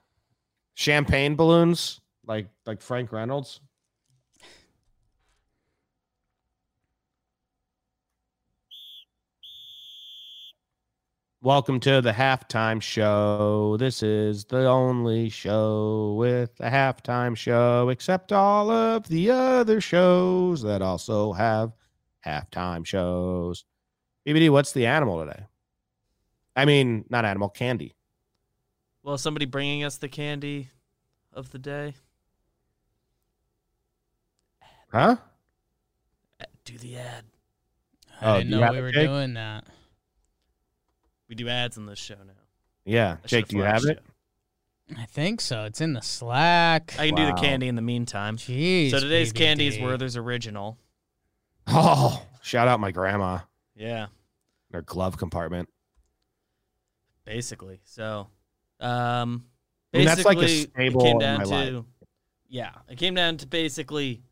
Champagne 0.75 1.37
balloons, 1.37 2.01
like 2.27 2.49
like 2.65 2.81
Frank 2.81 3.13
Reynolds. 3.13 3.61
Welcome 11.43 11.81
to 11.81 12.01
the 12.01 12.13
halftime 12.13 12.81
show. 12.83 13.77
This 13.79 14.03
is 14.03 14.45
the 14.45 14.67
only 14.67 15.29
show 15.31 16.15
with 16.19 16.51
a 16.61 16.71
halftime 16.71 17.37
show, 17.37 17.89
except 17.91 18.33
all 18.33 18.71
of 18.71 19.09
the 19.09 19.31
other 19.31 19.81
shows 19.81 20.63
that 20.63 20.83
also 20.83 21.33
have 21.33 21.73
halftime 22.27 22.87
shows. 22.87 23.65
BBD, 24.27 24.51
what's 24.51 24.73
the 24.73 24.87
animal 24.87 25.25
today? 25.25 25.47
I 26.57 26.65
mean, 26.65 27.05
not 27.09 27.25
animal, 27.25 27.49
candy. 27.49 27.95
well, 29.03 29.17
somebody 29.19 29.47
bringing 29.47 29.85
us 29.85 29.97
the 29.99 30.09
candy 30.09 30.69
of 31.33 31.51
the 31.51 31.59
day. 31.59 31.95
Huh? 34.93 35.17
Do 36.65 36.77
the 36.79 36.97
ad. 36.97 37.25
I 38.21 38.27
Oh, 38.35 38.39
didn't 38.39 38.51
know 38.51 38.73
we 38.73 38.81
were 38.81 38.93
Jake? 38.93 39.07
doing 39.09 39.35
that. 39.35 39.65
We 41.29 41.35
do 41.35 41.49
ads 41.49 41.79
on 41.79 41.87
this 41.87 41.99
show 41.99 42.17
now. 42.27 42.33
Yeah, 42.85 43.17
I 43.23 43.27
Jake, 43.27 43.49
do 43.49 43.57
you 43.57 43.63
have 43.63 43.85
it? 43.85 44.03
I 44.99 45.05
think 45.07 45.41
so. 45.41 45.65
It's 45.65 45.81
in 45.81 45.93
the 45.93 46.03
Slack. 46.03 46.95
I 46.99 47.07
can 47.07 47.15
do 47.15 47.27
the 47.27 47.33
candy 47.35 47.69
in 47.69 47.77
the 47.77 47.83
meantime. 47.83 48.37
Jeez. 48.37 48.91
so 48.91 48.99
today's 48.99 49.33
candy 49.33 49.69
is 49.69 49.79
Werther's 49.79 50.17
original. 50.17 50.77
Oh, 51.69 52.27
shout 52.43 52.67
out 52.67 52.81
my 52.81 52.91
grandma. 52.91 53.39
Yeah, 53.77 54.07
Their 54.73 54.83
glove 54.83 55.17
compartment. 55.17 55.69
Basically. 57.31 57.81
So, 57.85 58.29
um, 58.81 59.45
mean, 59.93 60.07
that's 60.07 60.25
like 60.25 60.39
a 60.39 60.41
basically, 60.41 60.71
staple 60.73 61.01
it 61.01 61.05
came 61.05 61.17
in 61.17 61.21
down 61.21 61.39
my 61.39 61.45
to, 61.45 61.51
life. 61.51 61.85
yeah, 62.49 62.73
it 62.89 62.99
came 62.99 63.15
down 63.15 63.37
to 63.39 63.47
basically, 63.47 64.23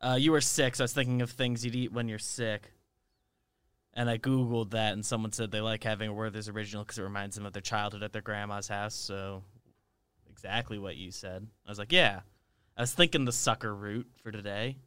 uh, 0.00 0.16
you 0.18 0.32
were 0.32 0.40
sick, 0.40 0.76
so 0.76 0.82
I 0.82 0.84
was 0.84 0.92
thinking 0.92 1.22
of 1.22 1.30
things 1.30 1.64
you'd 1.64 1.76
eat 1.76 1.92
when 1.92 2.08
you're 2.08 2.18
sick. 2.18 2.72
And 3.94 4.08
I 4.08 4.18
googled 4.18 4.70
that, 4.70 4.92
and 4.92 5.04
someone 5.04 5.32
said 5.32 5.50
they 5.50 5.60
like 5.60 5.82
having 5.82 6.10
a 6.10 6.12
Werther's 6.12 6.48
original 6.48 6.84
because 6.84 6.98
it 6.98 7.02
reminds 7.02 7.34
them 7.34 7.46
of 7.46 7.52
their 7.52 7.62
childhood 7.62 8.02
at 8.02 8.12
their 8.12 8.22
grandma's 8.22 8.68
house. 8.68 8.94
So, 8.94 9.42
exactly 10.30 10.78
what 10.78 10.96
you 10.96 11.10
said. 11.10 11.46
I 11.66 11.70
was 11.70 11.78
like, 11.78 11.92
yeah. 11.92 12.20
I 12.76 12.82
was 12.82 12.92
thinking 12.92 13.24
the 13.24 13.32
sucker 13.32 13.74
root 13.74 14.06
for 14.22 14.30
today. 14.30 14.78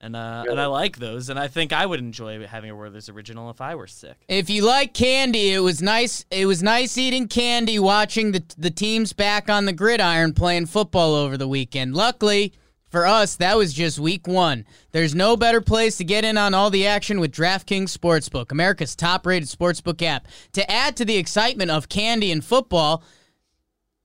And 0.00 0.14
uh, 0.14 0.44
and 0.48 0.60
I 0.60 0.66
like 0.66 0.98
those, 0.98 1.30
and 1.30 1.38
I 1.38 1.48
think 1.48 1.72
I 1.72 1.86
would 1.86 2.00
enjoy 2.00 2.46
having 2.46 2.70
a 2.70 2.76
Werther's 2.76 3.08
original 3.08 3.48
if 3.48 3.62
I 3.62 3.74
were 3.74 3.86
sick. 3.86 4.16
If 4.28 4.50
you 4.50 4.62
like 4.62 4.92
candy, 4.92 5.52
it 5.52 5.60
was 5.60 5.80
nice. 5.80 6.26
It 6.30 6.44
was 6.44 6.62
nice 6.62 6.98
eating 6.98 7.28
candy, 7.28 7.78
watching 7.78 8.32
the 8.32 8.44
the 8.58 8.70
teams 8.70 9.14
back 9.14 9.48
on 9.48 9.64
the 9.64 9.72
gridiron 9.72 10.34
playing 10.34 10.66
football 10.66 11.14
over 11.14 11.38
the 11.38 11.48
weekend. 11.48 11.94
Luckily 11.94 12.52
for 12.90 13.06
us, 13.06 13.36
that 13.36 13.56
was 13.56 13.72
just 13.72 13.98
week 13.98 14.28
one. 14.28 14.64
There's 14.92 15.14
no 15.14 15.36
better 15.36 15.60
place 15.60 15.96
to 15.96 16.04
get 16.04 16.24
in 16.24 16.36
on 16.36 16.54
all 16.54 16.70
the 16.70 16.86
action 16.86 17.18
with 17.18 17.32
DraftKings 17.32 17.96
Sportsbook, 17.96 18.52
America's 18.52 18.94
top-rated 18.94 19.48
sportsbook 19.48 20.02
app. 20.02 20.28
To 20.52 20.70
add 20.70 20.96
to 20.98 21.04
the 21.04 21.16
excitement 21.16 21.70
of 21.70 21.88
candy 21.88 22.30
and 22.30 22.44
football. 22.44 23.02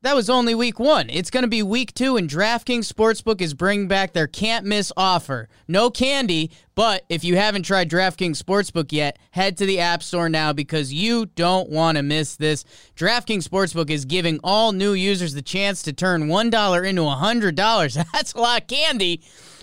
That 0.03 0.15
was 0.15 0.31
only 0.31 0.55
week 0.55 0.79
one. 0.79 1.11
It's 1.11 1.29
going 1.29 1.43
to 1.43 1.47
be 1.47 1.61
week 1.61 1.93
two, 1.93 2.17
and 2.17 2.27
DraftKings 2.27 2.91
Sportsbook 2.91 3.39
is 3.39 3.53
bringing 3.53 3.87
back 3.87 4.13
their 4.13 4.25
can't 4.25 4.65
miss 4.65 4.91
offer. 4.97 5.47
No 5.67 5.91
candy, 5.91 6.49
but 6.73 7.05
if 7.07 7.23
you 7.23 7.35
haven't 7.35 7.63
tried 7.63 7.87
DraftKings 7.87 8.41
Sportsbook 8.41 8.91
yet, 8.91 9.19
head 9.29 9.57
to 9.57 9.67
the 9.67 9.79
App 9.79 10.01
Store 10.01 10.27
now 10.27 10.53
because 10.53 10.91
you 10.91 11.27
don't 11.27 11.69
want 11.69 11.97
to 11.97 12.01
miss 12.01 12.35
this. 12.35 12.65
DraftKings 12.95 13.47
Sportsbook 13.47 13.91
is 13.91 14.05
giving 14.05 14.39
all 14.43 14.71
new 14.71 14.93
users 14.93 15.35
the 15.35 15.43
chance 15.43 15.83
to 15.83 15.93
turn 15.93 16.23
$1 16.23 16.89
into 16.89 17.01
$100. 17.03 18.05
That's 18.11 18.33
a 18.33 18.39
lot 18.39 18.61
of 18.61 18.67
candy 18.67 19.21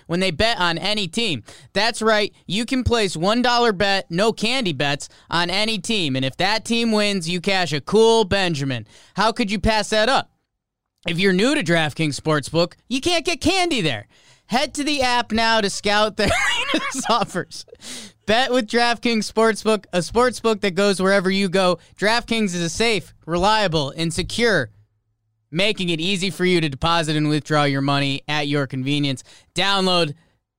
when 0.08 0.18
they 0.18 0.32
bet 0.32 0.58
on 0.58 0.76
any 0.76 1.06
team. 1.06 1.44
That's 1.72 2.02
right, 2.02 2.34
you 2.46 2.66
can 2.66 2.82
place 2.82 3.14
$1 3.14 3.78
bet, 3.78 4.10
no 4.10 4.32
candy 4.32 4.72
bets, 4.72 5.08
on 5.30 5.50
any 5.50 5.78
team. 5.78 6.16
And 6.16 6.24
if 6.24 6.36
that 6.38 6.64
team 6.64 6.90
wins, 6.90 7.28
you 7.28 7.40
cash 7.40 7.72
a 7.72 7.80
cool 7.80 8.24
Benjamin. 8.24 8.88
How 9.14 9.30
could 9.30 9.52
you 9.52 9.60
pass 9.60 9.90
that 9.90 10.08
up? 10.08 10.32
If 11.06 11.20
you're 11.20 11.32
new 11.32 11.54
to 11.54 11.62
DraftKings 11.62 12.20
Sportsbook, 12.20 12.74
you 12.88 13.00
can't 13.00 13.24
get 13.24 13.40
candy 13.40 13.80
there. 13.80 14.08
Head 14.46 14.74
to 14.74 14.84
the 14.84 15.02
app 15.02 15.30
now 15.30 15.60
to 15.60 15.70
scout 15.70 16.16
their 16.16 16.30
offers. 17.08 17.66
Bet 18.26 18.50
with 18.50 18.66
DraftKings 18.66 19.30
Sportsbook, 19.30 19.84
a 19.92 19.98
sportsbook 19.98 20.62
that 20.62 20.74
goes 20.74 21.00
wherever 21.00 21.30
you 21.30 21.48
go. 21.48 21.78
DraftKings 21.96 22.54
is 22.54 22.62
a 22.62 22.70
safe, 22.70 23.14
reliable, 23.26 23.90
and 23.96 24.12
secure 24.12 24.70
making 25.50 25.88
it 25.88 26.00
easy 26.00 26.30
for 26.30 26.44
you 26.44 26.60
to 26.60 26.68
deposit 26.68 27.16
and 27.16 27.28
withdraw 27.28 27.64
your 27.64 27.80
money 27.80 28.22
at 28.28 28.48
your 28.48 28.66
convenience. 28.66 29.24
Download 29.54 30.14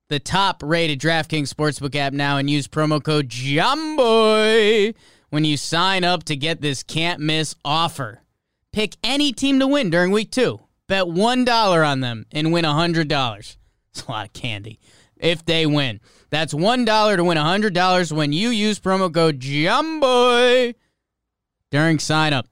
the 0.08 0.18
top 0.18 0.62
rated 0.64 1.00
DraftKings 1.00 1.52
Sportsbook 1.52 1.94
app 1.94 2.12
now 2.12 2.36
and 2.36 2.50
use 2.50 2.66
promo 2.66 3.02
code 3.02 3.28
JOMBOY 3.28 4.94
when 5.30 5.44
you 5.44 5.56
sign 5.56 6.04
up 6.04 6.24
to 6.24 6.36
get 6.36 6.60
this 6.60 6.82
can't 6.82 7.20
miss 7.20 7.54
offer. 7.64 8.22
Pick 8.72 8.96
any 9.02 9.32
team 9.32 9.58
to 9.60 9.66
win 9.66 9.90
during 9.90 10.10
week 10.10 10.30
two. 10.30 10.60
Bet 10.88 11.04
$1 11.04 11.86
on 11.86 12.00
them 12.00 12.26
and 12.32 12.52
win 12.52 12.64
$100. 12.64 13.56
It's 13.90 14.02
a 14.02 14.10
lot 14.10 14.26
of 14.26 14.32
candy 14.32 14.80
if 15.16 15.44
they 15.44 15.66
win. 15.66 16.00
That's 16.30 16.54
$1 16.54 17.16
to 17.16 17.24
win 17.24 17.38
$100 17.38 18.12
when 18.12 18.32
you 18.32 18.50
use 18.50 18.80
promo 18.80 19.12
code 19.12 19.38
JOMBOY 19.38 20.74
during 21.70 21.98
sign 21.98 22.32
up. 22.32 22.48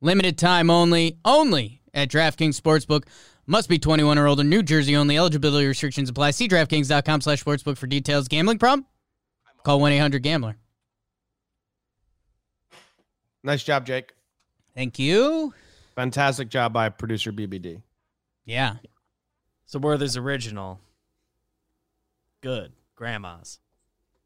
Limited 0.00 0.38
time 0.38 0.70
only, 0.70 1.18
only 1.24 1.77
at 1.94 2.08
DraftKings 2.08 2.60
Sportsbook. 2.60 3.04
Must 3.46 3.68
be 3.68 3.78
21 3.78 4.18
or 4.18 4.26
older. 4.26 4.44
New 4.44 4.62
Jersey 4.62 4.94
only. 4.96 5.16
Eligibility 5.16 5.66
restrictions 5.66 6.10
apply. 6.10 6.32
See 6.32 6.48
DraftKings.com 6.48 7.20
slash 7.22 7.42
sportsbook 7.42 7.78
for 7.78 7.86
details. 7.86 8.28
Gambling 8.28 8.58
problem? 8.58 8.86
Call 9.64 9.80
1-800-GAMBLER. 9.80 10.56
Nice 13.42 13.62
job, 13.62 13.86
Jake. 13.86 14.12
Thank 14.74 14.98
you. 14.98 15.54
Fantastic 15.94 16.48
job 16.48 16.72
by 16.72 16.88
producer 16.88 17.32
BBD. 17.32 17.82
Yeah. 18.44 18.76
So 19.66 19.78
Werther's 19.78 20.16
original, 20.16 20.80
good. 22.40 22.72
Grandma's. 22.96 23.58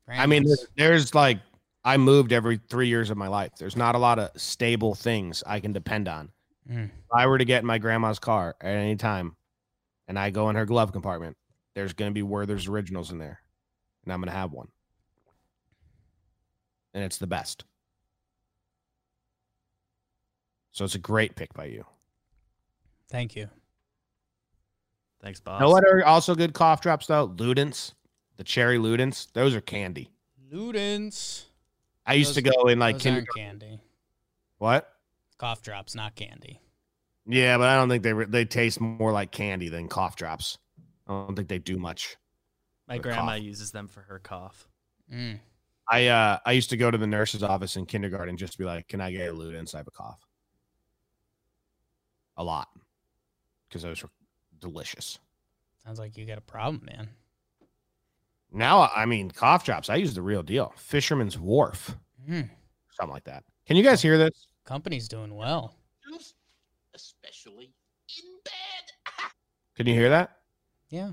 I 0.08 0.26
mean, 0.26 0.44
there's, 0.44 0.66
there's 0.76 1.14
like 1.14 1.38
I 1.84 1.96
moved 1.96 2.32
every 2.32 2.60
three 2.68 2.88
years 2.88 3.10
of 3.10 3.16
my 3.16 3.28
life. 3.28 3.52
There's 3.58 3.76
not 3.76 3.94
a 3.94 3.98
lot 3.98 4.18
of 4.18 4.30
stable 4.40 4.94
things 4.94 5.42
I 5.46 5.60
can 5.60 5.72
depend 5.72 6.08
on. 6.08 6.30
Mm. 6.70 6.86
If 6.86 7.12
I 7.12 7.26
were 7.26 7.38
to 7.38 7.44
get 7.44 7.60
in 7.60 7.66
my 7.66 7.78
grandma's 7.78 8.18
car 8.18 8.56
at 8.60 8.74
any 8.74 8.96
time, 8.96 9.36
and 10.08 10.18
I 10.18 10.30
go 10.30 10.48
in 10.50 10.56
her 10.56 10.66
glove 10.66 10.92
compartment, 10.92 11.36
there's 11.74 11.92
going 11.92 12.10
to 12.10 12.14
be 12.14 12.22
Werther's 12.22 12.68
originals 12.68 13.10
in 13.10 13.18
there, 13.18 13.40
and 14.04 14.12
I'm 14.12 14.20
going 14.20 14.30
to 14.30 14.36
have 14.36 14.52
one, 14.52 14.68
and 16.94 17.02
it's 17.04 17.18
the 17.18 17.26
best. 17.26 17.64
So 20.72 20.84
it's 20.84 20.94
a 20.94 20.98
great 20.98 21.36
pick 21.36 21.52
by 21.54 21.66
you. 21.66 21.84
Thank 23.10 23.36
you. 23.36 23.48
Thanks, 25.22 25.38
Bob. 25.38 25.60
No 25.60 25.70
what 25.70 25.84
are 25.84 26.04
also 26.04 26.34
good 26.34 26.54
cough 26.54 26.80
drops 26.80 27.06
though? 27.06 27.28
Ludens, 27.28 27.92
the 28.36 28.44
cherry 28.44 28.78
Ludens, 28.78 29.30
those 29.32 29.54
are 29.54 29.60
candy. 29.60 30.10
Ludens. 30.52 31.44
I 32.04 32.14
used 32.14 32.34
to 32.34 32.42
go 32.42 32.68
in 32.68 32.78
like 32.78 32.98
Those 32.98 33.24
candy. 33.36 33.80
what? 34.58 34.91
Cough 35.42 35.60
drops, 35.60 35.96
not 35.96 36.14
candy. 36.14 36.60
Yeah, 37.26 37.58
but 37.58 37.68
I 37.68 37.74
don't 37.74 37.88
think 37.88 38.04
they 38.04 38.12
re- 38.12 38.26
they 38.26 38.44
taste 38.44 38.80
more 38.80 39.10
like 39.10 39.32
candy 39.32 39.68
than 39.68 39.88
cough 39.88 40.14
drops. 40.14 40.56
I 41.08 41.10
don't 41.26 41.34
think 41.34 41.48
they 41.48 41.58
do 41.58 41.78
much. 41.78 42.16
My 42.86 42.98
grandma 42.98 43.32
cough. 43.32 43.42
uses 43.42 43.72
them 43.72 43.88
for 43.88 44.02
her 44.02 44.20
cough. 44.20 44.68
Mm. 45.12 45.40
I 45.90 46.06
uh 46.06 46.38
I 46.46 46.52
used 46.52 46.70
to 46.70 46.76
go 46.76 46.92
to 46.92 46.96
the 46.96 47.08
nurse's 47.08 47.42
office 47.42 47.74
in 47.74 47.86
kindergarten 47.86 48.36
just 48.36 48.52
to 48.52 48.58
be 48.60 48.64
like, 48.64 48.86
"Can 48.86 49.00
I 49.00 49.10
get 49.10 49.30
a 49.30 49.32
Ludens? 49.32 49.74
I 49.74 49.78
have 49.78 49.88
a 49.88 49.90
cough." 49.90 50.20
A 52.36 52.44
lot, 52.44 52.68
because 53.68 53.82
those 53.82 54.00
were 54.00 54.10
delicious. 54.60 55.18
Sounds 55.84 55.98
like 55.98 56.16
you 56.16 56.24
got 56.24 56.38
a 56.38 56.42
problem, 56.42 56.84
man. 56.84 57.08
Now, 58.52 58.90
I 58.94 59.06
mean, 59.06 59.28
cough 59.32 59.64
drops. 59.64 59.90
I 59.90 59.96
use 59.96 60.14
the 60.14 60.22
real 60.22 60.44
deal. 60.44 60.72
Fisherman's 60.76 61.36
Wharf, 61.36 61.96
Mm. 62.28 62.48
something 62.92 63.12
like 63.12 63.24
that. 63.24 63.42
Can 63.66 63.76
you 63.76 63.82
guys 63.82 64.00
hear 64.00 64.16
this? 64.16 64.46
Company's 64.64 65.08
doing 65.08 65.34
well. 65.34 65.76
especially 66.94 67.72
in 68.18 68.24
bed. 68.44 69.30
Can 69.76 69.86
you 69.86 69.94
hear 69.94 70.10
that? 70.10 70.36
Yeah. 70.90 71.12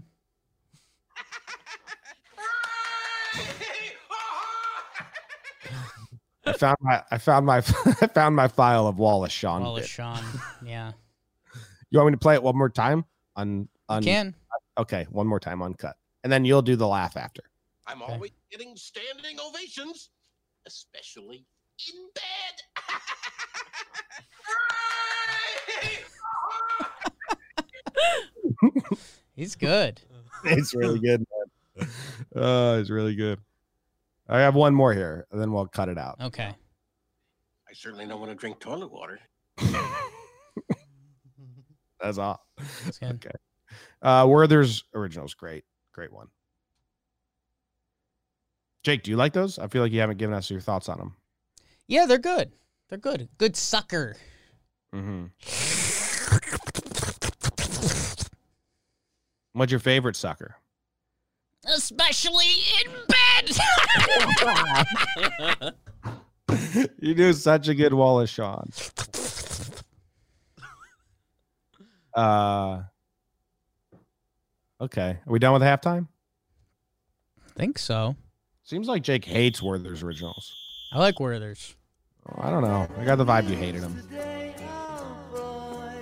I 6.45 6.53
found 6.53 6.77
my 6.81 7.03
I 7.11 7.17
found 7.17 7.45
my 7.45 7.57
I 8.01 8.07
found 8.07 8.35
my 8.35 8.47
file 8.47 8.87
of 8.87 8.97
Wallace 8.97 9.31
Shawn. 9.31 9.61
Wallace 9.61 9.83
bit. 9.83 9.89
Shawn. 9.89 10.23
Yeah. 10.65 10.93
You 11.91 11.99
want 11.99 12.07
me 12.07 12.11
to 12.13 12.17
play 12.17 12.35
it 12.35 12.43
one 12.43 12.57
more 12.57 12.69
time 12.69 13.05
on 13.35 13.67
on? 13.87 14.03
Can. 14.03 14.35
Okay, 14.77 15.07
one 15.09 15.27
more 15.27 15.39
time 15.41 15.61
uncut, 15.61 15.97
and 16.23 16.31
then 16.31 16.45
you'll 16.45 16.61
do 16.61 16.75
the 16.77 16.87
laugh 16.87 17.17
after. 17.17 17.41
I'm 17.85 18.01
Okay. 18.01 18.13
always 18.13 18.31
getting 18.49 18.75
standing 18.77 19.37
ovations, 19.39 20.09
especially 20.65 21.45
in 21.87 22.09
bed. 22.13 22.23
He's 29.35 29.55
good. 29.55 30.01
It's 30.43 30.73
really 30.75 30.99
good. 30.99 31.25
Man. 31.77 31.89
Oh, 32.35 32.79
it's 32.79 32.89
really 32.89 33.15
good. 33.15 33.39
I 34.27 34.39
have 34.39 34.55
one 34.55 34.73
more 34.75 34.93
here, 34.93 35.25
and 35.31 35.39
then 35.41 35.53
we'll 35.53 35.67
cut 35.67 35.87
it 35.89 35.97
out. 35.97 36.17
Okay. 36.21 36.53
I 37.69 37.73
certainly 37.73 38.05
don't 38.05 38.19
want 38.19 38.31
to 38.31 38.35
drink 38.35 38.59
toilet 38.59 38.91
water. 38.91 39.19
That's 41.99 42.17
all. 42.17 42.45
That's 42.83 42.97
good. 42.97 43.13
Okay. 43.15 43.31
Uh, 44.01 44.25
Werther's 44.27 44.83
originals, 44.93 45.33
great, 45.33 45.63
great 45.93 46.11
one. 46.11 46.27
Jake, 48.83 49.03
do 49.03 49.11
you 49.11 49.17
like 49.17 49.33
those? 49.33 49.59
I 49.59 49.67
feel 49.67 49.81
like 49.81 49.91
you 49.91 49.99
haven't 49.99 50.17
given 50.17 50.33
us 50.35 50.49
your 50.49 50.61
thoughts 50.61 50.87
on 50.89 50.97
them. 50.97 51.15
Yeah, 51.89 52.05
they're 52.05 52.19
good. 52.19 52.51
They're 52.87 52.99
good. 52.99 53.29
Good 53.39 53.57
sucker. 53.57 54.15
Mm-hmm. 54.93 55.25
What's 59.53 59.71
your 59.71 59.79
favorite 59.79 60.15
sucker? 60.15 60.55
Especially 61.65 62.45
in 62.85 62.91
bed. 63.07 63.57
you 66.99 67.15
do 67.15 67.33
such 67.33 67.67
a 67.67 67.73
good 67.73 67.95
Wallace 67.95 68.29
Shawn. 68.29 68.69
Uh, 72.13 72.83
okay. 74.79 75.17
Are 75.25 75.31
we 75.31 75.39
done 75.39 75.53
with 75.53 75.63
halftime? 75.63 76.07
think 77.55 77.79
so. 77.79 78.15
Seems 78.63 78.87
like 78.87 79.01
Jake 79.01 79.25
hates 79.25 79.59
Werther's 79.59 80.03
originals. 80.03 80.53
I 80.93 80.99
like 80.99 81.19
Werther's. 81.19 81.75
Oh, 82.29 82.41
I 82.41 82.49
don't 82.49 82.61
know. 82.63 82.87
I 82.97 83.05
got 83.05 83.15
the 83.15 83.25
vibe 83.25 83.49
you 83.49 83.55
hated 83.55 83.81
him. 83.81 83.95
Today, 83.95 84.55
boy, 85.31 85.93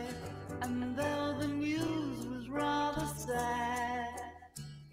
and 0.61 0.95
though 0.97 1.37
the 1.39 1.47
news 1.47 2.25
was 2.27 2.49
rather 2.49 3.05
sad, 3.15 4.21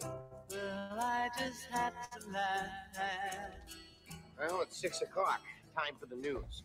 well, 0.00 0.98
I 1.00 1.28
just 1.38 1.66
had 1.70 1.92
to 2.12 2.30
laugh. 2.30 2.68
Well, 4.38 4.62
it's 4.62 4.80
six 4.80 5.02
o'clock. 5.02 5.40
Time 5.76 5.94
for 5.98 6.06
the 6.06 6.16
news. 6.16 6.62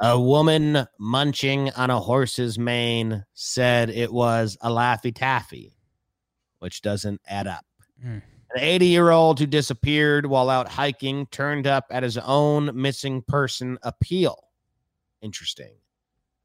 A 0.00 0.18
woman 0.18 0.86
munching 0.98 1.70
on 1.72 1.90
a 1.90 2.00
horse's 2.00 2.58
mane 2.58 3.24
said 3.34 3.90
it 3.90 4.12
was 4.12 4.56
a 4.60 4.70
Laffy 4.70 5.14
Taffy, 5.14 5.74
which 6.60 6.80
doesn't 6.80 7.20
add 7.26 7.46
up. 7.46 7.64
Mm. 8.04 8.22
An 8.54 8.62
80 8.62 8.86
year 8.86 9.10
old 9.10 9.38
who 9.38 9.46
disappeared 9.46 10.26
while 10.26 10.50
out 10.50 10.68
hiking 10.68 11.26
turned 11.26 11.66
up 11.66 11.86
at 11.90 12.02
his 12.02 12.18
own 12.18 12.70
missing 12.74 13.22
person 13.22 13.78
appeal. 13.82 14.48
Interesting. 15.22 15.74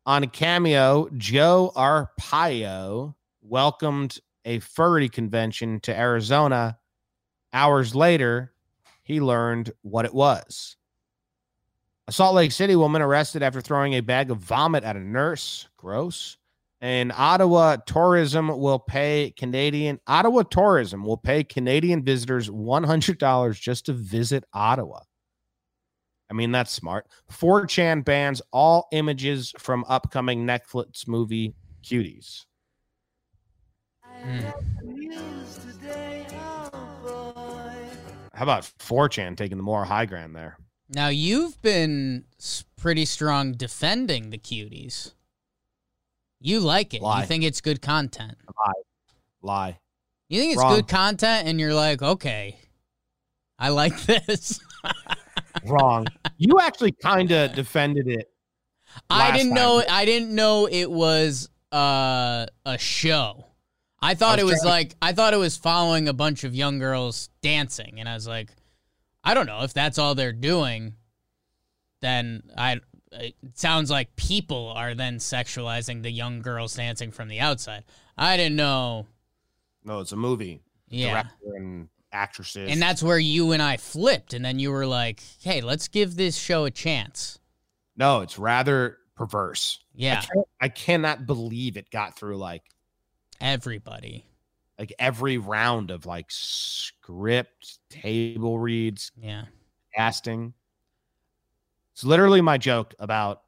On 0.05 0.23
a 0.23 0.27
Cameo, 0.27 1.09
Joe 1.17 1.73
Arpaio 1.75 3.13
welcomed 3.41 4.19
a 4.45 4.59
furry 4.59 5.09
convention 5.09 5.81
to 5.81 5.97
Arizona. 5.97 6.77
Hours 7.51 7.93
later, 7.93 8.53
he 9.03 9.19
learned 9.19 9.71
what 9.81 10.05
it 10.05 10.13
was. 10.13 10.77
A 12.07 12.13
Salt 12.13 12.35
Lake 12.35 12.53
City 12.53 12.77
woman 12.77 13.01
arrested 13.01 13.43
after 13.43 13.59
throwing 13.59 13.95
a 13.95 13.99
bag 13.99 14.31
of 14.31 14.37
vomit 14.37 14.85
at 14.85 14.95
a 14.95 14.99
nurse. 15.01 15.67
Gross. 15.75 16.37
And 16.79 17.11
Ottawa 17.11 17.77
tourism 17.87 18.49
will 18.49 18.77
pay 18.77 19.33
Canadian 19.35 19.99
Ottawa 20.05 20.43
tourism 20.43 21.03
will 21.03 21.17
pay 21.17 21.43
Canadian 21.43 22.03
visitors 22.03 22.49
$100 22.49 23.59
just 23.59 23.87
to 23.87 23.93
visit 23.93 24.43
Ottawa. 24.53 24.99
I 26.29 26.33
mean, 26.33 26.51
that's 26.51 26.71
smart. 26.71 27.07
4chan 27.31 28.05
bans 28.05 28.41
all 28.51 28.87
images 28.91 29.53
from 29.57 29.85
upcoming 29.87 30.45
Netflix 30.45 31.07
movie 31.07 31.55
Cuties. 31.83 32.45
Mm. 34.23 34.53
The 34.81 34.85
news 34.85 35.57
today, 35.57 36.27
boy. 37.01 37.73
How 38.33 38.43
about 38.43 38.69
4chan 38.79 39.35
taking 39.37 39.57
the 39.57 39.63
more 39.63 39.85
high 39.85 40.05
ground 40.05 40.35
there? 40.35 40.57
Now 40.89 41.07
you've 41.07 41.61
been 41.61 42.25
pretty 42.77 43.05
strong 43.05 43.53
defending 43.53 44.29
the 44.29 44.37
cuties. 44.37 45.13
You 46.39 46.59
like 46.59 46.93
it. 46.93 47.01
Lie. 47.01 47.21
You 47.21 47.25
think 47.27 47.43
it's 47.43 47.61
good 47.61 47.81
content. 47.81 48.35
Lie. 48.65 48.73
Lie. 49.41 49.79
You 50.29 50.39
think 50.41 50.53
it's 50.53 50.61
Wrong. 50.61 50.75
good 50.75 50.87
content, 50.87 51.47
and 51.47 51.59
you're 51.59 51.73
like, 51.73 52.01
okay, 52.01 52.57
I 53.57 53.69
like 53.69 53.99
this. 54.05 54.59
Wrong. 55.65 56.05
you 56.37 56.59
actually 56.61 56.91
kind 56.91 57.31
of 57.31 57.53
defended 57.55 58.07
it. 58.07 58.29
I 59.09 59.35
didn't 59.35 59.53
know. 59.53 59.83
I 59.89 60.05
didn't 60.05 60.33
know 60.33 60.67
it 60.67 60.89
was 60.89 61.49
uh, 61.71 62.45
a 62.65 62.77
show. 62.77 63.45
I 64.01 64.13
thought 64.13 64.37
I 64.37 64.41
it 64.41 64.45
was 64.45 64.53
was 64.53 64.61
trying- 64.61 64.71
like 64.71 64.95
I 65.01 65.13
thought 65.13 65.33
it 65.33 65.37
was 65.37 65.57
following 65.57 66.07
a 66.07 66.13
bunch 66.13 66.43
of 66.43 66.53
young 66.55 66.77
girls 66.79 67.29
dancing, 67.41 67.99
and 67.99 68.07
I 68.07 68.13
was 68.13 68.27
like, 68.27 68.49
I 69.23 69.33
don't 69.33 69.45
know 69.47 69.63
if 69.63 69.73
that's 69.73 69.97
all 69.97 70.13
they're 70.15 70.31
doing. 70.33 70.93
Then 72.01 72.43
I. 72.57 72.79
It 73.11 73.35
sounds 73.53 73.89
like 73.89 74.15
people 74.15 74.73
are 74.75 74.93
then 74.93 75.17
sexualizing 75.17 76.03
the 76.03 76.11
young 76.11 76.41
girls 76.41 76.75
dancing 76.75 77.11
from 77.11 77.29
the 77.29 77.39
outside. 77.39 77.83
I 78.17 78.35
didn't 78.37 78.57
know. 78.57 79.07
No, 79.83 79.99
it's 80.01 80.11
a 80.11 80.17
movie. 80.17 80.61
Yeah. 80.89 81.11
Director 81.11 81.55
and 81.55 81.89
actresses. 82.11 82.69
And 82.71 82.81
that's 82.81 83.01
where 83.03 83.19
you 83.19 83.51
and 83.53 83.61
I 83.61 83.77
flipped, 83.77 84.33
and 84.33 84.43
then 84.43 84.59
you 84.59 84.71
were 84.71 84.85
like, 84.85 85.21
"Hey, 85.41 85.61
let's 85.61 85.87
give 85.87 86.15
this 86.15 86.37
show 86.37 86.65
a 86.65 86.71
chance." 86.71 87.39
no, 87.95 88.21
it's 88.21 88.37
rather 88.37 88.97
perverse. 89.15 89.79
Yeah, 89.93 90.21
can't, 90.21 90.47
I 90.61 90.69
cannot 90.69 91.25
believe 91.25 91.77
it 91.77 91.89
got 91.89 92.15
through 92.17 92.37
like 92.37 92.63
everybody. 93.41 94.25
like 94.77 94.93
every 94.99 95.37
round 95.37 95.89
of 95.91 96.05
like 96.05 96.27
script, 96.29 97.79
table 97.89 98.59
reads, 98.59 99.11
Yeah, 99.19 99.45
casting. 99.95 100.53
It's 101.97 102.03
literally 102.03 102.41
my 102.41 102.59
joke 102.59 102.93
about 102.99 103.41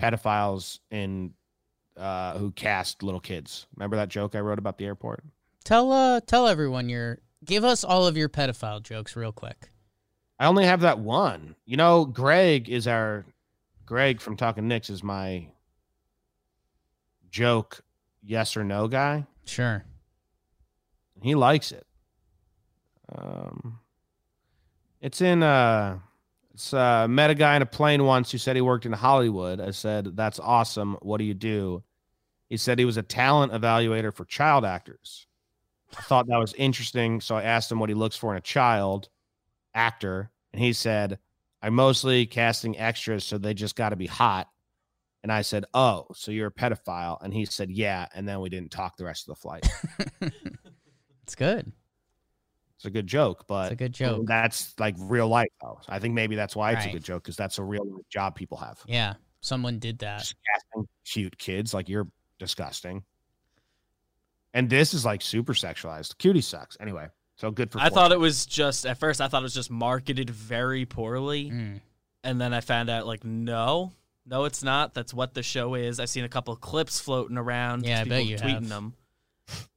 pedophiles 0.00 0.78
in 0.90 1.34
uh 1.94 2.38
who 2.38 2.52
cast 2.52 3.02
little 3.02 3.20
kids. 3.20 3.66
Remember 3.76 3.96
that 3.96 4.08
joke 4.08 4.34
I 4.34 4.40
wrote 4.40 4.58
about 4.58 4.78
the 4.78 4.86
airport? 4.86 5.22
tell 5.62 5.92
uh 5.92 6.20
tell 6.20 6.48
everyone 6.48 6.88
your 6.88 7.18
give 7.44 7.64
us 7.64 7.84
all 7.84 8.06
of 8.06 8.16
your 8.16 8.30
pedophile 8.30 8.82
jokes 8.82 9.14
real 9.14 9.30
quick. 9.30 9.68
I 10.38 10.46
only 10.46 10.64
have 10.64 10.80
that 10.80 10.98
one. 10.98 11.54
You 11.66 11.76
know, 11.76 12.06
Greg 12.06 12.70
is 12.70 12.88
our 12.88 13.26
Greg 13.84 14.18
from 14.18 14.38
Talking 14.38 14.66
Knicks 14.66 14.88
is 14.88 15.02
my 15.02 15.48
joke 17.30 17.82
yes 18.22 18.56
or 18.56 18.64
no 18.64 18.88
guy. 18.88 19.26
Sure. 19.44 19.84
He 21.20 21.34
likes 21.34 21.72
it. 21.72 21.86
Um, 23.14 23.80
it's 25.02 25.20
in 25.20 25.42
uh, 25.42 25.98
uh, 26.72 27.06
met 27.08 27.30
a 27.30 27.34
guy 27.34 27.56
in 27.56 27.62
a 27.62 27.66
plane 27.66 28.04
once 28.04 28.30
who 28.30 28.38
said 28.38 28.56
he 28.56 28.62
worked 28.62 28.86
in 28.86 28.92
Hollywood. 28.92 29.60
I 29.60 29.70
said, 29.70 30.16
"That's 30.16 30.38
awesome. 30.40 30.96
What 31.02 31.18
do 31.18 31.24
you 31.24 31.34
do?" 31.34 31.82
He 32.48 32.56
said 32.56 32.78
he 32.78 32.84
was 32.84 32.96
a 32.96 33.02
talent 33.02 33.52
evaluator 33.52 34.14
for 34.14 34.24
child 34.24 34.64
actors. 34.64 35.26
I 35.96 36.02
thought 36.02 36.26
that 36.28 36.38
was 36.38 36.54
interesting, 36.54 37.20
so 37.20 37.36
I 37.36 37.42
asked 37.42 37.70
him 37.70 37.78
what 37.78 37.88
he 37.88 37.94
looks 37.94 38.16
for 38.16 38.32
in 38.32 38.38
a 38.38 38.42
child 38.42 39.08
actor, 39.74 40.30
and 40.52 40.62
he 40.62 40.72
said, 40.72 41.18
"I'm 41.62 41.74
mostly 41.74 42.26
casting 42.26 42.78
extras, 42.78 43.24
so 43.24 43.38
they 43.38 43.54
just 43.54 43.76
got 43.76 43.90
to 43.90 43.96
be 43.96 44.06
hot." 44.06 44.48
And 45.22 45.32
I 45.32 45.42
said, 45.42 45.64
"Oh, 45.74 46.06
so 46.14 46.30
you're 46.30 46.48
a 46.48 46.52
pedophile?" 46.52 47.18
And 47.22 47.34
he 47.34 47.44
said, 47.44 47.70
"Yeah." 47.70 48.06
And 48.14 48.28
then 48.28 48.40
we 48.40 48.48
didn't 48.48 48.70
talk 48.70 48.96
the 48.96 49.04
rest 49.04 49.28
of 49.28 49.34
the 49.34 49.40
flight. 49.40 49.68
it's 51.22 51.34
good. 51.34 51.72
It's 52.86 52.90
a 52.92 52.92
good 52.92 53.08
joke, 53.08 53.46
but 53.48 53.64
It's 53.64 53.72
a 53.72 53.76
good 53.76 53.92
joke. 53.92 54.26
That's 54.28 54.72
like 54.78 54.94
real 54.96 55.26
life, 55.26 55.48
though. 55.60 55.80
I 55.88 55.98
think 55.98 56.14
maybe 56.14 56.36
that's 56.36 56.54
why 56.54 56.70
it's 56.70 56.86
a 56.86 56.90
good 56.92 57.02
joke 57.02 57.24
because 57.24 57.34
that's 57.36 57.58
a 57.58 57.64
real 57.64 57.84
life 57.84 58.08
job 58.08 58.36
people 58.36 58.58
have. 58.58 58.78
Yeah, 58.86 59.14
someone 59.40 59.80
did 59.80 59.98
that. 59.98 60.20
Just 60.20 60.36
casting 60.54 60.86
cute 61.04 61.36
kids, 61.36 61.74
like 61.74 61.88
you're 61.88 62.06
disgusting. 62.38 63.02
And 64.54 64.70
this 64.70 64.94
is 64.94 65.04
like 65.04 65.20
super 65.20 65.52
sexualized. 65.52 66.16
Cutie 66.18 66.40
sucks. 66.40 66.76
Anyway, 66.78 67.08
so 67.34 67.50
good 67.50 67.72
for. 67.72 67.80
I 67.80 67.88
thought 67.88 68.12
it 68.12 68.20
was 68.20 68.46
just 68.46 68.86
at 68.86 68.98
first. 68.98 69.20
I 69.20 69.26
thought 69.26 69.40
it 69.40 69.42
was 69.42 69.54
just 69.54 69.70
marketed 69.70 70.30
very 70.30 70.86
poorly, 70.86 71.50
Mm. 71.50 71.80
and 72.22 72.40
then 72.40 72.54
I 72.54 72.60
found 72.60 72.88
out 72.88 73.04
like 73.04 73.24
no, 73.24 73.90
no, 74.24 74.44
it's 74.44 74.62
not. 74.62 74.94
That's 74.94 75.12
what 75.12 75.34
the 75.34 75.42
show 75.42 75.74
is. 75.74 75.98
I've 75.98 76.08
seen 76.08 76.24
a 76.24 76.28
couple 76.28 76.54
of 76.54 76.60
clips 76.60 77.00
floating 77.00 77.36
around. 77.36 77.84
Yeah, 77.84 78.02
I 78.02 78.04
bet 78.04 78.22
people 78.22 78.30
you 78.30 78.36
tweeting 78.36 78.52
have. 78.60 78.68
them, 78.68 78.94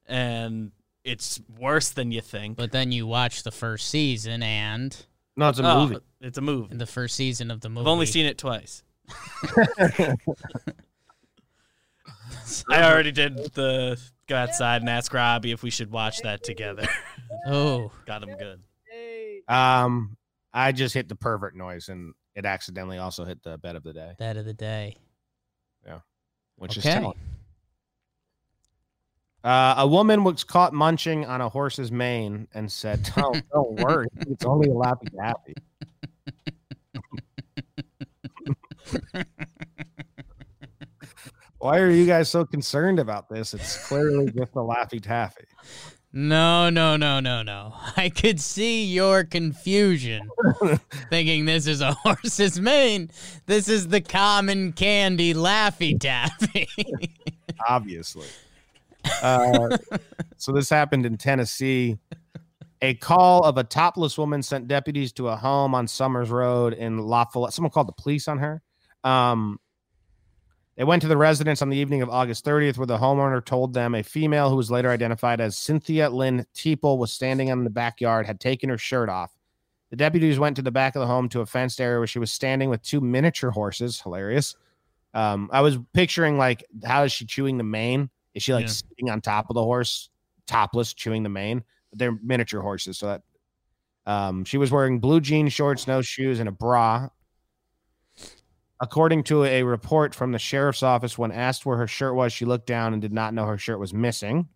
and 0.05 0.71
it's 1.09 1.39
worse 1.57 1.89
than 1.89 2.11
you 2.11 2.21
think. 2.21 2.57
But 2.57 2.71
then 2.71 2.91
you 2.91 3.07
watch 3.07 3.43
the 3.43 3.51
first 3.51 3.89
season, 3.89 4.43
and 4.43 4.95
no, 5.35 5.49
it's 5.49 5.59
a 5.59 5.69
Oh, 5.69 5.87
movie. 5.87 5.97
It's 6.21 6.37
a 6.37 6.41
movie. 6.41 6.71
in 6.71 6.77
the 6.77 6.85
first 6.85 7.15
season 7.15 7.51
of 7.51 7.61
the 7.61 7.69
movie, 7.69 7.81
I've 7.81 7.87
only 7.87 8.05
seen 8.05 8.25
it 8.25 8.37
twice. 8.37 8.83
I 12.69 12.83
already 12.83 13.11
did 13.11 13.35
the 13.53 13.99
go 14.27 14.35
outside 14.35 14.81
and 14.81 14.89
ask 14.89 15.13
Robbie 15.13 15.51
if 15.51 15.63
we 15.63 15.69
should 15.69 15.91
watch 15.91 16.21
that 16.21 16.43
together. 16.43 16.87
Oh, 17.45 17.91
Got 18.05 18.23
him 18.23 18.35
good. 18.37 18.59
Um, 19.47 20.17
I 20.51 20.71
just 20.71 20.93
hit 20.95 21.07
the 21.07 21.15
pervert 21.15 21.55
noise, 21.55 21.87
and 21.89 22.13
it 22.35 22.43
accidentally 22.45 22.97
also 22.97 23.23
hit 23.23 23.41
the 23.43 23.57
bed 23.59 23.75
of 23.75 23.83
the 23.83 23.93
day, 23.93 24.13
Bed 24.17 24.35
of 24.35 24.45
the 24.45 24.53
day. 24.53 24.97
Yeah, 25.85 25.99
which 26.57 26.75
is 26.75 26.85
Okay. 26.85 26.95
telling. 26.99 27.17
Uh, 29.43 29.75
a 29.77 29.87
woman 29.87 30.23
was 30.23 30.43
caught 30.43 30.73
munching 30.73 31.25
on 31.25 31.41
a 31.41 31.49
horse's 31.49 31.91
mane 31.91 32.47
and 32.53 32.71
said, 32.71 33.09
"Don't, 33.15 33.43
don't 33.53 33.79
worry, 33.79 34.07
it's 34.21 34.45
only 34.45 34.69
a 34.69 34.73
lappy 34.73 35.07
taffy." 35.15 35.55
Why 41.59 41.79
are 41.79 41.89
you 41.89 42.05
guys 42.05 42.29
so 42.29 42.45
concerned 42.45 42.99
about 42.99 43.27
this? 43.29 43.53
It's 43.53 43.87
clearly 43.87 44.31
just 44.31 44.53
a 44.53 44.59
laffy 44.59 45.01
taffy. 45.01 45.43
No, 46.11 46.71
no, 46.71 46.97
no, 46.97 47.19
no, 47.19 47.43
no. 47.43 47.73
I 47.95 48.09
could 48.09 48.39
see 48.39 48.85
your 48.85 49.23
confusion, 49.23 50.27
thinking 51.09 51.45
this 51.45 51.67
is 51.67 51.81
a 51.81 51.91
horse's 51.93 52.59
mane. 52.59 53.11
This 53.45 53.67
is 53.67 53.89
the 53.89 54.01
common 54.01 54.71
candy 54.73 55.35
Laffy 55.35 55.99
Taffy. 55.99 56.67
obviously. 57.69 58.25
Uh, 59.21 59.77
so 60.37 60.51
this 60.51 60.69
happened 60.69 61.05
in 61.05 61.17
Tennessee. 61.17 61.97
A 62.81 62.93
call 62.95 63.43
of 63.43 63.57
a 63.57 63.63
topless 63.63 64.17
woman 64.17 64.41
sent 64.41 64.67
deputies 64.67 65.11
to 65.13 65.27
a 65.27 65.35
home 65.35 65.75
on 65.75 65.87
Summers 65.87 66.29
Road 66.29 66.73
in 66.73 66.99
LaFollette. 66.99 67.51
Someone 67.51 67.71
called 67.71 67.87
the 67.87 68.01
police 68.01 68.27
on 68.27 68.37
her. 68.37 68.61
Um, 69.03 69.59
they 70.77 70.85
went 70.85 71.01
to 71.01 71.09
the 71.09 71.17
residence 71.17 71.61
on 71.61 71.69
the 71.69 71.75
evening 71.75 72.01
of 72.01 72.09
August 72.09 72.45
30th, 72.45 72.77
where 72.77 72.87
the 72.87 72.97
homeowner 72.97 73.43
told 73.43 73.73
them 73.73 73.95
a 73.95 74.01
female 74.01 74.49
who 74.49 74.55
was 74.55 74.71
later 74.71 74.89
identified 74.89 75.41
as 75.41 75.57
Cynthia 75.57 76.09
Lynn 76.09 76.45
Teeple 76.55 76.97
was 76.97 77.11
standing 77.11 77.49
in 77.49 77.65
the 77.65 77.69
backyard, 77.69 78.25
had 78.25 78.39
taken 78.39 78.69
her 78.69 78.77
shirt 78.77 79.09
off. 79.09 79.35
The 79.89 79.97
deputies 79.97 80.39
went 80.39 80.55
to 80.55 80.61
the 80.61 80.71
back 80.71 80.95
of 80.95 81.01
the 81.01 81.07
home 81.07 81.27
to 81.29 81.41
a 81.41 81.45
fenced 81.45 81.81
area 81.81 81.97
where 81.97 82.07
she 82.07 82.19
was 82.19 82.31
standing 82.31 82.69
with 82.69 82.81
two 82.81 83.01
miniature 83.01 83.51
horses. 83.51 83.99
Hilarious. 83.99 84.55
Um, 85.13 85.49
I 85.51 85.59
was 85.59 85.77
picturing 85.93 86.37
like, 86.37 86.63
how 86.85 87.03
is 87.03 87.11
she 87.11 87.25
chewing 87.25 87.57
the 87.57 87.63
mane? 87.65 88.09
Is 88.35 88.43
she 88.43 88.53
like 88.53 88.65
Yeah. 88.65 88.71
sitting 88.71 89.09
on 89.09 89.21
top 89.21 89.49
of 89.49 89.53
the 89.55 89.63
horse, 89.63 90.09
topless, 90.47 90.93
chewing 90.93 91.23
the 91.23 91.29
mane? 91.29 91.63
They're 91.93 92.11
miniature 92.23 92.61
horses, 92.61 92.97
so 92.97 93.07
that 93.07 93.21
um, 94.05 94.43
she 94.45 94.57
was 94.57 94.71
wearing 94.71 94.99
blue 94.99 95.19
jean 95.21 95.49
shorts, 95.49 95.87
no 95.87 96.01
shoes, 96.01 96.39
and 96.39 96.47
a 96.49 96.51
bra. 96.51 97.09
According 98.81 99.23
to 99.25 99.43
a 99.43 99.63
report 99.63 100.15
from 100.15 100.31
the 100.31 100.39
sheriff's 100.39 100.83
office, 100.83 101.17
when 101.17 101.31
asked 101.31 101.65
where 101.65 101.77
her 101.77 101.87
shirt 101.87 102.15
was, 102.15 102.31
she 102.31 102.45
looked 102.45 102.65
down 102.65 102.93
and 102.93 103.01
did 103.01 103.11
not 103.11 103.33
know 103.33 103.45
her 103.45 103.57
shirt 103.57 103.77
was 103.79 103.93
missing. 103.93 104.47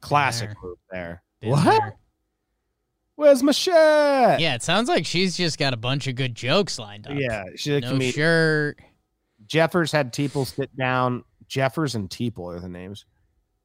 Classic 0.00 0.48
there. 0.50 0.56
move 0.62 0.78
there. 0.90 1.22
Been 1.40 1.50
What? 1.50 1.64
there. 1.64 1.96
Where's 3.16 3.42
my 3.42 3.50
shirt? 3.50 4.38
Yeah, 4.38 4.54
it 4.54 4.62
sounds 4.62 4.88
like 4.88 5.04
she's 5.04 5.36
just 5.36 5.58
got 5.58 5.74
a 5.74 5.76
bunch 5.76 6.06
of 6.06 6.14
good 6.14 6.36
jokes 6.36 6.78
lined 6.78 7.08
up. 7.08 7.14
Yeah, 7.16 7.42
she's 7.56 7.74
a 7.74 7.80
no 7.80 7.88
comedian. 7.90 8.12
shirt. 8.12 8.78
Jeffers 9.46 9.90
had 9.90 10.12
Teeple 10.12 10.46
sit 10.46 10.74
down. 10.76 11.24
Jeffers 11.48 11.94
and 11.94 12.08
Teeple 12.08 12.54
are 12.54 12.60
the 12.60 12.68
names. 12.68 13.04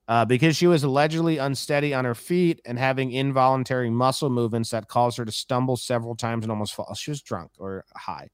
Uh, 0.05 0.25
because 0.25 0.57
she 0.57 0.67
was 0.67 0.83
allegedly 0.83 1.37
unsteady 1.37 1.93
on 1.93 2.03
her 2.03 2.15
feet 2.15 2.59
and 2.65 2.77
having 2.77 3.11
involuntary 3.11 3.89
muscle 3.89 4.29
movements 4.29 4.71
that 4.71 4.89
caused 4.89 5.17
her 5.17 5.23
to 5.23 5.31
stumble 5.31 5.77
several 5.77 6.13
times 6.13 6.43
and 6.43 6.51
almost 6.51 6.73
fall. 6.73 6.93
She 6.93 7.11
was 7.11 7.21
drunk 7.21 7.51
or 7.57 7.85
high. 7.95 8.29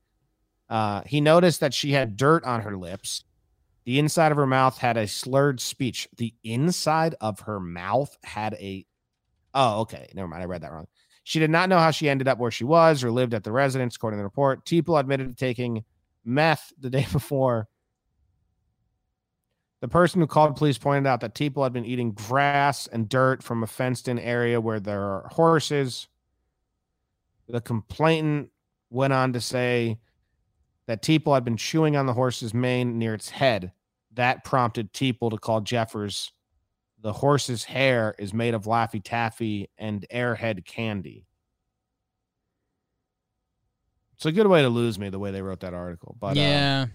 Uh, 0.68 1.02
he 1.06 1.22
noticed 1.22 1.60
that 1.60 1.74
she 1.74 1.92
had 1.92 2.18
dirt 2.18 2.44
on 2.44 2.62
her 2.62 2.76
lips. 2.76 3.24
The 3.86 4.00
inside 4.00 4.32
of 4.32 4.38
her 4.38 4.48
mouth 4.48 4.78
had 4.78 4.98
a 4.98 5.08
slurred 5.08 5.60
speech. 5.60 6.08
The 6.18 6.34
inside 6.44 7.16
of 7.22 7.42
her 7.42 7.60
mouth 7.60 8.16
had 8.24 8.54
a. 8.56 8.86
Oh, 9.54 9.82
okay. 9.82 10.10
Never 10.14 10.28
mind. 10.28 10.44
I 10.44 10.46
read 10.46 10.62
that 10.62 10.72
wrong. 10.72 10.88
She 11.24 11.40
did 11.40 11.50
not 11.52 11.70
know 11.70 11.78
how 11.78 11.92
she 11.92 12.10
ended 12.10 12.28
up 12.28 12.40
where 12.40 12.52
she 12.52 12.64
was 12.64 13.04
or 13.04 13.12
lived 13.12 13.36
at 13.36 13.44
the 13.44 13.52
residence, 13.52 13.96
according 13.96 14.18
to 14.18 14.22
the 14.22 14.26
report. 14.26 14.66
Teeple 14.66 15.00
admitted 15.00 15.30
to 15.30 15.36
taking 15.36 15.84
meth 16.26 16.72
the 16.80 16.90
day 16.90 17.06
before. 17.12 17.68
The 19.82 19.88
person 19.88 20.20
who 20.20 20.28
called 20.28 20.58
police 20.58 20.78
pointed 20.78 21.08
out 21.08 21.22
that 21.22 21.36
Teeple 21.36 21.64
had 21.64 21.72
been 21.72 21.86
eating 21.86 22.12
grass 22.12 22.88
and 22.88 23.08
dirt 23.08 23.42
from 23.42 23.64
a 23.64 23.68
fenced 23.68 24.08
in 24.08 24.20
area 24.20 24.60
where 24.60 24.80
there 24.80 25.02
are 25.02 25.30
horses. 25.32 26.08
The 27.48 27.62
complainant 27.62 28.50
went 28.90 29.14
on 29.14 29.34
to 29.34 29.42
say 29.42 30.00
that 30.88 31.02
Teeple 31.02 31.34
had 31.34 31.46
been 31.46 31.56
chewing 31.56 31.96
on 31.96 32.08
the 32.08 32.14
horse's 32.14 32.54
mane 32.54 32.98
near 32.98 33.14
its 33.14 33.30
head. 33.30 33.72
That 34.14 34.44
prompted 34.44 34.92
Teeple 34.92 35.32
to 35.32 35.38
call 35.38 35.62
Jeffers. 35.62 36.32
The 37.02 37.14
horse's 37.14 37.64
hair 37.64 38.16
is 38.20 38.34
made 38.34 38.54
of 38.54 38.66
Laffy 38.66 39.02
Taffy 39.02 39.70
and 39.78 40.06
Airhead 40.12 40.66
candy. 40.66 41.26
It's 44.16 44.26
a 44.26 44.34
good 44.34 44.48
way 44.48 44.62
to 44.62 44.68
lose 44.68 45.00
me 45.00 45.08
the 45.10 45.20
way 45.20 45.32
they 45.32 45.42
wrote 45.42 45.62
that 45.62 45.74
article. 45.74 46.18
But 46.20 46.36
uh, 46.36 46.42
yeah. 46.42 46.86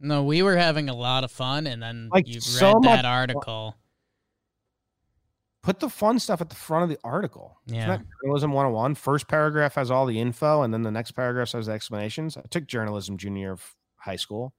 No, 0.00 0.24
we 0.24 0.42
were 0.42 0.56
having 0.56 0.88
a 0.88 0.94
lot 0.94 1.24
of 1.24 1.30
fun, 1.30 1.66
and 1.66 1.82
then 1.82 2.08
Like, 2.12 2.26
you 2.28 2.34
read 2.34 2.42
so 2.42 2.74
much 2.74 2.84
that 2.84 2.96
fun. 3.02 3.06
article. 3.06 3.76
put 5.62 5.80
the 5.80 5.88
fun 5.88 6.18
stuff 6.18 6.42
at 6.42 6.50
the 6.50 6.54
front 6.54 6.82
of 6.82 6.90
the 6.90 6.98
article. 7.02 7.58
Isn't 7.64 7.78
Yeah. 7.78 7.86
that 7.96 8.04
journalism 8.22 8.52
101? 8.52 8.94
First 8.94 9.28
paragraph 9.28 9.76
has 9.76 9.90
all 9.90 10.04
the 10.04 10.20
info, 10.20 10.60
and 10.60 10.74
then 10.74 10.82
the 10.82 10.90
next 10.90 11.12
paragraph 11.12 11.52
has 11.52 11.64
the 11.66 11.72
explanations. 11.72 12.36
I 12.36 12.42
took 12.42 12.66
journalism 12.66 13.16
junior 13.16 13.52
of 13.52 13.74
high 13.96 14.16
school. 14.16 14.52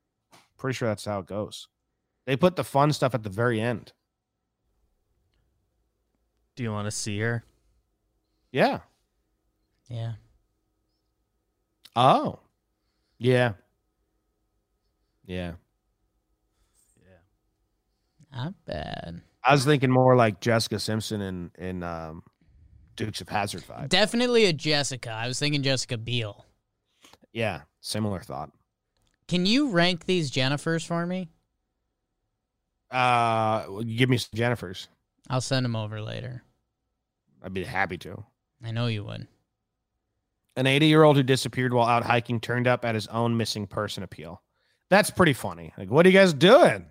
Pretty 0.57 0.73
sure 0.75 0.87
that's 0.87 1.05
how 1.05 1.19
it 1.19 1.27
goes. 1.27 1.67
They 2.25 2.35
put 2.35 2.55
the 2.55 2.63
fun 2.63 2.91
stuff 2.91 3.13
at 3.13 3.21
the 3.21 3.29
very 3.29 3.61
end. 3.61 3.93
Do 6.55 6.63
you 6.63 6.71
want 6.71 6.85
to 6.87 6.91
see 6.91 7.19
her? 7.19 7.43
Yeah. 8.51 8.79
Yeah. 9.87 10.13
Oh. 11.95 12.39
Yeah. 13.19 13.53
Yeah. 15.25 15.53
Yeah. 17.01 18.37
Not 18.37 18.53
bad. 18.65 19.21
I 19.43 19.51
was 19.51 19.65
thinking 19.65 19.91
more 19.91 20.15
like 20.15 20.39
Jessica 20.41 20.79
Simpson 20.79 21.21
in 21.21 21.51
in 21.57 21.83
um, 21.83 22.23
Dukes 22.95 23.21
of 23.21 23.29
Hazzard 23.29 23.63
vibe. 23.63 23.89
Definitely 23.89 24.45
a 24.45 24.53
Jessica. 24.53 25.11
I 25.11 25.27
was 25.27 25.39
thinking 25.39 25.61
Jessica 25.63 25.97
Biel. 25.97 26.45
yeah, 27.33 27.61
similar 27.81 28.21
thought. 28.21 28.51
Can 29.27 29.45
you 29.45 29.69
rank 29.69 30.05
these 30.05 30.31
Jennifers 30.31 30.85
for 30.85 31.05
me? 31.05 31.29
Uh, 32.91 33.65
give 33.81 34.09
me 34.09 34.17
some 34.17 34.37
Jennifers. 34.37 34.87
I'll 35.29 35.41
send 35.41 35.65
them 35.65 35.75
over 35.75 36.01
later. 36.01 36.43
I'd 37.43 37.53
be 37.53 37.63
happy 37.63 37.97
to. 37.99 38.23
I 38.63 38.71
know 38.71 38.87
you 38.87 39.03
would. 39.03 39.27
An 40.55 40.67
80 40.67 40.85
year 40.85 41.03
old 41.03 41.17
who 41.17 41.23
disappeared 41.23 41.73
while 41.73 41.87
out 41.87 42.03
hiking 42.03 42.39
turned 42.39 42.67
up 42.67 42.85
at 42.85 42.95
his 42.95 43.07
own 43.07 43.35
missing 43.35 43.67
person 43.67 44.03
appeal. 44.03 44.41
That's 44.89 45.09
pretty 45.09 45.33
funny. 45.33 45.73
Like, 45.77 45.89
what 45.89 46.05
are 46.05 46.09
you 46.09 46.17
guys 46.17 46.33
doing? 46.33 46.85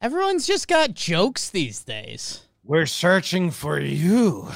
Everyone's 0.00 0.46
just 0.46 0.68
got 0.68 0.94
jokes 0.94 1.50
these 1.50 1.82
days. 1.82 2.46
We're 2.64 2.86
searching 2.86 3.50
for 3.50 3.80
you. 3.80 4.48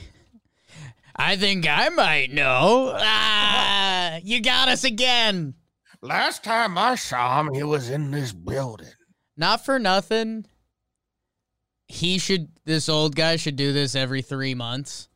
I 1.16 1.36
think 1.36 1.66
I 1.68 1.88
might 1.88 2.32
know. 2.32 2.92
Ah, 2.96 4.18
you 4.22 4.40
got 4.40 4.68
us 4.68 4.84
again. 4.84 5.54
Last 6.00 6.44
time 6.44 6.78
I 6.78 6.94
saw 6.94 7.40
him, 7.40 7.52
he 7.52 7.64
was 7.64 7.90
in 7.90 8.10
this 8.10 8.32
building. 8.32 8.86
Not 9.36 9.64
for 9.64 9.78
nothing. 9.78 10.46
He 11.88 12.18
should, 12.18 12.48
this 12.64 12.88
old 12.88 13.16
guy 13.16 13.36
should 13.36 13.56
do 13.56 13.72
this 13.72 13.94
every 13.96 14.22
three 14.22 14.54
months. 14.54 15.08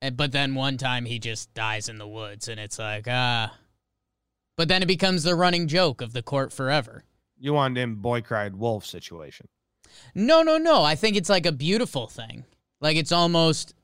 And, 0.00 0.16
but 0.16 0.32
then 0.32 0.54
one 0.54 0.76
time 0.76 1.04
he 1.04 1.18
just 1.18 1.52
dies 1.54 1.88
in 1.88 1.98
the 1.98 2.06
woods, 2.06 2.48
and 2.48 2.60
it's 2.60 2.78
like, 2.78 3.06
ah. 3.08 3.52
But 4.56 4.68
then 4.68 4.82
it 4.82 4.86
becomes 4.86 5.22
the 5.22 5.34
running 5.34 5.66
joke 5.68 6.00
of 6.00 6.12
the 6.12 6.22
court 6.22 6.52
forever. 6.52 7.04
You 7.38 7.54
want 7.54 7.76
him 7.76 7.96
boy 7.96 8.20
cried 8.20 8.54
wolf 8.56 8.84
situation. 8.86 9.48
No, 10.14 10.42
no, 10.42 10.58
no. 10.58 10.82
I 10.84 10.94
think 10.94 11.16
it's 11.16 11.28
like 11.28 11.46
a 11.46 11.52
beautiful 11.52 12.06
thing. 12.06 12.44
Like 12.80 12.96
it's 12.96 13.12
almost, 13.12 13.74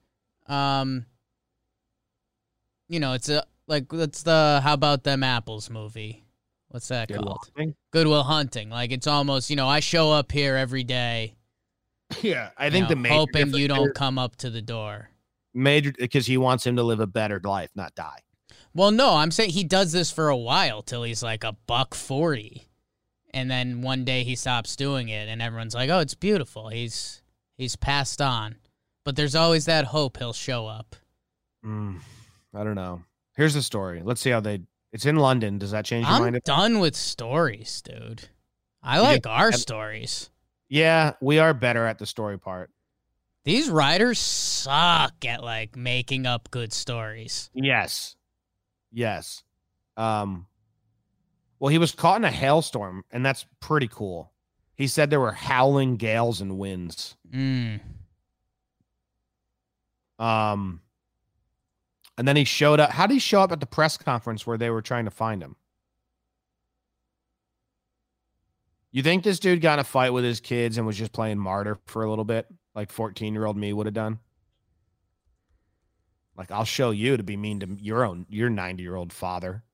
um, 0.46 1.06
you 2.88 3.00
know, 3.00 3.12
it's 3.14 3.28
a 3.28 3.44
like 3.66 3.86
it's 3.92 4.22
the 4.22 4.60
how 4.62 4.74
about 4.74 5.04
them 5.04 5.22
apples 5.22 5.70
movie. 5.70 6.24
What's 6.68 6.88
that 6.88 7.08
Good 7.08 7.18
called? 7.18 7.50
thing. 7.56 7.74
Goodwill 7.92 8.22
Hunting. 8.22 8.70
Like 8.70 8.92
it's 8.92 9.06
almost, 9.06 9.50
you 9.50 9.56
know, 9.56 9.68
I 9.68 9.80
show 9.80 10.10
up 10.12 10.30
here 10.32 10.56
every 10.56 10.84
day. 10.84 11.34
Yeah, 12.22 12.50
I 12.56 12.70
think 12.70 12.84
know, 12.84 12.88
the 12.90 12.96
major 12.96 13.14
hoping 13.14 13.52
you 13.52 13.68
don't 13.68 13.94
come 13.94 14.18
up 14.18 14.36
to 14.36 14.48
the 14.48 14.62
door. 14.62 15.10
major 15.52 15.92
because 15.98 16.24
he 16.26 16.38
wants 16.38 16.66
him 16.66 16.76
to 16.76 16.82
live 16.82 17.00
a 17.00 17.06
better 17.06 17.38
life, 17.44 17.68
not 17.74 17.94
die. 17.94 18.20
Well, 18.74 18.90
no, 18.90 19.14
I'm 19.16 19.30
saying 19.30 19.50
he 19.50 19.64
does 19.64 19.92
this 19.92 20.10
for 20.10 20.28
a 20.28 20.36
while 20.36 20.82
till 20.82 21.02
he's 21.02 21.22
like 21.22 21.44
a 21.44 21.56
buck 21.66 21.94
forty, 21.94 22.68
and 23.32 23.50
then 23.50 23.82
one 23.82 24.04
day 24.04 24.24
he 24.24 24.36
stops 24.36 24.76
doing 24.76 25.08
it, 25.08 25.28
and 25.28 25.42
everyone's 25.42 25.74
like, 25.74 25.90
"Oh, 25.90 26.00
it's 26.00 26.14
beautiful." 26.14 26.68
He's 26.68 27.22
he's 27.56 27.76
passed 27.76 28.20
on, 28.20 28.56
but 29.04 29.16
there's 29.16 29.34
always 29.34 29.64
that 29.64 29.86
hope 29.86 30.18
he'll 30.18 30.32
show 30.32 30.66
up. 30.66 30.96
Mm, 31.64 32.00
I 32.54 32.64
don't 32.64 32.76
know. 32.76 33.02
Here's 33.36 33.54
the 33.54 33.62
story. 33.62 34.02
Let's 34.04 34.20
see 34.20 34.30
how 34.30 34.40
they. 34.40 34.60
It's 34.92 35.06
in 35.06 35.16
London. 35.16 35.58
Does 35.58 35.72
that 35.72 35.84
change 35.84 36.06
your 36.06 36.14
I'm 36.14 36.22
mind? 36.22 36.40
done 36.44 36.78
with 36.78 36.96
stories, 36.96 37.82
dude. 37.82 38.28
I 38.82 39.00
like 39.00 39.24
just 39.24 39.26
our 39.26 39.52
stories. 39.52 40.30
Yeah, 40.68 41.14
we 41.20 41.38
are 41.38 41.54
better 41.54 41.86
at 41.86 41.98
the 41.98 42.06
story 42.06 42.38
part. 42.38 42.70
These 43.44 43.70
writers 43.70 44.18
suck 44.18 45.24
at 45.24 45.42
like 45.42 45.76
making 45.76 46.26
up 46.26 46.50
good 46.50 46.72
stories. 46.72 47.50
Yes. 47.54 48.16
Yes. 48.92 49.42
Um 49.96 50.46
well, 51.60 51.70
he 51.70 51.78
was 51.78 51.90
caught 51.92 52.20
in 52.20 52.24
a 52.24 52.30
hailstorm, 52.30 53.04
and 53.10 53.26
that's 53.26 53.44
pretty 53.58 53.88
cool. 53.88 54.32
He 54.76 54.86
said 54.86 55.10
there 55.10 55.18
were 55.18 55.32
howling 55.32 55.96
gales 55.96 56.40
and 56.40 56.58
winds. 56.58 57.16
Mm. 57.32 57.80
Um 60.18 60.80
and 62.16 62.26
then 62.26 62.36
he 62.36 62.44
showed 62.44 62.80
up. 62.80 62.90
How 62.90 63.06
did 63.06 63.14
he 63.14 63.20
show 63.20 63.40
up 63.40 63.52
at 63.52 63.60
the 63.60 63.66
press 63.66 63.96
conference 63.96 64.46
where 64.46 64.58
they 64.58 64.70
were 64.70 64.82
trying 64.82 65.04
to 65.04 65.10
find 65.10 65.40
him? 65.42 65.54
You 68.90 69.02
think 69.02 69.22
this 69.22 69.38
dude 69.38 69.60
got 69.60 69.74
in 69.74 69.80
a 69.80 69.84
fight 69.84 70.10
with 70.12 70.24
his 70.24 70.40
kids 70.40 70.78
and 70.78 70.86
was 70.86 70.96
just 70.96 71.12
playing 71.12 71.38
martyr 71.38 71.78
for 71.86 72.02
a 72.02 72.10
little 72.10 72.24
bit, 72.24 72.46
like 72.74 72.90
14 72.90 73.32
year 73.34 73.44
old 73.44 73.56
me 73.56 73.72
would 73.72 73.86
have 73.86 73.94
done? 73.94 74.18
Like, 76.38 76.52
I'll 76.52 76.64
show 76.64 76.92
you 76.92 77.16
to 77.16 77.22
be 77.24 77.36
mean 77.36 77.58
to 77.60 77.66
your 77.80 78.04
own, 78.04 78.24
your 78.30 78.48
90 78.48 78.80
year 78.82 78.94
old 78.94 79.12
father. 79.12 79.64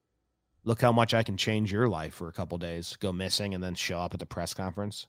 Look 0.64 0.80
how 0.80 0.92
much 0.92 1.12
I 1.12 1.22
can 1.22 1.36
change 1.36 1.70
your 1.70 1.88
life 1.88 2.14
for 2.14 2.28
a 2.28 2.32
couple 2.32 2.56
days, 2.56 2.96
go 2.98 3.12
missing, 3.12 3.52
and 3.54 3.62
then 3.62 3.74
show 3.74 3.98
up 3.98 4.14
at 4.14 4.20
the 4.20 4.24
press 4.26 4.54
conference. 4.54 5.06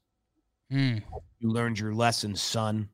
Mm. 0.69 1.01
You 1.39 1.49
learned 1.49 1.79
your 1.79 1.93
lesson, 1.95 2.35
son. 2.35 2.89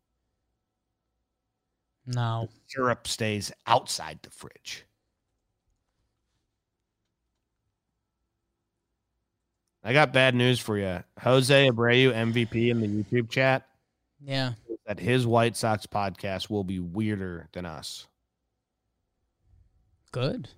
No. 2.06 2.50
Syrup 2.68 3.08
stays 3.08 3.52
outside 3.66 4.20
the 4.22 4.30
fridge. 4.30 4.86
I 9.84 9.94
got 9.94 10.14
bad 10.14 10.36
news 10.36 10.60
for 10.60 10.78
you. 10.78 11.04
Jose 11.20 11.68
Abreu, 11.70 12.14
MVP 12.14 12.70
in 12.70 12.82
the 12.82 12.88
YouTube 12.88 13.32
chat, 13.32 13.68
Yeah. 14.24 14.54
that 14.86 15.00
his 15.00 15.26
White 15.26 15.58
Sox 15.58 15.88
podcast 15.88 16.52
will 16.52 16.64
be 16.64 16.80
weirder 16.80 17.50
than 17.54 17.66
us. 17.66 18.08
Good. 20.12 20.50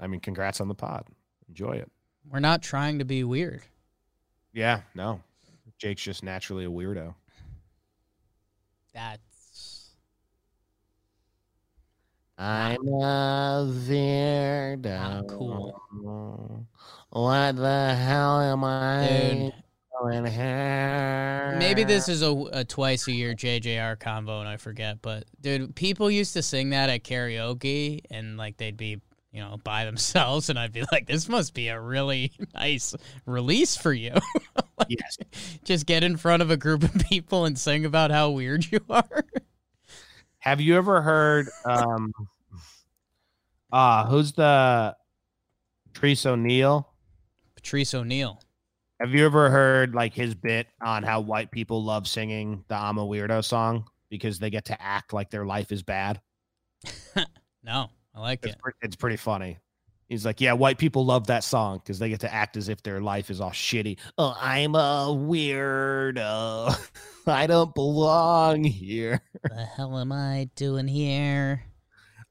I 0.00 0.06
mean, 0.08 0.20
congrats 0.20 0.60
on 0.60 0.68
the 0.68 0.74
pod. 0.74 1.06
Enjoy 1.48 1.72
it. 1.72 1.90
We're 2.28 2.40
not 2.40 2.62
trying 2.62 2.98
to 2.98 3.04
be 3.04 3.24
weird. 3.24 3.62
Yeah, 4.52 4.80
no. 4.94 5.20
Jake's 5.78 6.02
just 6.02 6.22
naturally 6.22 6.64
a 6.64 6.70
weirdo. 6.70 7.14
That's 8.92 9.90
I'm 12.38 12.80
a 12.86 13.64
weirdo. 13.68 14.82
Not 14.82 15.28
cool. 15.28 16.66
What 17.10 17.56
the 17.56 17.94
hell 17.94 18.40
am 18.40 18.64
I 18.64 19.52
dude. 19.52 19.61
Doing 20.02 20.26
here? 20.26 21.54
Maybe 21.58 21.84
this 21.84 22.08
is 22.08 22.22
a, 22.22 22.32
a 22.52 22.64
twice 22.64 23.06
a 23.06 23.12
year 23.12 23.34
JJR 23.34 24.00
combo 24.00 24.40
and 24.40 24.48
I 24.48 24.56
forget, 24.56 25.00
but 25.00 25.24
dude, 25.40 25.76
people 25.76 26.10
used 26.10 26.32
to 26.32 26.42
sing 26.42 26.70
that 26.70 26.90
at 26.90 27.04
karaoke 27.04 28.00
and 28.10 28.36
like 28.36 28.56
they'd 28.56 28.76
be, 28.76 29.00
you 29.30 29.40
know, 29.40 29.58
by 29.62 29.84
themselves 29.86 30.48
and 30.48 30.58
I'd 30.58 30.72
be 30.72 30.82
like, 30.90 31.06
this 31.06 31.28
must 31.28 31.54
be 31.54 31.68
a 31.68 31.80
really 31.80 32.32
nice 32.54 32.94
release 33.26 33.76
for 33.76 33.92
you. 33.92 34.14
Yes. 34.88 35.16
Just 35.62 35.86
get 35.86 36.02
in 36.02 36.16
front 36.16 36.42
of 36.42 36.50
a 36.50 36.56
group 36.56 36.82
of 36.82 36.92
people 37.08 37.44
and 37.44 37.56
sing 37.56 37.84
about 37.84 38.10
how 38.10 38.30
weird 38.30 38.66
you 38.72 38.80
are. 38.90 39.24
Have 40.40 40.60
you 40.60 40.76
ever 40.76 41.02
heard 41.02 41.48
um 41.64 42.12
uh 43.70 44.06
who's 44.06 44.32
the 44.32 44.96
Patrice 45.92 46.26
O'Neal? 46.26 46.88
Patrice 47.54 47.94
O'Neal. 47.94 48.42
Have 49.02 49.10
you 49.14 49.26
ever 49.26 49.50
heard 49.50 49.94
like 49.96 50.14
his 50.14 50.32
bit 50.34 50.68
on 50.80 51.02
how 51.02 51.20
white 51.20 51.50
people 51.50 51.82
love 51.82 52.06
singing 52.06 52.64
the 52.68 52.76
I'm 52.76 52.98
a 52.98 53.04
weirdo 53.04 53.44
song 53.44 53.86
because 54.10 54.38
they 54.38 54.48
get 54.48 54.66
to 54.66 54.80
act 54.80 55.12
like 55.12 55.28
their 55.28 55.44
life 55.44 55.72
is 55.72 55.82
bad? 55.82 56.20
No, 57.64 57.90
I 58.12 58.20
like 58.20 58.40
It's, 58.44 58.54
it. 58.54 58.58
pre- 58.60 58.72
it's 58.82 58.96
pretty 58.96 59.16
funny. 59.16 59.56
He's 60.08 60.26
like, 60.26 60.40
yeah, 60.40 60.52
white 60.52 60.78
people 60.78 61.04
love 61.04 61.28
that 61.28 61.44
song 61.44 61.78
because 61.78 62.00
they 62.00 62.08
get 62.08 62.18
to 62.20 62.32
act 62.34 62.56
as 62.56 62.68
if 62.68 62.82
their 62.82 63.00
life 63.00 63.30
is 63.30 63.40
all 63.40 63.52
shitty. 63.52 63.98
Oh, 64.18 64.36
I'm 64.36 64.74
a 64.74 65.06
weirdo. 65.08 66.76
I 67.28 67.46
don't 67.46 67.72
belong 67.72 68.64
here. 68.64 69.22
the 69.44 69.64
hell 69.64 69.96
am 69.96 70.10
I 70.10 70.50
doing 70.56 70.88
here? 70.88 71.62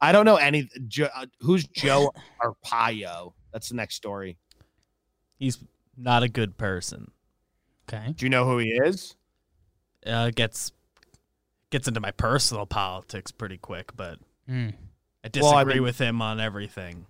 I 0.01 0.11
don't 0.11 0.25
know 0.25 0.35
any. 0.35 0.69
Jo, 0.89 1.07
uh, 1.15 1.27
who's 1.39 1.65
Joe 1.65 2.11
Arpaio? 2.43 3.31
That's 3.53 3.69
the 3.69 3.75
next 3.75 3.95
story. 3.95 4.37
He's 5.37 5.57
not 5.97 6.23
a 6.23 6.29
good 6.29 6.57
person. 6.57 7.11
Okay. 7.91 8.13
Do 8.13 8.25
you 8.25 8.29
know 8.29 8.45
who 8.45 8.57
he 8.59 8.69
is? 8.69 9.15
Uh, 10.05 10.31
gets 10.31 10.71
gets 11.69 11.87
into 11.87 11.99
my 11.99 12.11
personal 12.11 12.65
politics 12.65 13.31
pretty 13.31 13.57
quick, 13.57 13.95
but 13.95 14.19
Hmm. 14.47 14.69
I 15.23 15.27
disagree 15.29 15.41
Well, 15.49 15.57
I 15.57 15.63
mean- 15.65 15.83
with 15.83 15.99
him 15.99 16.21
on 16.21 16.39
everything. 16.39 17.05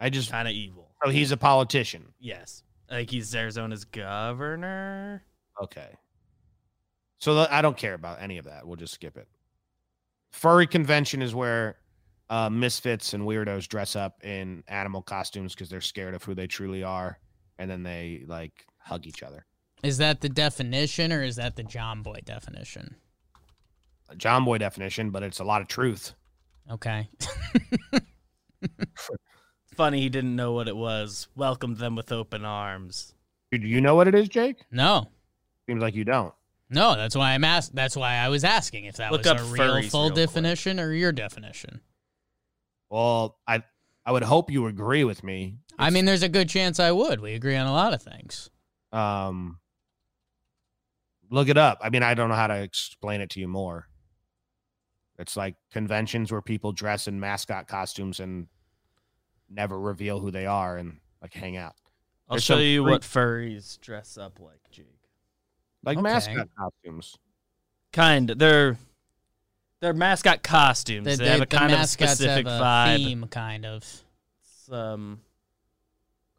I 0.00 0.10
just. 0.10 0.30
Kind 0.30 0.48
of 0.48 0.54
evil. 0.54 0.88
Oh, 1.04 1.10
he's 1.10 1.30
a 1.32 1.36
politician. 1.36 2.12
Yes, 2.18 2.62
like 2.90 3.10
he's 3.10 3.34
Arizona's 3.34 3.84
governor. 3.84 5.22
Okay. 5.62 5.88
So 7.18 7.34
th- 7.36 7.48
I 7.50 7.60
don't 7.62 7.76
care 7.76 7.94
about 7.94 8.20
any 8.22 8.38
of 8.38 8.46
that. 8.46 8.66
We'll 8.66 8.76
just 8.76 8.94
skip 8.94 9.16
it. 9.16 9.28
Furry 10.30 10.66
convention 10.66 11.20
is 11.22 11.34
where 11.34 11.76
uh, 12.30 12.48
misfits 12.48 13.12
and 13.14 13.24
weirdos 13.24 13.66
dress 13.68 13.96
up 13.96 14.22
in 14.24 14.62
animal 14.68 15.02
costumes 15.02 15.54
because 15.54 15.68
they're 15.68 15.80
scared 15.80 16.14
of 16.14 16.22
who 16.24 16.34
they 16.34 16.46
truly 16.46 16.82
are, 16.82 17.18
and 17.60 17.70
then 17.70 17.82
they 17.82 18.24
like 18.26 18.66
hug 18.78 19.06
each 19.06 19.22
other. 19.22 19.44
Is 19.84 19.98
that 19.98 20.22
the 20.22 20.28
definition 20.28 21.12
or 21.12 21.22
is 21.22 21.36
that 21.36 21.56
the 21.56 21.62
Jomboy 21.62 22.24
definition? 22.24 22.96
A 24.08 24.16
Jomboy 24.16 24.58
definition, 24.58 25.10
but 25.10 25.22
it's 25.22 25.38
a 25.38 25.44
lot 25.44 25.60
of 25.60 25.68
truth. 25.68 26.14
Okay. 26.70 27.08
Funny 29.76 30.00
he 30.00 30.08
didn't 30.08 30.34
know 30.34 30.52
what 30.52 30.68
it 30.68 30.76
was. 30.76 31.28
Welcomed 31.36 31.76
them 31.76 31.94
with 31.96 32.10
open 32.10 32.44
arms. 32.44 33.14
Do 33.52 33.58
you 33.58 33.80
know 33.80 33.94
what 33.94 34.08
it 34.08 34.14
is, 34.14 34.28
Jake? 34.28 34.56
No. 34.70 35.08
Seems 35.68 35.82
like 35.82 35.94
you 35.94 36.04
don't. 36.04 36.34
No, 36.70 36.96
that's 36.96 37.16
why 37.16 37.32
I'm 37.32 37.44
ask. 37.44 37.72
That's 37.72 37.96
why 37.96 38.14
I 38.14 38.28
was 38.28 38.44
asking 38.44 38.84
if 38.86 38.96
that 38.96 39.12
Look 39.12 39.24
was 39.24 39.40
a 39.40 39.44
real 39.44 39.82
full 39.82 40.04
real 40.04 40.12
quick. 40.12 40.14
definition 40.14 40.80
or 40.80 40.92
your 40.92 41.12
definition. 41.12 41.80
Well, 42.90 43.38
I 43.46 43.64
I 44.10 44.12
would 44.12 44.24
hope 44.24 44.50
you 44.50 44.66
agree 44.66 45.04
with 45.04 45.22
me. 45.22 45.54
I 45.78 45.90
mean, 45.90 46.04
there's 46.04 46.24
a 46.24 46.28
good 46.28 46.48
chance 46.48 46.80
I 46.80 46.90
would. 46.90 47.20
We 47.20 47.34
agree 47.34 47.54
on 47.54 47.68
a 47.68 47.72
lot 47.72 47.94
of 47.94 48.02
things. 48.02 48.50
Um, 48.90 49.60
look 51.30 51.48
it 51.48 51.56
up. 51.56 51.78
I 51.80 51.90
mean, 51.90 52.02
I 52.02 52.14
don't 52.14 52.28
know 52.28 52.34
how 52.34 52.48
to 52.48 52.60
explain 52.60 53.20
it 53.20 53.30
to 53.30 53.40
you 53.40 53.46
more. 53.46 53.86
It's 55.16 55.36
like 55.36 55.54
conventions 55.70 56.32
where 56.32 56.42
people 56.42 56.72
dress 56.72 57.06
in 57.06 57.20
mascot 57.20 57.68
costumes 57.68 58.18
and 58.18 58.48
never 59.48 59.78
reveal 59.78 60.18
who 60.18 60.32
they 60.32 60.44
are 60.46 60.76
and 60.76 60.98
like 61.22 61.32
hang 61.32 61.56
out. 61.56 61.76
I'll 62.28 62.34
There's 62.34 62.42
show 62.42 62.58
you 62.58 62.82
freak- 62.82 62.90
what 62.90 63.02
furries 63.02 63.78
dress 63.78 64.18
up 64.18 64.40
like, 64.40 64.58
Jake. 64.72 64.86
Like 65.84 65.98
Okay. 65.98 66.02
mascot 66.02 66.48
costumes. 66.58 67.14
Kind. 67.92 68.30
They're 68.30 68.76
they're 69.80 69.92
mascot 69.94 70.42
costumes. 70.42 71.04
The, 71.04 71.16
they 71.16 71.24
the- 71.24 71.30
have 71.30 71.36
a 71.38 71.40
the 71.40 71.46
kind 71.46 71.72
of 71.72 71.86
specific 71.86 72.46
have 72.46 72.60
a 72.60 72.64
vibe. 72.64 72.96
theme, 72.96 73.26
kind 73.30 73.66
of. 73.66 73.76
It's, 73.82 74.70
um, 74.72 75.20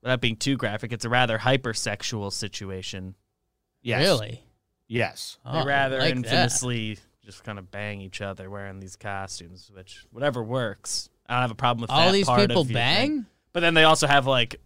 without 0.02 0.22
being 0.22 0.36
too 0.36 0.58
graphic, 0.58 0.92
it's 0.94 1.06
a 1.06 1.10
rather 1.10 1.38
hypersexual 1.38 2.32
situation. 2.32 3.16
Yes. 3.82 4.02
Really? 4.02 4.44
Yes. 4.88 5.38
Oh, 5.46 5.60
they 5.62 5.66
rather 5.68 5.98
like 6.00 6.10
that. 6.10 6.18
infamously 6.18 6.98
just 7.26 7.44
kind 7.44 7.58
of 7.60 7.72
bang 7.72 8.02
each 8.02 8.22
other 8.22 8.50
wearing 8.50 8.80
these 8.80 8.96
costumes, 8.96 9.70
which 9.74 10.06
whatever 10.12 10.44
works. 10.44 11.10
I 11.28 11.34
don't 11.36 11.42
have 11.44 11.52
a 11.52 11.56
problem 11.56 11.82
with 11.82 11.92
All 11.92 12.08
that 12.08 12.12
these 12.14 12.26
part 12.26 12.42
people 12.42 12.64
of 12.64 12.72
bang. 12.74 13.10
thing. 13.10 13.26
But 13.54 13.60
then 13.62 13.74
they 13.74 13.84
also 13.84 14.08
have 14.08 14.28
like 14.28 14.60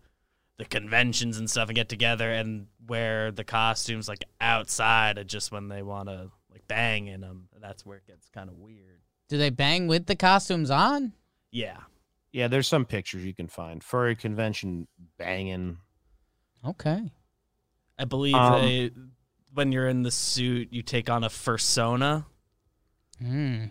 the 0.58 0.66
conventions 0.66 1.38
and 1.38 1.50
stuff 1.50 1.68
and 1.70 1.76
get 1.76 1.90
together 1.90 2.32
and 2.32 2.68
wear 2.88 3.32
the 3.32 3.44
costumes 3.44 4.08
like 4.08 4.24
outside 4.40 5.18
of 5.18 5.28
just 5.28 5.52
when 5.52 5.68
they 5.68 5.82
want 5.84 6.08
to 6.08 6.30
like 6.56 6.68
bang 6.68 7.08
in 7.08 7.22
them. 7.22 7.50
That's 7.62 7.86
where 7.86 7.98
it 7.98 8.08
gets 8.08 8.30
kind 8.30 8.50
of 8.50 8.56
weird. 8.58 9.02
Do 9.28 9.38
they 9.38 9.50
bang 9.50 9.88
with 9.88 10.06
the 10.06 10.16
costumes 10.16 10.72
on? 10.72 11.12
Yeah. 11.52 11.78
Yeah, 12.32 12.48
there's 12.48 12.68
some 12.68 12.86
pictures 12.86 13.24
you 13.26 13.34
can 13.34 13.48
find. 13.48 13.84
Furry 13.84 14.16
convention 14.16 14.88
banging. 15.18 15.78
Okay. 16.66 17.12
I 18.00 18.06
believe 18.06 18.36
Um, 18.36 18.62
they, 18.62 18.92
when 19.54 19.72
you're 19.72 19.88
in 19.88 20.04
the 20.04 20.12
suit, 20.12 20.70
you 20.72 20.82
take 20.82 21.10
on 21.10 21.24
a 21.24 21.30
fursona. 21.30 22.26
Hmm. 23.20 23.66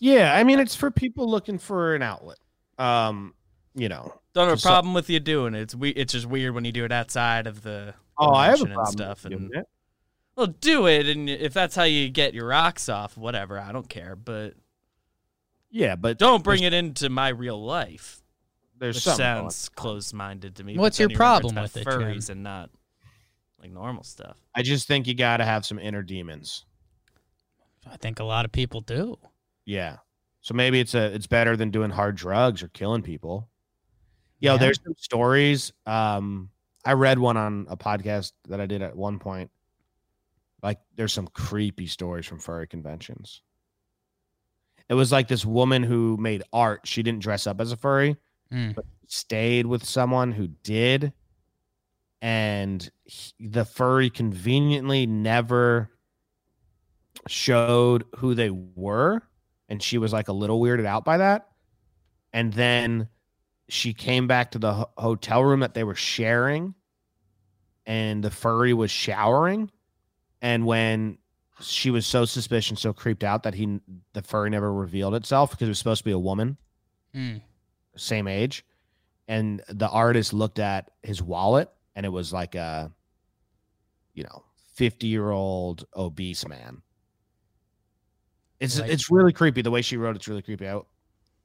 Yeah, 0.00 0.34
I 0.34 0.44
mean 0.44 0.58
it's 0.60 0.74
for 0.74 0.90
people 0.90 1.30
looking 1.30 1.58
for 1.58 1.94
an 1.94 2.02
outlet. 2.02 2.38
Um, 2.78 3.34
you 3.74 3.88
know. 3.88 4.20
Don't 4.34 4.48
have 4.48 4.58
a 4.58 4.60
So- 4.60 4.68
problem 4.70 4.94
with 4.94 5.08
you 5.10 5.20
doing 5.20 5.54
it. 5.54 5.60
It's 5.62 5.74
we- 5.74 5.90
It's 5.90 6.12
just 6.12 6.26
weird 6.26 6.54
when 6.54 6.64
you 6.64 6.72
do 6.72 6.84
it 6.84 6.92
outside 6.92 7.46
of 7.46 7.62
the 7.62 7.94
Oh, 8.18 8.32
I 8.34 8.46
have 8.46 8.60
a 8.60 8.64
and 8.64 8.72
problem 8.74 8.92
stuff. 8.92 9.24
with 9.24 9.32
And 9.32 9.50
doing 9.50 9.60
it. 9.62 9.68
Well, 10.36 10.46
do 10.48 10.86
it, 10.86 11.06
and 11.08 11.28
if 11.30 11.52
that's 11.54 11.74
how 11.76 11.84
you 11.84 12.08
get 12.08 12.34
your 12.34 12.46
rocks 12.48 12.88
off, 12.88 13.16
whatever. 13.16 13.58
I 13.58 13.72
don't 13.72 13.88
care, 13.88 14.16
but 14.16 14.54
Yeah, 15.70 15.96
but 15.96 16.18
don't 16.18 16.42
bring 16.44 16.62
it 16.62 16.72
into 16.72 17.08
my 17.08 17.28
real 17.28 17.62
life. 17.62 18.20
there's 18.78 18.96
Which 18.96 19.04
something 19.04 19.24
going 19.24 19.50
sounds 19.50 19.68
closed-minded 19.70 20.56
to 20.56 20.64
me. 20.64 20.76
What's 20.76 20.98
your 20.98 21.08
then 21.08 21.14
you 21.14 21.18
remember 21.18 21.40
problem 21.40 21.62
with 21.62 21.76
about 21.76 21.94
it, 21.94 21.98
Jim? 22.00 22.08
Furries 22.14 22.30
and 22.30 22.42
not 22.42 22.70
like 23.60 23.70
normal 23.70 24.02
stuff. 24.02 24.36
I 24.54 24.62
just 24.62 24.86
think 24.88 25.06
you 25.06 25.14
got 25.14 25.38
to 25.38 25.44
have 25.44 25.64
some 25.64 25.78
inner 25.78 26.02
demons. 26.02 26.64
I 27.90 27.96
think 27.96 28.18
a 28.20 28.24
lot 28.24 28.44
of 28.44 28.52
people 28.52 28.80
do. 28.80 29.16
Yeah. 29.64 29.98
So 30.40 30.52
maybe 30.54 30.80
it's 30.80 30.94
a 30.94 31.14
it's 31.14 31.26
better 31.26 31.56
than 31.56 31.70
doing 31.70 31.90
hard 31.90 32.16
drugs 32.16 32.62
or 32.62 32.68
killing 32.68 33.02
people. 33.02 33.48
Yo, 34.40 34.52
Yeah. 34.52 34.58
there's 34.58 34.80
some 34.82 34.94
stories. 34.98 35.72
Um, 35.86 36.50
I 36.84 36.92
read 36.92 37.18
one 37.18 37.36
on 37.38 37.66
a 37.70 37.76
podcast 37.76 38.32
that 38.48 38.60
I 38.60 38.66
did 38.66 38.82
at 38.82 38.94
one 38.94 39.18
point. 39.18 39.50
Like, 40.64 40.80
there's 40.96 41.12
some 41.12 41.28
creepy 41.28 41.86
stories 41.86 42.24
from 42.26 42.40
furry 42.40 42.66
conventions. 42.66 43.42
It 44.88 44.94
was 44.94 45.12
like 45.12 45.28
this 45.28 45.44
woman 45.44 45.82
who 45.82 46.16
made 46.16 46.42
art. 46.52 46.80
She 46.86 47.02
didn't 47.02 47.22
dress 47.22 47.46
up 47.46 47.60
as 47.60 47.70
a 47.70 47.76
furry, 47.76 48.16
Hmm. 48.50 48.72
but 48.72 48.86
stayed 49.06 49.66
with 49.66 49.84
someone 49.84 50.32
who 50.32 50.48
did. 50.48 51.12
And 52.22 52.90
he- 53.04 53.34
the 53.38 53.66
furry 53.66 54.08
conveniently 54.08 55.06
never 55.06 55.90
showed 57.28 58.04
who 58.16 58.34
they 58.34 58.50
were. 58.50 59.22
And 59.68 59.82
she 59.82 59.98
was 59.98 60.12
like 60.14 60.28
a 60.28 60.32
little 60.32 60.60
weirded 60.60 60.86
out 60.86 61.04
by 61.04 61.18
that. 61.18 61.48
And 62.32 62.52
then 62.54 63.08
she 63.68 63.92
came 63.92 64.26
back 64.26 64.52
to 64.52 64.58
the 64.58 64.72
ho- 64.72 64.90
hotel 64.96 65.44
room 65.44 65.60
that 65.60 65.74
they 65.74 65.84
were 65.84 65.94
sharing. 65.94 66.74
And 67.86 68.24
the 68.24 68.30
furry 68.30 68.72
was 68.72 68.90
showering. 68.90 69.70
And 70.44 70.66
when 70.66 71.16
she 71.62 71.90
was 71.90 72.06
so 72.06 72.26
suspicious, 72.26 72.78
so 72.82 72.92
creeped 72.92 73.24
out 73.24 73.44
that 73.44 73.54
he 73.54 73.80
the 74.12 74.20
furry 74.20 74.50
never 74.50 74.70
revealed 74.70 75.14
itself 75.14 75.52
because 75.52 75.68
it 75.68 75.70
was 75.70 75.78
supposed 75.78 76.00
to 76.00 76.04
be 76.04 76.10
a 76.12 76.18
woman, 76.18 76.58
Mm. 77.14 77.40
same 77.96 78.28
age, 78.28 78.62
and 79.26 79.62
the 79.70 79.88
artist 79.88 80.34
looked 80.34 80.58
at 80.58 80.90
his 81.02 81.22
wallet 81.22 81.70
and 81.96 82.04
it 82.04 82.10
was 82.10 82.30
like 82.30 82.54
a, 82.56 82.92
you 84.12 84.22
know, 84.24 84.44
fifty 84.74 85.06
year 85.06 85.30
old 85.30 85.86
obese 85.96 86.46
man. 86.46 86.82
It's 88.60 88.78
Like- 88.78 88.90
it's 88.90 89.10
really 89.10 89.32
creepy 89.32 89.62
the 89.62 89.70
way 89.70 89.80
she 89.80 89.96
wrote. 89.96 90.14
It's 90.16 90.28
really 90.28 90.42
creepy. 90.42 90.68
I, 90.68 90.76
I 90.76 90.82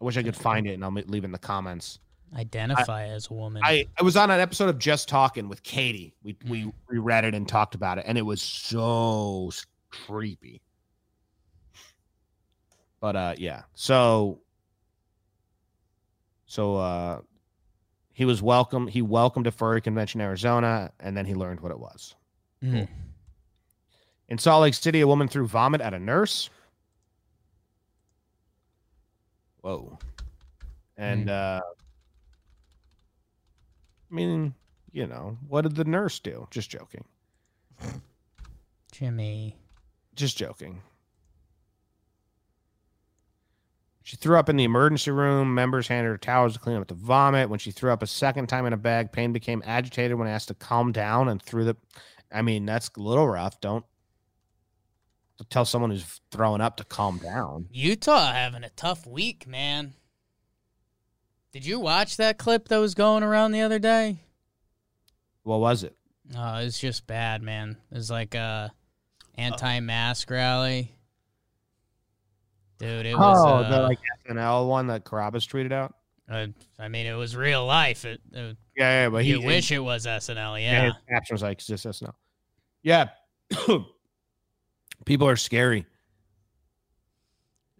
wish 0.01 0.17
I 0.17 0.23
could 0.23 0.35
find 0.35 0.67
it 0.67 0.73
and 0.73 0.83
I'll 0.83 0.91
leave 0.91 1.23
it 1.23 1.27
in 1.27 1.31
the 1.31 1.37
comments. 1.39 1.99
Identify 2.35 3.07
as 3.07 3.29
a 3.29 3.33
woman. 3.33 3.61
I, 3.65 3.85
I 3.99 4.03
was 4.03 4.15
on 4.15 4.29
an 4.29 4.39
episode 4.39 4.69
of 4.69 4.77
Just 4.77 5.09
Talking 5.09 5.49
with 5.49 5.63
Katie. 5.63 6.13
We 6.23 6.37
we 6.47 6.71
reread 6.87 7.25
it 7.25 7.33
and 7.33 7.47
talked 7.47 7.73
about 7.75 7.97
it, 7.97 8.05
and 8.07 8.17
it 8.17 8.21
was 8.21 8.41
so 8.41 9.51
creepy. 9.89 10.61
But 12.99 13.15
uh, 13.15 13.35
yeah. 13.37 13.63
So 13.73 14.41
so 16.45 16.77
uh, 16.77 17.21
he 18.11 18.25
was 18.25 18.41
welcome. 18.41 18.87
He 18.87 19.01
welcomed 19.01 19.45
to 19.45 19.51
Furry 19.51 19.81
Convention 19.81 20.21
Arizona, 20.21 20.91
and 20.99 21.15
then 21.15 21.25
he 21.25 21.33
learned 21.33 21.61
what 21.61 21.71
it 21.71 21.79
was. 21.79 22.15
Mm. 22.63 22.87
In 24.27 24.37
Salt 24.37 24.61
Lake 24.61 24.73
City, 24.73 25.01
a 25.01 25.07
woman 25.07 25.27
threw 25.27 25.47
vomit 25.47 25.81
at 25.81 25.93
a 25.93 25.99
nurse. 25.99 26.49
Whoa. 29.61 29.97
And 30.97 31.29
uh 31.29 31.61
I 34.11 34.15
mean, 34.15 34.55
you 34.91 35.07
know, 35.07 35.37
what 35.47 35.61
did 35.61 35.75
the 35.75 35.85
nurse 35.85 36.19
do? 36.19 36.47
Just 36.51 36.69
joking. 36.69 37.05
Jimmy. 38.91 39.55
Just 40.15 40.37
joking. 40.37 40.81
She 44.03 44.17
threw 44.17 44.39
up 44.39 44.49
in 44.49 44.55
the 44.55 44.63
emergency 44.63 45.11
room. 45.11 45.53
Members 45.53 45.87
handed 45.87 46.09
her 46.09 46.17
towels 46.17 46.53
to 46.53 46.59
clean 46.59 46.77
up 46.77 46.87
the 46.87 46.95
vomit. 46.95 47.47
When 47.47 47.59
she 47.59 47.69
threw 47.69 47.91
up 47.91 48.01
a 48.01 48.07
second 48.07 48.47
time 48.47 48.65
in 48.65 48.73
a 48.73 48.77
bag, 48.77 49.11
Payne 49.11 49.33
became 49.33 49.61
agitated 49.65 50.17
when 50.17 50.27
asked 50.27 50.47
to 50.47 50.55
calm 50.55 50.91
down 50.91 51.29
and 51.29 51.39
threw 51.39 51.63
the. 51.63 51.77
I 52.31 52.41
mean, 52.41 52.65
that's 52.65 52.89
a 52.97 52.99
little 52.99 53.27
rough. 53.27 53.61
Don't 53.61 53.85
tell 55.51 55.63
someone 55.63 55.91
who's 55.91 56.21
throwing 56.31 56.59
up 56.59 56.77
to 56.77 56.83
calm 56.83 57.19
down. 57.19 57.67
Utah 57.71 58.31
having 58.33 58.63
a 58.63 58.69
tough 58.69 59.05
week, 59.05 59.45
man. 59.45 59.93
Did 61.51 61.65
you 61.65 61.79
watch 61.79 62.17
that 62.17 62.37
clip 62.37 62.67
that 62.67 62.77
was 62.77 62.93
going 62.93 63.23
around 63.23 63.51
the 63.51 63.61
other 63.61 63.79
day? 63.79 64.19
What 65.43 65.59
was 65.59 65.83
it? 65.83 65.95
Oh, 66.37 66.57
it's 66.57 66.79
just 66.79 67.07
bad, 67.07 67.41
man. 67.41 67.77
It 67.91 67.95
was 67.95 68.11
like 68.11 68.35
a 68.35 68.71
anti-mask 69.35 70.29
rally. 70.29 70.91
Dude, 72.77 73.05
it 73.05 73.17
was. 73.17 73.37
oh, 73.39 73.55
uh, 73.55 73.69
the 73.69 73.81
like 73.81 73.99
SNL 74.29 74.67
one 74.67 74.87
that 74.87 75.05
Carabas 75.05 75.47
tweeted 75.47 75.71
out. 75.71 75.95
uh, 76.29 76.47
I 76.77 76.87
mean, 76.87 77.07
it 77.07 77.13
was 77.15 77.35
real 77.35 77.65
life. 77.65 78.05
It, 78.05 78.21
it, 78.31 78.57
Yeah, 78.77 79.03
yeah, 79.03 79.09
but 79.09 79.23
he 79.23 79.31
you 79.31 79.41
wish 79.41 79.71
it 79.71 79.79
was 79.79 80.05
SNL, 80.05 80.61
Yeah, 80.61 80.71
yeah. 80.71 80.83
his 80.85 80.93
caption 81.09 81.33
was 81.33 81.41
like, 81.41 81.59
"Is 81.59 81.67
this 81.67 81.85
SNL?" 81.85 82.13
Yeah, 82.83 83.07
people 85.05 85.27
are 85.27 85.35
scary. 85.35 85.85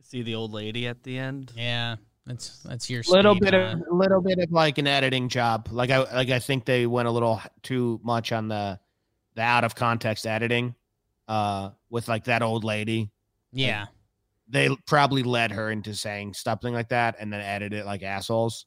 See 0.01 0.24
the 0.24 0.36
old 0.36 0.51
lady 0.51 0.88
at 0.88 1.03
the 1.03 1.17
end. 1.20 1.53
Yeah, 1.55 1.97
that's 2.26 2.59
that's 2.63 2.89
your 2.89 3.01
little 3.09 3.36
speed, 3.36 3.43
bit 3.45 3.53
huh? 3.53 3.76
of 3.78 3.82
little 3.91 4.22
bit 4.22 4.38
of 4.39 4.51
like 4.51 4.78
an 4.78 4.88
editing 4.88 5.30
job. 5.30 5.67
Like 5.72 5.89
I 5.89 5.99
like 6.13 6.30
I 6.30 6.39
think 6.39 6.65
they 6.65 6.86
went 6.86 7.07
a 7.07 7.11
little 7.11 7.41
too 7.63 7.99
much 8.03 8.32
on 8.32 8.47
the 8.47 8.80
the 9.36 9.41
out 9.41 9.63
of 9.63 9.74
context 9.76 10.28
editing 10.28 10.76
uh 11.28 11.70
with 11.89 12.07
like 12.07 12.26
that 12.26 12.41
old 12.41 12.63
lady. 12.63 13.11
yeah. 13.51 13.86
They 14.51 14.76
probably 14.88 15.22
led 15.22 15.51
her 15.51 15.70
into 15.70 15.93
saying 15.93 16.34
something 16.34 16.74
like 16.74 16.89
that 16.89 17.17
and 17.20 17.32
then 17.32 17.39
edited 17.39 17.82
it 17.82 17.86
like 17.86 18.01
assholes. 18.01 18.65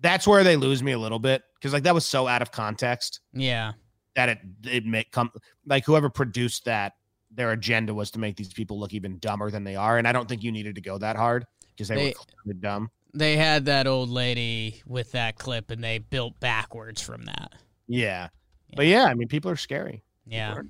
That's 0.00 0.26
where 0.26 0.44
they 0.44 0.54
lose 0.56 0.82
me 0.82 0.92
a 0.92 0.98
little 0.98 1.18
bit 1.18 1.42
because 1.54 1.72
like 1.72 1.84
that 1.84 1.94
was 1.94 2.04
so 2.04 2.26
out 2.28 2.42
of 2.42 2.52
context 2.52 3.20
Yeah. 3.32 3.72
that 4.16 4.28
it 4.28 4.38
it 4.64 4.84
make 4.86 5.10
come 5.10 5.30
like 5.66 5.84
whoever 5.86 6.10
produced 6.10 6.66
that 6.66 6.92
their 7.30 7.52
agenda 7.52 7.92
was 7.94 8.10
to 8.12 8.18
make 8.18 8.36
these 8.36 8.52
people 8.52 8.78
look 8.78 8.92
even 8.94 9.18
dumber 9.18 9.50
than 9.50 9.64
they 9.64 9.76
are 9.76 9.96
and 9.98 10.06
I 10.06 10.12
don't 10.12 10.28
think 10.28 10.42
you 10.42 10.52
needed 10.52 10.74
to 10.74 10.80
go 10.82 10.96
that 10.98 11.16
hard 11.16 11.46
because 11.78 11.88
they, 11.88 11.94
They- 11.96 12.14
were 12.44 12.54
dumb. 12.54 12.90
They 13.14 13.36
had 13.36 13.64
that 13.66 13.86
old 13.86 14.10
lady 14.10 14.82
with 14.86 15.12
that 15.12 15.38
clip 15.38 15.70
and 15.70 15.82
they 15.82 15.98
built 15.98 16.38
backwards 16.40 17.00
from 17.00 17.24
that. 17.24 17.52
Yeah. 17.86 18.28
But 18.76 18.86
yeah, 18.86 19.04
I 19.04 19.14
mean 19.14 19.28
people 19.28 19.50
are 19.50 19.56
scary. 19.56 20.02
Yeah. 20.26 20.52
Sure. 20.54 20.66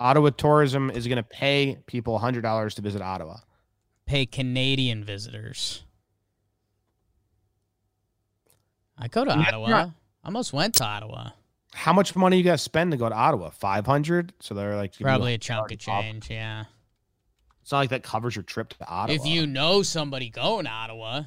Ottawa 0.00 0.30
Tourism 0.30 0.90
is 0.90 1.06
going 1.06 1.16
to 1.16 1.22
pay 1.22 1.78
people 1.86 2.18
$100 2.20 2.74
to 2.74 2.82
visit 2.82 3.00
Ottawa. 3.02 3.38
Pay 4.06 4.26
Canadian 4.26 5.02
visitors. 5.02 5.82
I 8.96 9.08
go 9.08 9.24
to 9.24 9.30
Yeah, 9.30 9.40
Ottawa. 9.48 9.68
yeah. 9.68 9.84
I 10.22 10.26
almost 10.26 10.52
went 10.52 10.74
to 10.76 10.84
Ottawa. 10.84 11.30
How 11.72 11.92
much 11.92 12.14
money 12.16 12.36
you 12.38 12.44
got 12.44 12.52
to 12.52 12.58
spend 12.58 12.90
to 12.92 12.96
go 12.96 13.08
to 13.08 13.14
Ottawa? 13.14 13.50
500? 13.50 14.32
So 14.40 14.54
they're 14.54 14.76
like 14.76 14.98
Probably 14.98 15.34
a 15.34 15.38
chunk 15.38 15.70
of 15.72 15.78
$100 15.78 15.88
off. 15.88 16.02
change, 16.02 16.30
yeah. 16.30 16.64
It's 17.68 17.72
not 17.74 17.80
like 17.80 17.90
that 17.90 18.02
covers 18.02 18.34
your 18.34 18.44
trip 18.44 18.70
to 18.70 18.88
Ottawa. 18.88 19.14
If 19.14 19.26
you 19.26 19.46
know 19.46 19.82
somebody 19.82 20.30
going 20.30 20.64
to 20.64 20.70
Ottawa, 20.70 21.24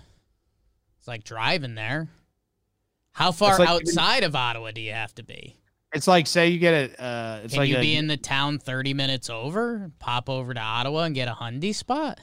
it's 0.97 1.07
like 1.07 1.23
driving 1.23 1.75
there. 1.75 2.09
How 3.11 3.31
far 3.31 3.59
like- 3.59 3.69
outside 3.69 4.23
of 4.23 4.35
Ottawa 4.35 4.71
do 4.71 4.81
you 4.81 4.91
have 4.91 5.13
to 5.13 5.23
be? 5.23 5.55
It's 5.93 6.07
like 6.07 6.25
say 6.25 6.47
you 6.47 6.57
get 6.57 6.73
it 6.73 6.99
uh 6.99 7.41
it's 7.43 7.53
Can 7.53 7.61
like 7.61 7.69
you 7.69 7.77
a, 7.77 7.81
be 7.81 7.95
in 7.95 8.07
the 8.07 8.17
town 8.17 8.57
30 8.57 8.95
minutes 8.95 9.29
over, 9.29 9.91
pop 9.99 10.29
over 10.29 10.51
to 10.55 10.59
Ottawa 10.59 11.03
and 11.03 11.13
get 11.13 11.27
a 11.27 11.33
Hyundai 11.33 11.75
spot? 11.75 12.19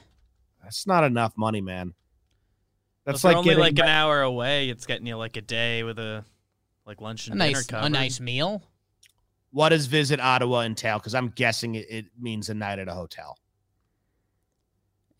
That's 0.65 0.85
not 0.85 1.05
enough 1.05 1.35
money, 1.37 1.61
man. 1.61 1.95
That's 3.05 3.21
If 3.21 3.25
like 3.25 3.37
only 3.37 3.51
getting 3.51 3.61
like 3.63 3.79
an 3.79 3.85
hour 3.87 4.23
away. 4.23 4.69
It's 4.69 4.85
getting 4.85 5.07
you 5.07 5.17
like 5.17 5.37
a 5.37 5.43
day 5.43 5.85
with 5.85 6.01
a 6.01 6.25
like 6.85 7.01
lunch 7.01 7.29
A 7.29 7.31
and 7.31 7.41
dinner 7.41 7.53
nice, 7.53 7.67
covered. 7.67 7.87
a 7.87 7.91
nice 7.91 8.19
meal. 8.19 8.65
what 9.53 9.69
does 9.69 9.87
visit 9.87 10.19
Ottawa 10.19 10.63
entail? 10.63 10.99
Because 10.99 11.15
I'm 11.15 11.29
guessing 11.29 11.77
it, 11.77 11.87
it 11.89 12.07
means 12.19 12.49
a 12.49 12.55
night 12.55 12.81
at 12.81 12.89
a 12.89 12.95
hotel. 12.95 13.39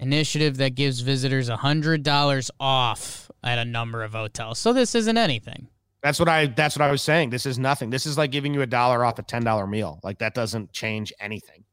Initiative 0.01 0.59
that 0.59 0.75
gives 0.75 1.01
visitors 1.01 1.51
$100 1.51 2.51
off 2.61 3.31
at 3.43 3.59
a 3.59 3.65
number 3.65 4.03
of 4.05 4.13
hotels. 4.13 4.59
So 4.59 4.73
this 4.73 4.95
isn't 4.95 5.19
anything. 5.19 5.69
That's 6.03 6.21
what 6.21 6.29
I 6.29 6.47
that's 6.47 6.79
what 6.79 6.87
I 6.87 6.93
was 6.93 7.03
saying. 7.03 7.31
This 7.31 7.45
is 7.45 7.59
nothing. 7.59 7.91
This 7.91 8.07
is 8.07 8.17
like 8.17 8.31
giving 8.31 8.55
you 8.55 8.63
a 8.63 8.67
dollar 8.67 9.05
off 9.05 9.19
a 9.19 9.23
ten 9.23 9.43
dollar 9.43 9.67
meal. 9.67 9.99
Like 10.05 10.19
that 10.19 10.33
doesn't 10.33 10.73
change 10.73 11.13
anything. 11.19 11.65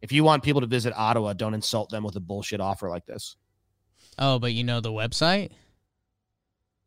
If 0.00 0.10
you 0.10 0.24
want 0.24 0.42
people 0.42 0.62
to 0.62 0.66
visit 0.66 0.94
Ottawa, 0.96 1.34
don't 1.34 1.52
insult 1.52 1.90
them 1.90 2.02
with 2.02 2.16
a 2.16 2.20
bullshit 2.20 2.60
offer 2.60 2.88
like 2.88 3.04
this. 3.04 3.36
Oh, 4.18 4.38
but 4.38 4.52
you 4.52 4.64
know 4.64 4.80
the 4.80 4.90
website? 4.90 5.50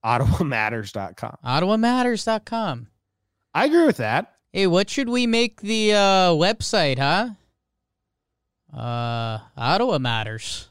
OttawaMatters.com. 0.06 1.38
OttawaMatters.com. 1.44 2.88
I 3.54 3.66
agree 3.66 3.86
with 3.86 3.98
that. 3.98 4.36
Hey, 4.54 4.68
what 4.68 4.90
should 4.90 5.10
we 5.10 5.28
make 5.28 5.62
the 5.62 5.94
uh, 5.94 6.30
website, 6.32 6.98
huh? 7.00 7.30
Uh, 8.76 9.40
Ottawa 9.58 9.98
Matters. 9.98 10.70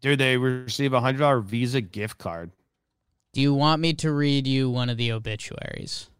Dude, 0.00 0.18
they 0.18 0.36
receive 0.36 0.92
a 0.92 1.00
hundred 1.00 1.18
dollar 1.18 1.40
Visa 1.40 1.80
gift 1.80 2.18
card. 2.18 2.50
Do 3.32 3.40
you 3.40 3.54
want 3.54 3.80
me 3.80 3.92
to 3.94 4.12
read 4.12 4.46
you 4.46 4.70
one 4.70 4.90
of 4.90 4.96
the 4.96 5.12
obituaries? 5.12 6.10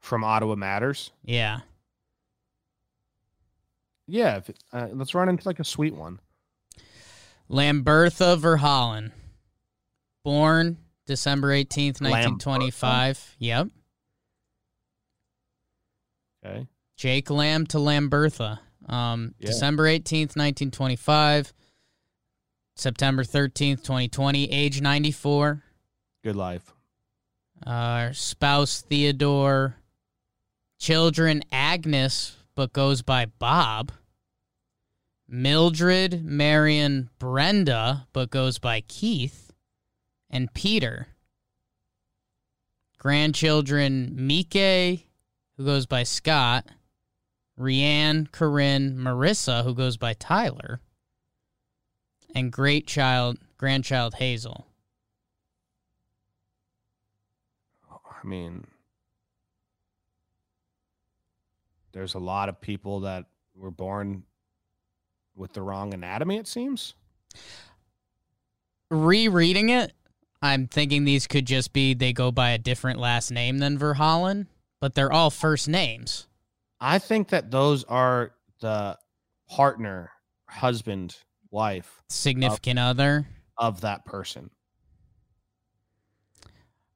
from 0.00 0.24
Ottawa 0.24 0.56
Matters. 0.56 1.12
Yeah. 1.24 1.60
Yeah, 4.08 4.38
if 4.38 4.50
uh, 4.72 4.88
let's 4.92 5.14
run 5.14 5.28
into 5.28 5.46
like 5.46 5.60
a 5.60 5.64
sweet 5.64 5.94
one. 5.94 6.18
Lambertha 7.48 8.36
Verhollen. 8.36 9.12
Born 10.24 10.78
December 11.06 11.48
18th, 11.48 12.00
1925. 12.00 13.36
Yep. 13.38 13.68
Okay. 16.44 16.66
Jake 16.96 17.30
Lamb 17.30 17.66
to 17.66 17.78
Lambertha. 17.78 18.58
Um, 18.90 19.34
Yeah. 19.38 19.46
December 19.46 19.84
18th, 19.84 20.36
1925. 20.36 21.54
September 22.74 23.22
13th, 23.24 23.82
2020. 23.84 24.50
Age 24.50 24.80
94. 24.80 25.62
Good 26.24 26.36
life. 26.36 26.72
Uh, 27.66 28.12
spouse 28.12 28.80
Theodore. 28.82 29.76
Children 30.78 31.42
Agnes, 31.52 32.36
but 32.54 32.72
goes 32.72 33.02
by 33.02 33.26
Bob. 33.26 33.92
Mildred 35.28 36.24
Marion 36.24 37.10
Brenda, 37.18 38.08
but 38.12 38.30
goes 38.30 38.58
by 38.58 38.80
Keith. 38.80 39.52
And 40.30 40.52
Peter. 40.54 41.08
Grandchildren 42.98 44.14
Mike, 44.26 44.54
who 45.56 45.64
goes 45.64 45.86
by 45.86 46.02
Scott. 46.02 46.66
Rianne, 47.60 48.32
Corinne, 48.32 48.96
Marissa, 48.96 49.62
who 49.62 49.74
goes 49.74 49.98
by 49.98 50.14
Tyler, 50.14 50.80
and 52.34 52.50
great 52.50 52.86
child, 52.86 53.38
grandchild 53.58 54.14
Hazel. 54.14 54.66
I 57.90 58.26
mean, 58.26 58.66
there's 61.92 62.14
a 62.14 62.18
lot 62.18 62.48
of 62.48 62.60
people 62.60 63.00
that 63.00 63.26
were 63.54 63.70
born 63.70 64.24
with 65.36 65.52
the 65.52 65.62
wrong 65.62 65.94
anatomy, 65.94 66.36
it 66.38 66.46
seems. 66.46 66.94
Rereading 68.90 69.68
it, 69.68 69.92
I'm 70.42 70.66
thinking 70.66 71.04
these 71.04 71.26
could 71.26 71.46
just 71.46 71.72
be 71.72 71.94
they 71.94 72.12
go 72.12 72.30
by 72.30 72.50
a 72.50 72.58
different 72.58 72.98
last 72.98 73.30
name 73.30 73.58
than 73.58 73.78
Verhollen, 73.78 74.46
but 74.80 74.94
they're 74.94 75.12
all 75.12 75.30
first 75.30 75.68
names. 75.68 76.26
I 76.80 76.98
think 76.98 77.28
that 77.28 77.50
those 77.50 77.84
are 77.84 78.32
the 78.60 78.98
partner, 79.48 80.10
husband, 80.48 81.16
wife 81.50 82.02
Significant 82.08 82.78
other. 82.78 83.26
of 83.58 83.80
that 83.82 84.04
person. 84.04 84.50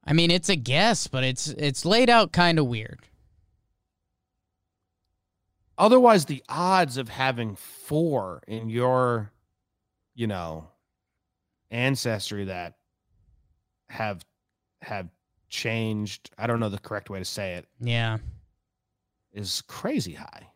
I 0.03 0.13
mean, 0.13 0.31
it's 0.31 0.49
a 0.49 0.55
guess, 0.55 1.07
but 1.07 1.23
it's 1.23 1.47
it's 1.47 1.83
laid 1.85 2.09
out 2.09 2.31
kind 2.31 2.59
of 2.59 2.67
weird. 2.67 2.99
Otherwise, 5.77 6.25
the 6.25 6.43
odds 6.47 6.97
of 6.97 7.09
having 7.09 7.55
four 7.55 8.41
in 8.47 8.69
your, 8.69 9.31
you 10.13 10.27
know, 10.27 10.67
ancestry 11.71 12.45
that 12.45 12.75
have 13.89 14.23
have 14.81 15.09
changed, 15.49 16.29
I 16.37 16.47
don't 16.47 16.59
know 16.59 16.69
the 16.69 16.79
correct 16.79 17.09
way 17.09 17.19
to 17.19 17.25
say 17.25 17.55
it, 17.55 17.67
Yeah. 17.79 18.19
Is 19.35 19.61
crazy 19.67 20.13
high. 20.13 20.47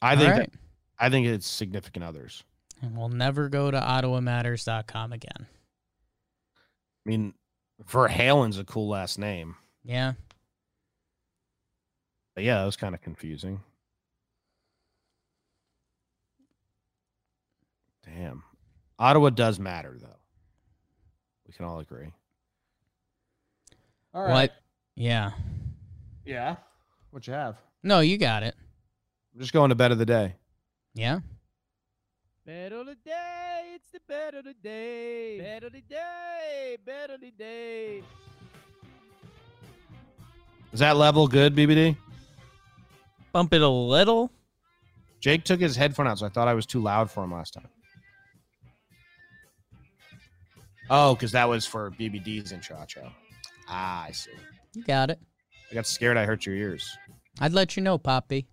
I 0.00 0.16
think 0.16 0.30
right. 0.30 0.50
I 0.98 1.10
think 1.10 1.26
it's 1.26 1.46
significant 1.46 2.04
others. 2.04 2.44
And 2.80 2.96
we'll 2.96 3.08
never 3.08 3.48
go 3.48 3.70
to 3.70 3.78
ottawamatters.com 3.78 5.12
again. 5.12 5.46
I 7.06 7.08
mean, 7.08 7.34
Verhalen's 7.90 8.58
a 8.58 8.64
cool 8.64 8.88
last 8.88 9.18
name. 9.18 9.56
Yeah. 9.82 10.12
But 12.34 12.44
yeah, 12.44 12.60
that 12.60 12.66
was 12.66 12.76
kind 12.76 12.94
of 12.94 13.00
confusing. 13.00 13.60
Damn. 18.04 18.42
Ottawa 18.98 19.30
does 19.30 19.58
matter, 19.58 19.96
though. 20.00 20.20
We 21.46 21.54
can 21.54 21.64
all 21.64 21.80
agree. 21.80 22.12
All 24.14 24.28
What? 24.28 24.52
Yeah. 24.94 25.32
Yeah. 26.24 26.56
What 27.10 27.26
you 27.26 27.32
have? 27.32 27.56
No, 27.82 28.00
you 28.00 28.16
got 28.16 28.44
it. 28.44 28.54
I'm 29.34 29.40
just 29.40 29.52
going 29.52 29.70
to 29.70 29.74
bed 29.74 29.90
of 29.90 29.98
the 29.98 30.06
day. 30.06 30.36
Yeah. 30.94 31.20
Bet 32.46 32.72
of 32.72 32.86
the 32.86 32.94
day, 33.04 33.72
it's 33.74 33.90
the 33.90 34.00
bet 34.06 34.34
of 34.34 34.44
the 34.44 34.54
day. 34.54 35.38
Bet 35.38 35.64
of 35.64 35.72
the 35.72 35.80
day, 35.80 36.76
bet 36.84 37.10
of 37.10 37.20
the 37.20 37.30
day. 37.30 38.02
Is 40.72 40.80
that 40.80 40.96
level 40.96 41.26
good, 41.26 41.56
BBD? 41.56 41.96
Bump 43.32 43.52
it 43.54 43.62
a 43.62 43.68
little. 43.68 44.30
Jake 45.20 45.44
took 45.44 45.58
his 45.58 45.74
headphone 45.74 46.06
out, 46.06 46.18
so 46.18 46.26
I 46.26 46.28
thought 46.28 46.46
I 46.46 46.54
was 46.54 46.66
too 46.66 46.80
loud 46.80 47.10
for 47.10 47.24
him 47.24 47.32
last 47.32 47.54
time. 47.54 47.68
Oh, 50.90 51.14
because 51.14 51.32
that 51.32 51.48
was 51.48 51.64
for 51.64 51.90
BBD's 51.92 52.52
intro. 52.52 52.76
Outro. 53.66 53.70
Ah, 53.70 54.04
I 54.04 54.12
see. 54.12 54.30
You 54.74 54.84
got 54.84 55.10
it. 55.10 55.18
I 55.70 55.74
got 55.74 55.86
scared 55.86 56.16
I 56.16 56.24
hurt 56.24 56.46
your 56.46 56.54
ears. 56.54 56.96
I'd 57.40 57.52
let 57.52 57.76
you 57.76 57.82
know, 57.82 57.98
Poppy. 57.98 58.46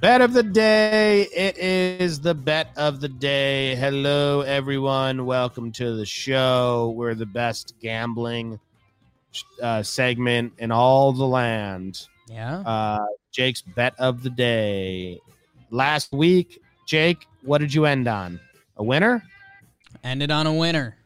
Bet 0.00 0.20
of 0.20 0.32
the 0.32 0.44
day. 0.44 1.22
It 1.34 1.58
is 1.58 2.20
the 2.20 2.34
bet 2.34 2.70
of 2.76 3.00
the 3.00 3.08
day. 3.08 3.74
Hello, 3.74 4.42
everyone. 4.42 5.26
Welcome 5.26 5.72
to 5.72 5.96
the 5.96 6.06
show. 6.06 6.94
We're 6.96 7.16
the 7.16 7.26
best 7.26 7.74
gambling 7.80 8.60
uh, 9.60 9.82
segment 9.82 10.52
in 10.58 10.70
all 10.70 11.12
the 11.12 11.26
land. 11.26 12.06
Yeah. 12.28 12.60
Uh, 12.60 13.06
Jake's 13.32 13.60
bet 13.60 13.94
of 13.98 14.22
the 14.22 14.30
day. 14.30 15.18
Last 15.70 16.12
week, 16.12 16.62
Jake, 16.86 17.26
what 17.42 17.58
did 17.58 17.74
you 17.74 17.84
end 17.84 18.06
on? 18.06 18.38
A 18.76 18.84
winner? 18.84 19.22
Ended 20.04 20.30
on 20.30 20.46
a 20.46 20.52
winner. 20.52 20.96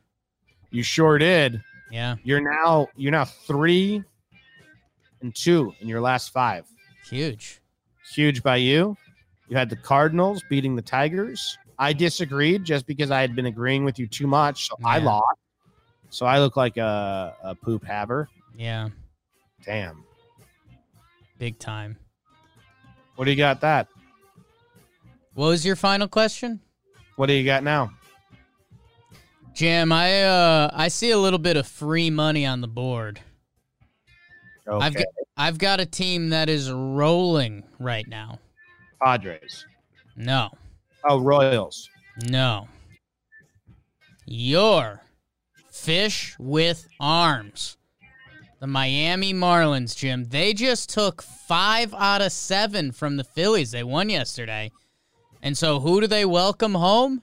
You 0.70 0.82
sure 0.82 1.18
did. 1.18 1.62
Yeah. 1.90 2.16
You're 2.24 2.40
now 2.40 2.88
you're 2.96 3.12
now 3.12 3.24
three 3.24 4.02
and 5.20 5.34
two 5.34 5.74
in 5.80 5.88
your 5.88 6.00
last 6.00 6.30
five. 6.30 6.66
Huge. 7.08 7.60
Huge 8.12 8.42
by 8.42 8.56
you. 8.56 8.96
You 9.48 9.56
had 9.56 9.68
the 9.68 9.76
Cardinals 9.76 10.42
beating 10.48 10.76
the 10.76 10.82
Tigers. 10.82 11.58
I 11.78 11.92
disagreed 11.92 12.64
just 12.64 12.86
because 12.86 13.10
I 13.10 13.20
had 13.20 13.34
been 13.36 13.46
agreeing 13.46 13.84
with 13.84 13.98
you 13.98 14.06
too 14.06 14.26
much, 14.26 14.68
so 14.68 14.76
I 14.84 14.98
lost. 14.98 15.38
So 16.10 16.26
I 16.26 16.38
look 16.38 16.56
like 16.56 16.76
a, 16.76 17.34
a 17.42 17.54
poop 17.54 17.84
haver. 17.84 18.28
Yeah. 18.56 18.90
Damn. 19.64 20.04
Big 21.38 21.58
time. 21.58 21.96
What 23.16 23.24
do 23.24 23.30
you 23.30 23.36
got 23.36 23.60
that? 23.62 23.88
What 25.34 25.48
was 25.48 25.64
your 25.64 25.76
final 25.76 26.08
question? 26.08 26.60
What 27.16 27.26
do 27.26 27.32
you 27.32 27.44
got 27.44 27.64
now? 27.64 27.92
Jim, 29.55 29.92
I 29.92 30.22
uh 30.22 30.70
I 30.72 30.88
see 30.88 31.11
a 31.11 31.18
little 31.18 31.38
bit 31.38 31.57
of 31.57 31.66
free 31.66 32.11
money 32.11 32.46
on 32.46 32.61
the 32.61 32.68
board. 32.68 33.20
Okay. 34.66 34.84
I've 34.84 34.94
got 34.94 35.07
I've 35.36 35.59
got 35.59 35.80
a 35.80 35.86
team 35.86 36.30
that 36.30 36.48
is 36.48 36.70
rolling 36.70 37.64
right 37.78 38.06
now. 38.09 38.39
Padres. 39.02 39.66
No. 40.16 40.51
Oh, 41.05 41.20
Royals. 41.20 41.89
No. 42.28 42.68
Your 44.26 45.02
fish 45.70 46.36
with 46.39 46.86
arms. 47.01 47.76
The 48.60 48.66
Miami 48.68 49.35
Marlins, 49.35 49.97
Jim. 49.97 50.24
They 50.24 50.55
just 50.55 50.89
took 50.90 51.20
five 51.20 51.93
out 51.94 52.22
of 52.22 52.31
seven 52.31 52.93
from 52.93 53.16
the 53.16 53.24
Phillies. 53.24 53.72
They 53.72 53.82
won 53.82 54.09
yesterday. 54.09 54.70
And 55.43 55.59
so 55.59 55.81
who 55.81 56.01
do 56.01 56.06
they 56.06 56.24
welcome 56.24 56.74
home? 56.74 57.22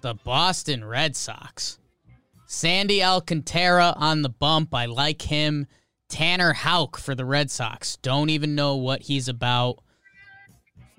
The 0.00 0.14
Boston 0.14 0.84
Red 0.84 1.14
Sox. 1.14 1.78
Sandy 2.46 3.02
Alcantara 3.02 3.94
on 3.96 4.22
the 4.22 4.28
bump. 4.28 4.74
I 4.74 4.86
like 4.86 5.22
him. 5.22 5.66
Tanner 6.08 6.52
Houck 6.52 6.96
for 6.96 7.14
the 7.14 7.24
Red 7.24 7.50
Sox. 7.50 7.96
Don't 7.96 8.30
even 8.30 8.54
know 8.54 8.76
what 8.76 9.02
he's 9.02 9.28
about. 9.28 9.78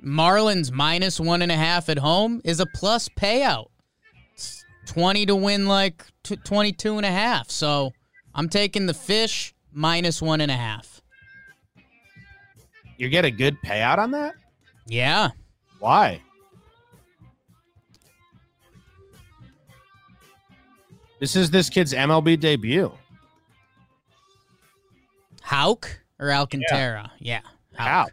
Marlins 0.03 0.71
minus 0.71 1.19
one 1.19 1.41
and 1.41 1.51
a 1.51 1.57
half 1.57 1.89
at 1.89 1.97
home 1.97 2.41
is 2.43 2.59
a 2.59 2.65
plus 2.65 3.09
payout. 3.09 3.67
It's 4.33 4.63
20 4.85 5.25
to 5.27 5.35
win 5.35 5.67
like 5.67 6.05
t- 6.23 6.37
22 6.37 6.97
and 6.97 7.05
a 7.05 7.11
half. 7.11 7.49
So 7.49 7.91
I'm 8.33 8.49
taking 8.49 8.85
the 8.85 8.93
fish 8.93 9.53
minus 9.71 10.21
one 10.21 10.41
and 10.41 10.51
a 10.51 10.55
half. 10.55 11.01
You 12.97 13.09
get 13.09 13.25
a 13.25 13.31
good 13.31 13.57
payout 13.65 13.97
on 13.97 14.11
that? 14.11 14.35
Yeah. 14.87 15.31
Why? 15.79 16.21
This 21.21 21.35
is 21.35 21.51
this 21.51 21.69
kid's 21.69 21.93
MLB 21.93 22.39
debut. 22.39 22.91
Houck 25.43 26.01
or 26.19 26.31
Alcantara? 26.31 27.11
Yeah. 27.19 27.41
How? 27.75 28.07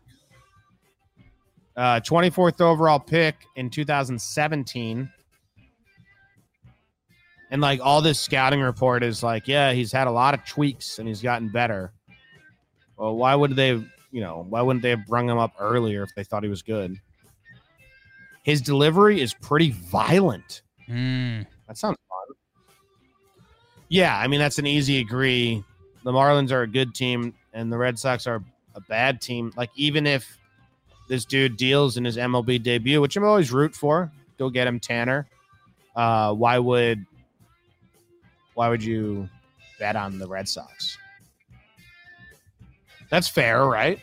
Uh, 1.75 2.01
24th 2.01 2.61
overall 2.61 3.01
pick 3.01 3.37
in 3.57 3.71
2017. 3.71 5.11
And 7.51 7.61
like 7.63 7.81
all 7.83 8.03
this 8.03 8.21
scouting 8.21 8.61
report 8.61 9.03
is 9.03 9.23
like, 9.23 9.49
yeah, 9.49 9.73
he's 9.73 9.91
had 9.91 10.07
a 10.07 10.11
lot 10.11 10.35
of 10.35 10.45
tweaks 10.45 10.99
and 10.99 11.09
he's 11.09 11.23
gotten 11.23 11.49
better. 11.49 11.95
Well, 12.99 13.17
why 13.17 13.35
would 13.35 13.57
they, 13.57 13.71
you 13.71 14.21
know, 14.21 14.45
why 14.51 14.61
wouldn't 14.61 14.83
they 14.83 14.91
have 14.91 15.07
brung 15.07 15.31
him 15.31 15.39
up 15.39 15.55
earlier 15.59 16.03
if 16.03 16.11
they 16.15 16.25
thought 16.25 16.43
he 16.43 16.51
was 16.51 16.61
good? 16.61 16.95
His 18.43 18.61
delivery 18.61 19.23
is 19.23 19.33
pretty 19.33 19.71
violent. 19.71 20.61
Hmm. 20.87 21.43
That 21.69 21.79
sounds. 21.79 21.97
Yeah, 23.89 24.17
I 24.17 24.27
mean 24.27 24.41
that's 24.41 24.59
an 24.59 24.67
easy 24.67 24.99
agree. 24.99 25.65
The 26.05 26.13
Marlins 26.13 26.53
are 26.53 26.63
a 26.63 26.67
good 26.67 26.95
team, 26.95 27.35
and 27.53 27.73
the 27.73 27.79
Red 27.79 27.99
Sox 27.99 28.27
are 28.27 28.43
a 28.75 28.81
bad 28.83 29.21
team. 29.21 29.53
Like 29.57 29.71
even 29.75 30.07
if 30.07 30.39
this 31.09 31.25
dude 31.25 31.57
deals 31.57 31.97
in 31.97 32.05
his 32.05 32.17
MLB 32.17 32.63
debut, 32.63 33.01
which 33.01 33.17
I'm 33.17 33.25
always 33.25 33.51
root 33.51 33.75
for, 33.75 34.13
go 34.39 34.51
get 34.51 34.67
him 34.67 34.79
Tanner. 34.79 35.27
Uh, 35.97 36.33
why 36.35 36.59
would 36.59 37.05
why 38.55 38.69
would 38.69 38.83
you 38.83 39.29
bet 39.79 39.97
on 39.97 40.19
the 40.19 40.27
Red 40.27 40.49
Sox? 40.49 40.99
That's 43.11 43.29
fair, 43.29 43.65
right? 43.65 43.99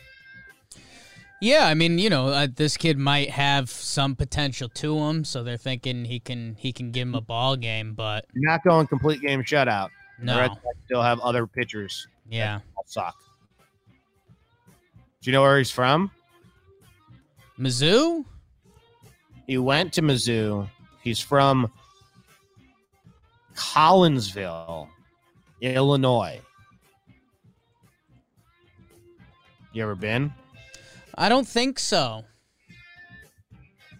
Yeah, 1.40 1.66
I 1.66 1.74
mean, 1.74 1.98
you 1.98 2.08
know, 2.08 2.28
uh, 2.28 2.46
this 2.54 2.76
kid 2.78 2.96
might 2.98 3.30
have 3.30 3.68
some 3.68 4.16
potential 4.16 4.68
to 4.70 4.98
him, 4.98 5.24
so 5.24 5.42
they're 5.42 5.58
thinking 5.58 6.06
he 6.06 6.18
can 6.18 6.54
he 6.54 6.72
can 6.72 6.92
give 6.92 7.08
him 7.08 7.14
a 7.14 7.20
ball 7.20 7.56
game, 7.56 7.92
but 7.94 8.24
You're 8.32 8.50
not 8.50 8.64
going 8.64 8.86
complete 8.86 9.20
game 9.20 9.42
shutout. 9.42 9.90
The 10.18 10.26
Red 10.34 10.48
no. 10.48 10.54
Sox 10.54 10.76
still 10.86 11.02
have 11.02 11.20
other 11.20 11.46
pitchers 11.46 12.08
Yeah. 12.30 12.60
suck. 12.86 13.14
Do 15.20 15.30
you 15.30 15.32
know 15.32 15.42
where 15.42 15.58
he's 15.58 15.70
from? 15.70 16.10
Mizzou? 17.58 18.24
He 19.46 19.58
went 19.58 19.92
to 19.94 20.02
Mizzou. 20.02 20.68
He's 21.02 21.20
from 21.20 21.70
Collinsville, 23.54 24.88
Illinois. 25.60 26.40
You 29.72 29.82
ever 29.82 29.94
been? 29.94 30.32
I 31.16 31.28
don't 31.28 31.46
think 31.46 31.78
so. 31.78 32.24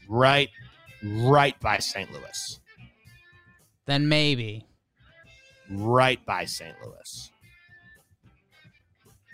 Right, 0.08 0.50
right 1.02 1.58
by 1.60 1.78
St. 1.78 2.12
Louis. 2.12 2.60
Then 3.86 4.08
maybe. 4.08 4.66
Right 5.70 6.24
by 6.26 6.44
St. 6.44 6.74
Louis. 6.84 7.30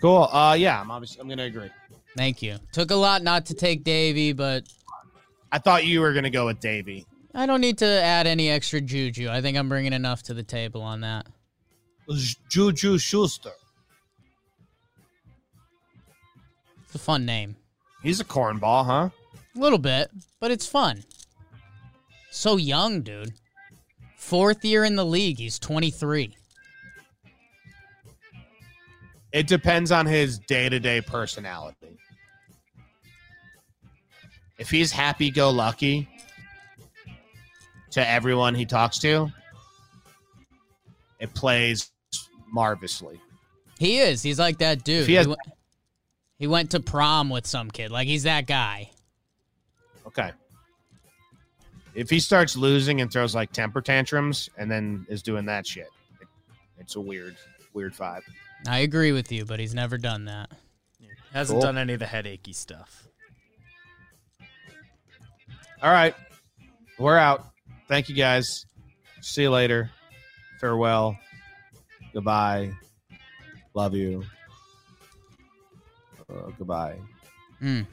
Cool. 0.01 0.23
Uh, 0.31 0.55
yeah, 0.57 0.81
I'm 0.81 0.91
obviously 0.91 1.21
I'm 1.21 1.29
gonna 1.29 1.43
agree. 1.43 1.69
Thank 2.17 2.41
you. 2.41 2.57
Took 2.71 2.91
a 2.91 2.95
lot 2.95 3.23
not 3.23 3.45
to 3.47 3.53
take 3.53 3.83
Deivi, 3.83 4.35
but 4.35 4.63
I 5.51 5.59
thought 5.59 5.85
you 5.85 6.01
were 6.01 6.13
gonna 6.13 6.29
go 6.29 6.45
with 6.47 6.59
Deivi. 6.59 7.05
I 7.33 7.45
don't 7.45 7.61
need 7.61 7.79
to 7.79 7.85
add 7.85 8.27
any 8.27 8.49
extra 8.49 8.79
juju. 8.79 9.29
I 9.29 9.41
think 9.41 9.57
I'm 9.57 9.69
bringing 9.69 9.93
enough 9.93 10.21
to 10.23 10.33
the 10.33 10.43
table 10.43 10.81
on 10.81 11.01
that. 11.01 11.27
Juju 12.49 12.97
Schuster. 12.97 13.51
It's 16.83 16.95
a 16.95 16.99
fun 16.99 17.25
name. 17.25 17.55
He's 18.03 18.19
a 18.19 18.25
cornball, 18.25 18.85
huh? 18.85 19.09
A 19.55 19.59
little 19.59 19.79
bit, 19.79 20.09
but 20.39 20.51
it's 20.51 20.67
fun. 20.67 21.03
So 22.31 22.57
young, 22.57 23.01
dude. 23.01 23.33
Fourth 24.17 24.63
year 24.65 24.83
in 24.83 24.95
the 24.95 25.05
league. 25.05 25.37
He's 25.39 25.57
23. 25.59 26.35
It 29.31 29.47
depends 29.47 29.91
on 29.91 30.05
his 30.05 30.37
day 30.39 30.69
to 30.69 30.79
day 30.79 31.01
personality. 31.01 31.97
If 34.59 34.69
he's 34.69 34.91
happy 34.91 35.31
go 35.31 35.49
lucky 35.49 36.07
to 37.91 38.07
everyone 38.07 38.53
he 38.53 38.65
talks 38.65 38.99
to, 38.99 39.31
it 41.19 41.33
plays 41.33 41.91
marvelously. 42.51 43.19
He 43.79 43.97
is. 43.99 44.21
He's 44.21 44.39
like 44.39 44.59
that 44.59 44.83
dude. 44.83 45.01
If 45.01 45.07
he 45.07 45.13
has- 45.15 45.27
he 46.37 46.47
went 46.47 46.71
to 46.71 46.79
prom 46.79 47.29
with 47.29 47.45
some 47.47 47.69
kid. 47.71 47.91
Like 47.91 48.07
he's 48.07 48.23
that 48.23 48.47
guy. 48.47 48.91
Okay. 50.07 50.31
If 51.95 52.09
he 52.09 52.19
starts 52.19 52.57
losing 52.57 53.01
and 53.01 53.11
throws 53.11 53.35
like 53.35 53.51
temper 53.51 53.81
tantrums 53.81 54.49
and 54.57 54.69
then 54.69 55.05
is 55.09 55.21
doing 55.21 55.45
that 55.45 55.67
shit, 55.67 55.87
it, 56.19 56.27
it's 56.77 56.95
a 56.95 57.01
weird, 57.01 57.35
weird 57.73 57.93
vibe. 57.93 58.21
I 58.67 58.79
agree 58.79 59.11
with 59.11 59.31
you, 59.31 59.45
but 59.45 59.59
he's 59.59 59.73
never 59.75 59.97
done 59.97 60.25
that. 60.25 60.49
Hasn't 61.33 61.55
Cool. 61.57 61.61
done 61.61 61.77
any 61.77 61.93
of 61.93 61.99
the 61.99 62.05
headachy 62.05 62.53
stuff. 62.53 63.07
All 65.81 65.91
right. 65.91 66.15
We're 66.97 67.17
out. 67.17 67.45
Thank 67.87 68.07
you 68.09 68.15
guys. 68.15 68.65
See 69.21 69.41
you 69.43 69.49
later. 69.51 69.91
Farewell. 70.59 71.17
Goodbye. 72.13 72.71
Love 73.73 73.93
you. 73.95 74.23
Uh, 76.33 76.49
goodbye. 76.57 76.97
Mm. 77.61 77.85